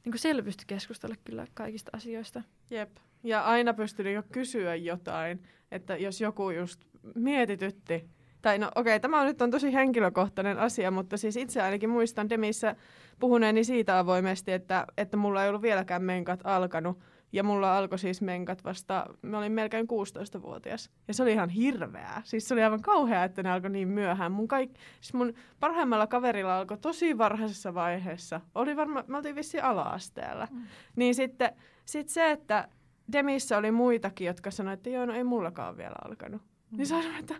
niin 0.04 0.12
kuin 0.12 0.20
siellä 0.20 0.42
pystyi 0.42 0.64
keskustella 0.66 1.16
kyllä 1.24 1.46
kaikista 1.54 1.90
asioista. 1.94 2.42
Jep. 2.70 2.90
Ja 3.24 3.44
aina 3.44 3.74
pystyi 3.74 4.04
niinku 4.04 4.28
kysyä 4.32 4.74
jotain, 4.74 5.40
että 5.70 5.96
jos 5.96 6.20
joku 6.20 6.50
just 6.50 6.80
mietitytti. 7.14 8.10
Tai 8.42 8.58
no 8.58 8.66
okei, 8.66 8.92
okay, 8.92 9.00
tämä 9.00 9.20
on 9.20 9.26
nyt 9.26 9.42
on 9.42 9.50
tosi 9.50 9.72
henkilökohtainen 9.72 10.58
asia, 10.58 10.90
mutta 10.90 11.16
siis 11.16 11.36
itse 11.36 11.62
ainakin 11.62 11.90
muistan 11.90 12.30
Demissä 12.30 12.76
puhuneeni 13.20 13.64
siitä 13.64 13.98
avoimesti, 13.98 14.52
että, 14.52 14.86
että 14.96 15.16
mulla 15.16 15.42
ei 15.42 15.48
ollut 15.48 15.62
vieläkään 15.62 16.02
menkat 16.02 16.40
alkanut. 16.44 16.98
Ja 17.32 17.42
mulla 17.42 17.78
alkoi 17.78 17.98
siis 17.98 18.22
menkat 18.22 18.64
vasta, 18.64 19.06
mä 19.22 19.38
olin 19.38 19.52
melkein 19.52 19.86
16-vuotias. 19.86 20.90
Ja 21.08 21.14
se 21.14 21.22
oli 21.22 21.32
ihan 21.32 21.48
hirveää. 21.48 22.22
Siis 22.24 22.48
se 22.48 22.54
oli 22.54 22.62
aivan 22.62 22.82
kauhea, 22.82 23.24
että 23.24 23.42
ne 23.42 23.50
alkoi 23.50 23.70
niin 23.70 23.88
myöhään. 23.88 24.32
Mun, 24.32 24.48
kaik, 24.48 24.70
siis 25.00 25.14
mun 25.14 25.34
parhaimmalla 25.60 26.06
kaverilla 26.06 26.58
alkoi 26.58 26.78
tosi 26.78 27.18
varhaisessa 27.18 27.74
vaiheessa. 27.74 28.40
Oli 28.54 28.76
varma, 28.76 29.04
mä 29.06 29.16
oltiin 29.16 29.36
vissiin 29.36 29.64
ala-asteella. 29.64 30.48
Mm. 30.50 30.62
Niin 30.96 31.14
sitten 31.14 31.52
sit 31.84 32.08
se, 32.08 32.30
että 32.30 32.68
Demissä 33.12 33.58
oli 33.58 33.70
muitakin, 33.70 34.26
jotka 34.26 34.50
sanoivat, 34.50 34.78
että 34.78 34.90
joo, 34.90 35.06
no 35.06 35.14
ei 35.14 35.24
mullakaan 35.24 35.76
vielä 35.76 35.94
alkanut. 36.04 36.42
Mm. 36.42 36.76
Niin 36.76 36.86
sanoin, 36.86 37.16
että 37.16 37.34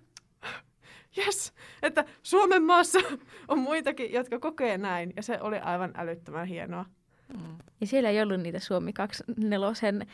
yes, 1.19 1.53
että 1.83 2.05
Suomen 2.23 2.63
maassa 2.63 2.99
on 3.49 3.59
muitakin, 3.59 4.13
jotka 4.13 4.39
kokee 4.39 4.79
näin. 4.79 5.13
Ja 5.17 5.23
se 5.23 5.39
oli 5.41 5.59
aivan 5.59 5.93
älyttömän 5.97 6.47
hienoa. 6.47 6.85
Mm. 7.35 7.57
Ja 7.81 7.87
siellä 7.87 8.11
ei 8.11 8.23
ollut 8.23 8.41
niitä 8.41 8.59
Suomi 8.59 8.93
24 8.93 10.07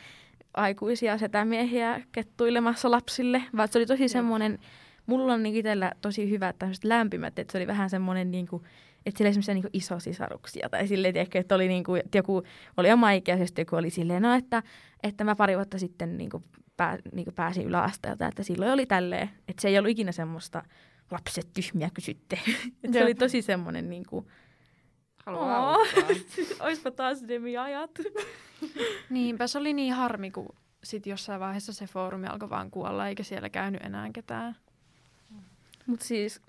aikuisia 0.53 1.17
setämiehiä 1.17 2.01
kettuilemassa 2.11 2.91
lapsille, 2.91 3.43
vaan 3.57 3.67
se 3.67 3.79
oli 3.79 3.85
tosi 3.85 4.07
semmoinen, 4.07 4.59
mulla 5.05 5.33
on 5.33 5.43
niin 5.43 5.55
itsellä 5.55 5.91
tosi 6.01 6.29
hyvät 6.29 6.59
tämmöiset 6.59 6.83
lämpimät, 6.83 7.39
että 7.39 7.51
se 7.51 7.57
oli 7.57 7.67
vähän 7.67 7.89
semmoinen 7.89 8.31
niin 8.31 8.47
kuin, 8.47 8.63
että 9.05 9.17
siellä 9.17 9.27
oli 9.29 9.33
semmoisia 9.33 9.53
niin 9.53 9.69
isosisaruksia 9.73 10.69
tai 10.69 10.87
silleen, 10.87 11.13
tiedätkö, 11.13 11.39
että 11.39 11.55
oli 11.55 11.67
niin 11.67 11.83
kuin, 11.83 12.01
että 12.05 12.17
joku 12.17 12.43
oli 12.77 12.91
oma 12.91 13.11
ikäisesti, 13.11 13.61
joku 13.61 13.75
oli 13.75 13.89
silleen, 13.89 14.21
no 14.21 14.33
että, 14.33 14.63
että 15.03 15.23
mä 15.23 15.35
pari 15.35 15.55
vuotta 15.55 15.79
sitten 15.79 16.17
niin 16.17 16.29
kuin 16.29 16.43
pää, 16.77 16.97
niin 17.11 17.25
kuin 17.25 17.35
pääsin 17.35 17.67
yläasteelta, 17.67 18.27
että 18.27 18.43
silloin 18.43 18.71
oli 18.71 18.85
tälleen, 18.85 19.29
että 19.47 19.61
se 19.61 19.67
ei 19.67 19.77
ollut 19.77 19.91
ikinä 19.91 20.11
semmoista 20.11 20.63
lapset 21.11 21.47
tyhmiä 21.53 21.89
kysytte. 21.93 22.39
että 22.83 22.93
se 22.93 23.03
oli 23.03 23.15
tosi 23.15 23.41
semmoinen 23.41 23.89
niin 23.89 24.05
kuin, 24.09 24.25
Haluan 25.25 25.51
auttaa. 25.51 26.03
Oispa 26.67 26.91
taas 26.91 27.23
demi-ajat. 27.27 27.91
Niinpä 29.09 29.47
se 29.47 29.57
oli 29.57 29.73
niin 29.73 29.93
harmi, 29.93 30.31
kun 30.31 30.55
sit 30.83 31.05
jossain 31.05 31.39
vaiheessa 31.39 31.73
se 31.73 31.87
foorumi 31.87 32.27
alkoi 32.27 32.49
vaan 32.49 32.71
kuolla, 32.71 33.07
eikä 33.07 33.23
siellä 33.23 33.49
käynyt 33.49 33.81
enää 33.83 34.09
ketään. 34.13 34.55
Mutta 35.85 36.05
siis 36.05 36.41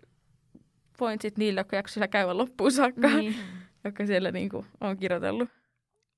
pointsit 0.98 1.38
niille, 1.38 1.60
jotka 1.60 1.76
jaksoivat 1.76 2.10
käydä 2.10 2.36
loppuun 2.36 2.72
saakka, 2.72 3.08
Niin. 3.08 3.34
jotka 3.84 4.06
siellä 4.06 4.30
niinku 4.32 4.64
on 4.80 4.96
kirjoitellut. 4.96 5.48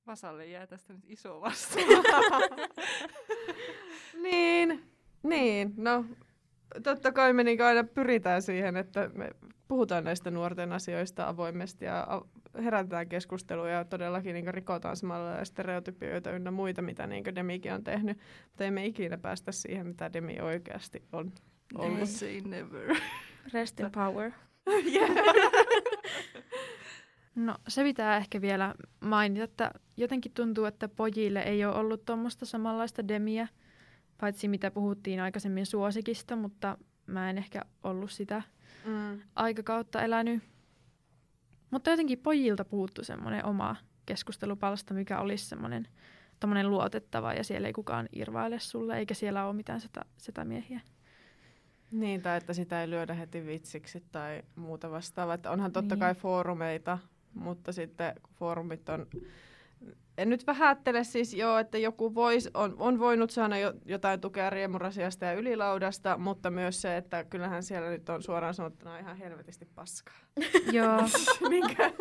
Vasalle 0.07 0.47
jää 0.47 0.67
tästä 0.67 0.93
nyt 0.93 1.03
iso 1.07 1.41
vastuu. 1.41 1.83
Niin, 4.23 4.83
niin. 5.23 5.73
No, 5.77 6.05
totta 6.83 7.13
kai 7.13 7.33
me 7.33 7.45
niinku 7.45 7.65
aina 7.65 7.85
pyritään 7.85 8.43
siihen, 8.43 8.77
että 8.77 9.11
me 9.15 9.31
puhutaan 9.69 10.05
näistä 10.05 10.31
nuorten 10.31 10.73
asioista 10.73 11.29
avoimesti 11.29 11.85
ja 11.85 12.23
herätetään 12.65 13.09
keskustelua 13.09 13.69
ja 13.69 13.85
todellakin 13.85 14.35
niinku 14.35 14.53
rikotaan 14.53 14.97
samalla 14.97 15.45
stereotypioita 15.45 16.31
ynnä 16.31 16.51
muita, 16.51 16.83
mitä 16.83 17.07
niinku 17.07 17.35
Demikin 17.35 17.73
on 17.73 17.85
tehnyt. 17.85 18.19
Mutta 18.49 18.65
ei 18.65 18.71
me 18.71 18.87
ikinä 18.87 19.19
päästä 19.19 19.53
siihen, 19.53 19.87
mitä 19.87 20.13
Demi 20.13 20.41
oikeasti 20.41 21.03
on 21.13 21.33
ollut. 21.75 21.93
Never 21.93 22.07
say 22.07 22.41
never. 22.41 22.97
Rest 23.53 23.81
in 23.81 23.91
power. 23.91 24.33
No 27.35 27.57
se 27.69 27.83
pitää 27.83 28.17
ehkä 28.17 28.41
vielä 28.41 28.75
mainita, 29.01 29.45
että 29.45 29.71
jotenkin 29.97 30.33
tuntuu, 30.33 30.65
että 30.65 30.89
pojille 30.89 31.41
ei 31.41 31.65
ole 31.65 31.77
ollut 31.77 32.05
tuommoista 32.05 32.47
samanlaista 32.47 33.09
demiä, 33.09 33.49
paitsi 34.21 34.49
mitä 34.49 34.71
puhuttiin 34.71 35.21
aikaisemmin 35.21 35.67
suosikista, 35.67 36.37
mutta 36.37 36.79
mä 37.07 37.31
en 37.31 37.39
ehkä 37.39 37.63
ollut 37.83 38.11
sitä 38.11 38.43
Mm. 38.87 39.21
aikakautta 39.35 40.03
elänyt. 40.03 40.43
Mutta 41.71 41.91
jotenkin 41.91 42.19
pojilta 42.19 42.65
puuttu 42.65 43.05
semmoinen 43.05 43.45
oma 43.45 43.77
keskustelupalsta, 44.07 44.95
mikä 44.95 45.19
olisi 45.19 45.47
semmoinen 45.47 45.89
tommonen 46.41 46.71
luotettava 46.71 47.33
ja 47.33 47.45
siellä 47.45 47.67
ei 47.67 47.73
kukaan 47.73 48.09
irvaile 48.13 48.59
sulle, 48.59 48.99
eikä 48.99 49.15
siellä 49.15 49.45
ole 49.47 49.53
mitään 49.57 49.81
setä, 49.81 50.05
setämiehiä. 50.17 50.81
Niin, 51.91 52.23
tai 52.23 52.37
että 52.37 52.53
sitä 52.53 52.81
ei 52.81 52.91
lyödä 52.91 53.15
heti 53.15 53.47
vitsiksi 53.47 54.03
tai 54.13 54.43
muuta 54.57 54.91
vastaavaa. 54.91 55.35
Että 55.35 55.51
onhan 55.51 55.73
totta 55.73 55.95
Niin. 55.95 56.01
kai 56.01 56.15
foorumeita, 56.15 56.99
mutta 57.35 57.73
sitten 57.73 58.15
kun 58.23 58.35
foorumit 58.35 58.89
on... 58.89 59.07
En 60.19 60.29
nyt 60.29 60.47
vähättele 60.47 61.05
siis 61.05 61.35
joo, 61.35 61.59
että 61.59 61.79
joku 61.79 62.15
vois, 62.15 62.51
on, 62.55 62.75
on 62.79 62.99
voinut 62.99 63.31
saada 63.31 63.59
jo, 63.59 63.73
jotain 63.85 64.21
tukea 64.21 64.51
riemurasiasta 64.51 65.25
ja 65.25 65.33
ylilaudasta, 65.33 66.19
mutta 66.19 66.51
myös 66.51 66.83
se, 66.83 66.97
että 66.97 67.25
kyllähän 67.25 67.63
siellä 67.63 67.91
nyt 67.91 68.09
on 68.09 68.23
suoraan 68.23 68.55
sanottuna 68.55 68.99
ihan 68.99 69.17
helvetisti 69.17 69.69
paskaa. 69.75 70.15
Joo. 70.73 71.03
Niinkö? 71.51 71.93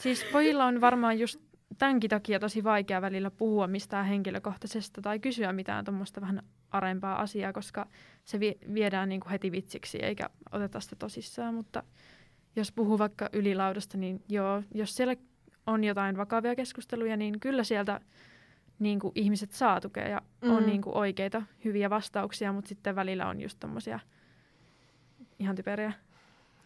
Siis 0.00 0.24
pojilla 0.32 0.64
on 0.64 0.80
varmaan 0.80 1.18
just 1.18 1.40
tämänkin 1.80 2.10
takia 2.10 2.40
tosi 2.40 2.64
vaikea 2.64 3.02
välillä 3.02 3.30
puhua 3.30 3.66
mistään 3.66 4.06
henkilökohtaisesta 4.06 5.02
tai 5.02 5.18
kysyä 5.18 5.52
mitään 5.52 5.84
tuommoista 5.84 6.20
vähän 6.20 6.42
arempaa 6.70 7.20
asiaa, 7.20 7.52
koska 7.52 7.86
se 8.24 8.40
vi- 8.40 8.58
viedään 8.74 9.08
niinku 9.08 9.28
heti 9.30 9.52
vitsiksi 9.52 9.98
eikä 9.98 10.30
oteta 10.52 10.80
sitä 10.80 10.96
tosissaan. 10.96 11.54
Mutta 11.54 11.82
jos 12.56 12.72
puhuu 12.72 12.98
vaikka 12.98 13.28
ylilaudasta, 13.32 13.98
niin 13.98 14.22
joo, 14.28 14.62
jos 14.74 14.96
siellä 14.96 15.14
on 15.66 15.84
jotain 15.84 16.16
vakavia 16.16 16.56
keskusteluja, 16.56 17.16
niin 17.16 17.40
kyllä 17.40 17.64
sieltä 17.64 18.00
niinku 18.78 19.12
ihmiset 19.14 19.50
saa 19.50 19.80
tukea 19.80 20.08
ja 20.08 20.20
mm. 20.42 20.50
on 20.50 20.62
Mm. 20.62 20.66
niinku 20.66 20.98
oikeita 20.98 21.42
hyviä 21.64 21.90
vastauksia, 21.90 22.52
mutta 22.52 22.68
sitten 22.68 22.96
välillä 22.96 23.26
on 23.28 23.40
just 23.40 23.56
tommosia 23.60 24.00
ihan 25.38 25.56
typeriä. 25.56 25.92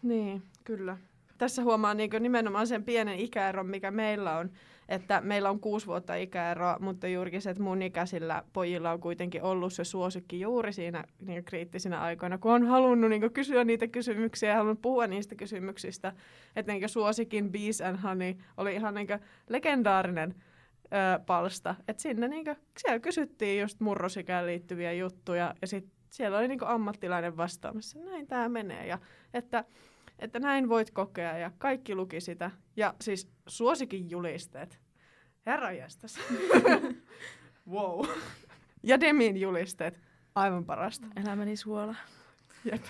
Niin, 0.03 0.43
kyllä. 0.63 0.97
Tässä 1.37 1.63
huomaa 1.63 1.93
niin 1.93 2.09
nimenomaan 2.19 2.67
sen 2.67 2.83
pienen 2.83 3.19
ikäeron, 3.19 3.67
mikä 3.67 3.91
meillä 3.91 4.37
on. 4.37 4.51
Että 4.89 5.21
meillä 5.21 5.49
on 5.49 5.59
kuusi 5.59 5.87
vuotta 5.87 6.15
ikäeroa, 6.15 6.77
mutta 6.79 7.07
juurikin 7.07 7.41
se, 7.41 7.49
että 7.49 7.63
mun 7.63 7.81
ikäisillä 7.81 8.43
pojilla 8.53 8.91
on 8.91 8.99
kuitenkin 8.99 9.43
ollut 9.43 9.73
se 9.73 9.83
suosikki 9.83 10.39
juuri 10.39 10.73
siinä 10.73 11.03
niin 11.19 11.43
kriittisinä 11.43 12.01
aikoina, 12.01 12.37
kun 12.37 12.51
on 12.51 12.65
halunnut 12.65 13.09
niin 13.09 13.33
kysyä 13.33 13.63
niitä 13.63 13.87
kysymyksiä 13.87 14.49
ja 14.49 14.55
halunnut 14.55 14.81
puhua 14.81 15.07
niistä 15.07 15.35
kysymyksistä. 15.35 16.13
Että 16.55 16.71
niin 16.71 16.89
suosikin 16.89 17.51
Bees 17.51 17.81
and 17.81 17.97
Honey 17.97 18.35
oli 18.57 18.75
ihan 18.75 18.93
niin 18.93 19.07
legendaarinen 19.49 20.35
ö, 20.85 21.19
palsta. 21.25 21.75
Että 21.87 22.01
sinne 22.01 22.27
niin 22.27 22.45
kuin, 22.45 22.57
siellä 22.77 22.99
kysyttiin 22.99 23.61
just 23.61 23.79
murrosikään 23.79 24.45
liittyviä 24.45 24.93
juttuja 24.93 25.55
ja 25.61 25.67
sitten 25.67 25.95
siellä 26.09 26.37
oli 26.37 26.47
niin 26.47 26.63
ammattilainen 26.63 27.37
vastaamassa, 27.37 27.99
näin 27.99 28.27
tämä 28.27 28.49
menee. 28.49 28.87
Ja 28.87 28.99
että 29.33 29.65
että 30.19 30.39
näin 30.39 30.69
voit 30.69 30.91
kokea 30.91 31.37
ja 31.37 31.51
kaikki 31.57 31.95
luki 31.95 32.21
sitä. 32.21 32.51
Ja 32.75 32.93
siis 33.01 33.29
suosikin 33.47 34.09
julisteet. 34.09 34.79
Herra 35.45 35.71
jästäs. 35.71 36.19
wow. 37.71 38.05
Ja 38.83 38.99
Demin 38.99 39.37
julisteet. 39.37 39.99
Aivan 40.35 40.65
parasta. 40.65 41.07
Elämäni 41.23 41.57
suola. 41.57 41.95
Jep. 42.65 42.85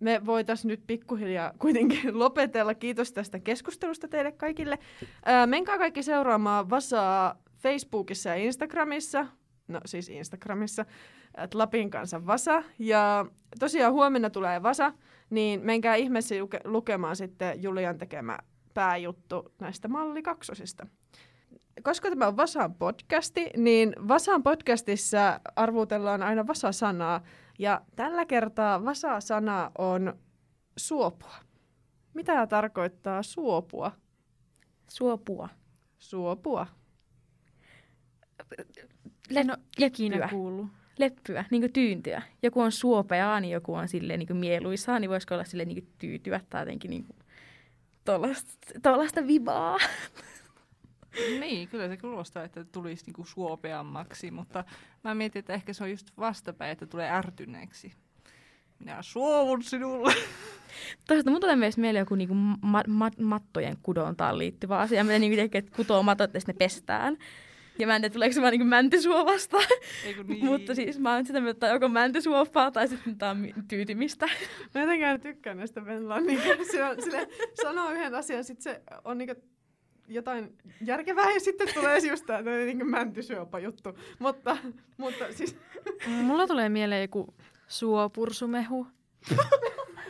Me 0.00 0.26
voitaisiin 0.26 0.68
nyt 0.68 0.86
pikkuhiljaa 0.86 1.52
kuitenkin 1.58 2.18
lopetella. 2.18 2.74
Kiitos 2.74 3.12
tästä 3.12 3.38
keskustelusta 3.38 4.08
teille 4.08 4.32
kaikille. 4.32 4.78
Ää, 5.24 5.46
menkää 5.46 5.78
kaikki 5.78 6.02
seuraamaan 6.02 6.70
Vasaa 6.70 7.42
Facebookissa 7.56 8.28
ja 8.28 8.34
Instagramissa. 8.34 9.26
No 9.68 9.80
siis 9.84 10.08
Instagramissa. 10.08 10.84
Lapin 11.54 11.90
kanssa 11.90 12.26
Vasa. 12.26 12.62
Ja 12.78 13.26
tosiaan 13.58 13.92
huomenna 13.92 14.30
tulee 14.30 14.62
Vasa, 14.62 14.92
niin 15.30 15.60
menkää 15.64 15.94
ihmeessä 15.94 16.34
luke- 16.34 16.60
lukemaan 16.64 17.16
sitten 17.16 17.62
Julian 17.62 17.98
tekemä 17.98 18.38
pääjuttu 18.74 19.52
näistä 19.60 19.88
mallikaksosista. 19.88 20.86
Koska 21.82 22.08
tämä 22.10 22.26
on 22.26 22.36
Vasan 22.36 22.74
podcasti, 22.74 23.50
niin 23.56 23.92
Vasan 24.08 24.42
podcastissa 24.42 25.40
arvuutellaan 25.56 26.22
aina 26.22 26.46
Vasa-sanaa. 26.46 27.22
Ja 27.58 27.80
tällä 27.96 28.26
kertaa 28.26 28.84
Vasa-sana 28.84 29.70
on 29.78 30.14
suopua. 30.76 31.34
Mitä 32.14 32.46
tarkoittaa 32.46 33.22
suopua? 33.22 33.92
Suopua. 34.90 35.48
Suopua. 35.98 36.66
Ole 39.36 39.58
ikinä 39.78 40.16
leppyä. 40.16 40.28
kuullut. 40.28 40.66
Leppyä, 40.98 41.44
niin 41.50 41.62
kuin 41.62 41.72
tyyntyä. 41.72 42.22
Joku 42.42 42.60
on 42.60 42.72
suopeaa, 42.72 43.40
niin 43.40 43.52
joku 43.52 43.74
on 43.74 43.88
silleen 43.88 44.18
niin 44.18 44.26
kuin 44.26 44.36
mieluisaa, 44.36 44.98
niin 44.98 45.10
voisiko 45.10 45.34
olla 45.34 45.44
silleen 45.44 45.68
niin 45.68 45.82
kuin 45.82 45.92
tyytyä 45.98 46.40
tai 46.50 46.62
jotenkin 46.62 46.90
niin 46.90 47.04
kuin 47.04 47.16
tuollaista 48.82 49.26
vibaa. 49.26 49.78
Niin, 51.40 51.68
kyllä 51.68 51.88
se 51.88 51.96
kuulostaa, 51.96 52.44
että 52.44 52.64
tulisi 52.64 53.06
niinku 53.06 53.24
suopeammaksi, 53.24 54.30
mutta 54.30 54.64
mä 55.04 55.14
mietin, 55.14 55.40
että 55.40 55.54
ehkä 55.54 55.72
se 55.72 55.84
on 55.84 55.90
just 55.90 56.10
vastapäin, 56.18 56.72
että 56.72 56.86
tulee 56.86 57.10
ärtyneeksi. 57.10 57.92
Minä 58.78 58.98
suovun 59.00 59.62
sinulle. 59.62 60.14
Toisaalta 61.06 61.30
mun 61.30 61.40
tulee 61.40 61.56
myös 61.56 61.78
mieleen 61.78 62.02
joku 62.02 62.14
niinku 62.14 62.34
ma- 62.34 62.84
ma- 62.88 63.10
mattojen 63.18 63.76
kudontaan 63.82 64.38
liittyvä 64.38 64.78
asia, 64.78 65.04
mitä 65.04 65.18
niinku 65.18 65.50
että 65.52 65.76
kutoo 65.76 66.02
matot 66.02 66.34
ja 66.34 66.40
sitten 66.40 66.54
ne 66.54 66.58
pestään. 66.58 67.16
Ja 67.80 67.86
mä 67.86 67.96
en 67.96 68.02
tiedä, 68.02 68.12
tuleeko 68.12 68.32
se 68.32 68.40
vaan 68.40 68.50
niinku 68.50 68.66
mäntysuo 68.66 69.26
vastaan. 69.26 69.64
Eiku 70.04 70.22
niin. 70.28 70.44
Mutta 70.44 70.74
siis 70.74 70.98
mä 70.98 71.14
oon 71.14 71.26
sitä 71.26 71.40
mieltä, 71.40 71.56
että 71.56 71.66
joko 71.66 71.88
mäntysuoppaa 71.88 72.70
tai 72.70 72.88
sitten 72.88 73.18
tää 73.18 73.30
on 73.30 73.36
mi- 73.36 73.54
tyytymistä. 73.68 74.26
Mä 74.74 74.80
jotenkin 74.80 75.20
tykkään 75.20 75.56
näistä 75.56 75.84
Venlan, 75.84 76.26
niin 76.26 76.40
se 76.72 76.84
on, 76.84 77.02
sille 77.02 77.28
sanoo 77.62 77.90
yhden 77.90 78.14
asian, 78.14 78.44
sitten 78.44 78.62
se 78.62 78.82
on 79.04 79.18
niin 79.18 79.36
jotain 80.08 80.58
järkevää 80.84 81.30
ja 81.30 81.40
sitten 81.40 81.68
tulee 81.74 81.98
just 81.98 82.26
tämä 82.26 82.50
niin 82.50 82.90
mäntysyöpä 82.90 83.58
juttu. 83.58 83.98
Mutta, 84.18 84.56
mutta 84.96 85.24
siis... 85.32 85.56
Mulla 86.06 86.46
tulee 86.46 86.68
mieleen 86.68 87.02
joku 87.02 87.34
suopursumehu. 87.68 88.86
No, 89.30 89.36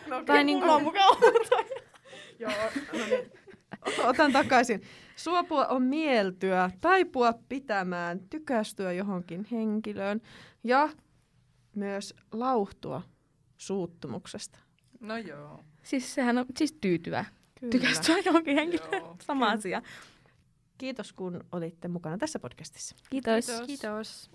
Tai 0.06 0.20
okay, 0.20 0.44
niinku- 0.44 0.60
mulla 0.60 0.76
on 0.76 0.82
mukaan 0.82 1.16
Joo, 2.38 2.52
no 2.92 3.06
niin. 3.10 3.32
Otan 4.04 4.32
takaisin. 4.32 4.82
Suopua 5.22 5.66
on 5.66 5.82
mieltyä, 5.82 6.70
taipua 6.80 7.32
pitämään, 7.48 8.20
tykästyä 8.30 8.92
johonkin 8.92 9.46
henkilöön 9.50 10.20
ja 10.64 10.88
myös 11.74 12.14
lauhtua 12.32 13.02
suuttumuksesta. 13.56 14.58
No 15.00 15.16
joo. 15.16 15.64
Siis 15.82 16.14
sehän 16.14 16.38
on 16.38 16.46
siis 16.56 16.72
tyytyä. 16.72 17.24
Kyllä. 17.60 17.70
Tykästyä 17.70 18.18
johonkin 18.18 18.54
henkilöön. 18.54 18.92
Joo. 18.92 19.16
Sama 19.22 19.50
asia. 19.50 19.82
Kiitos 20.78 21.12
kun 21.12 21.44
olitte 21.52 21.88
mukana 21.88 22.18
tässä 22.18 22.38
podcastissa. 22.38 22.96
Kiitos. 23.10 23.46
Kiitos. 23.46 23.66
Kiitos. 23.66 24.30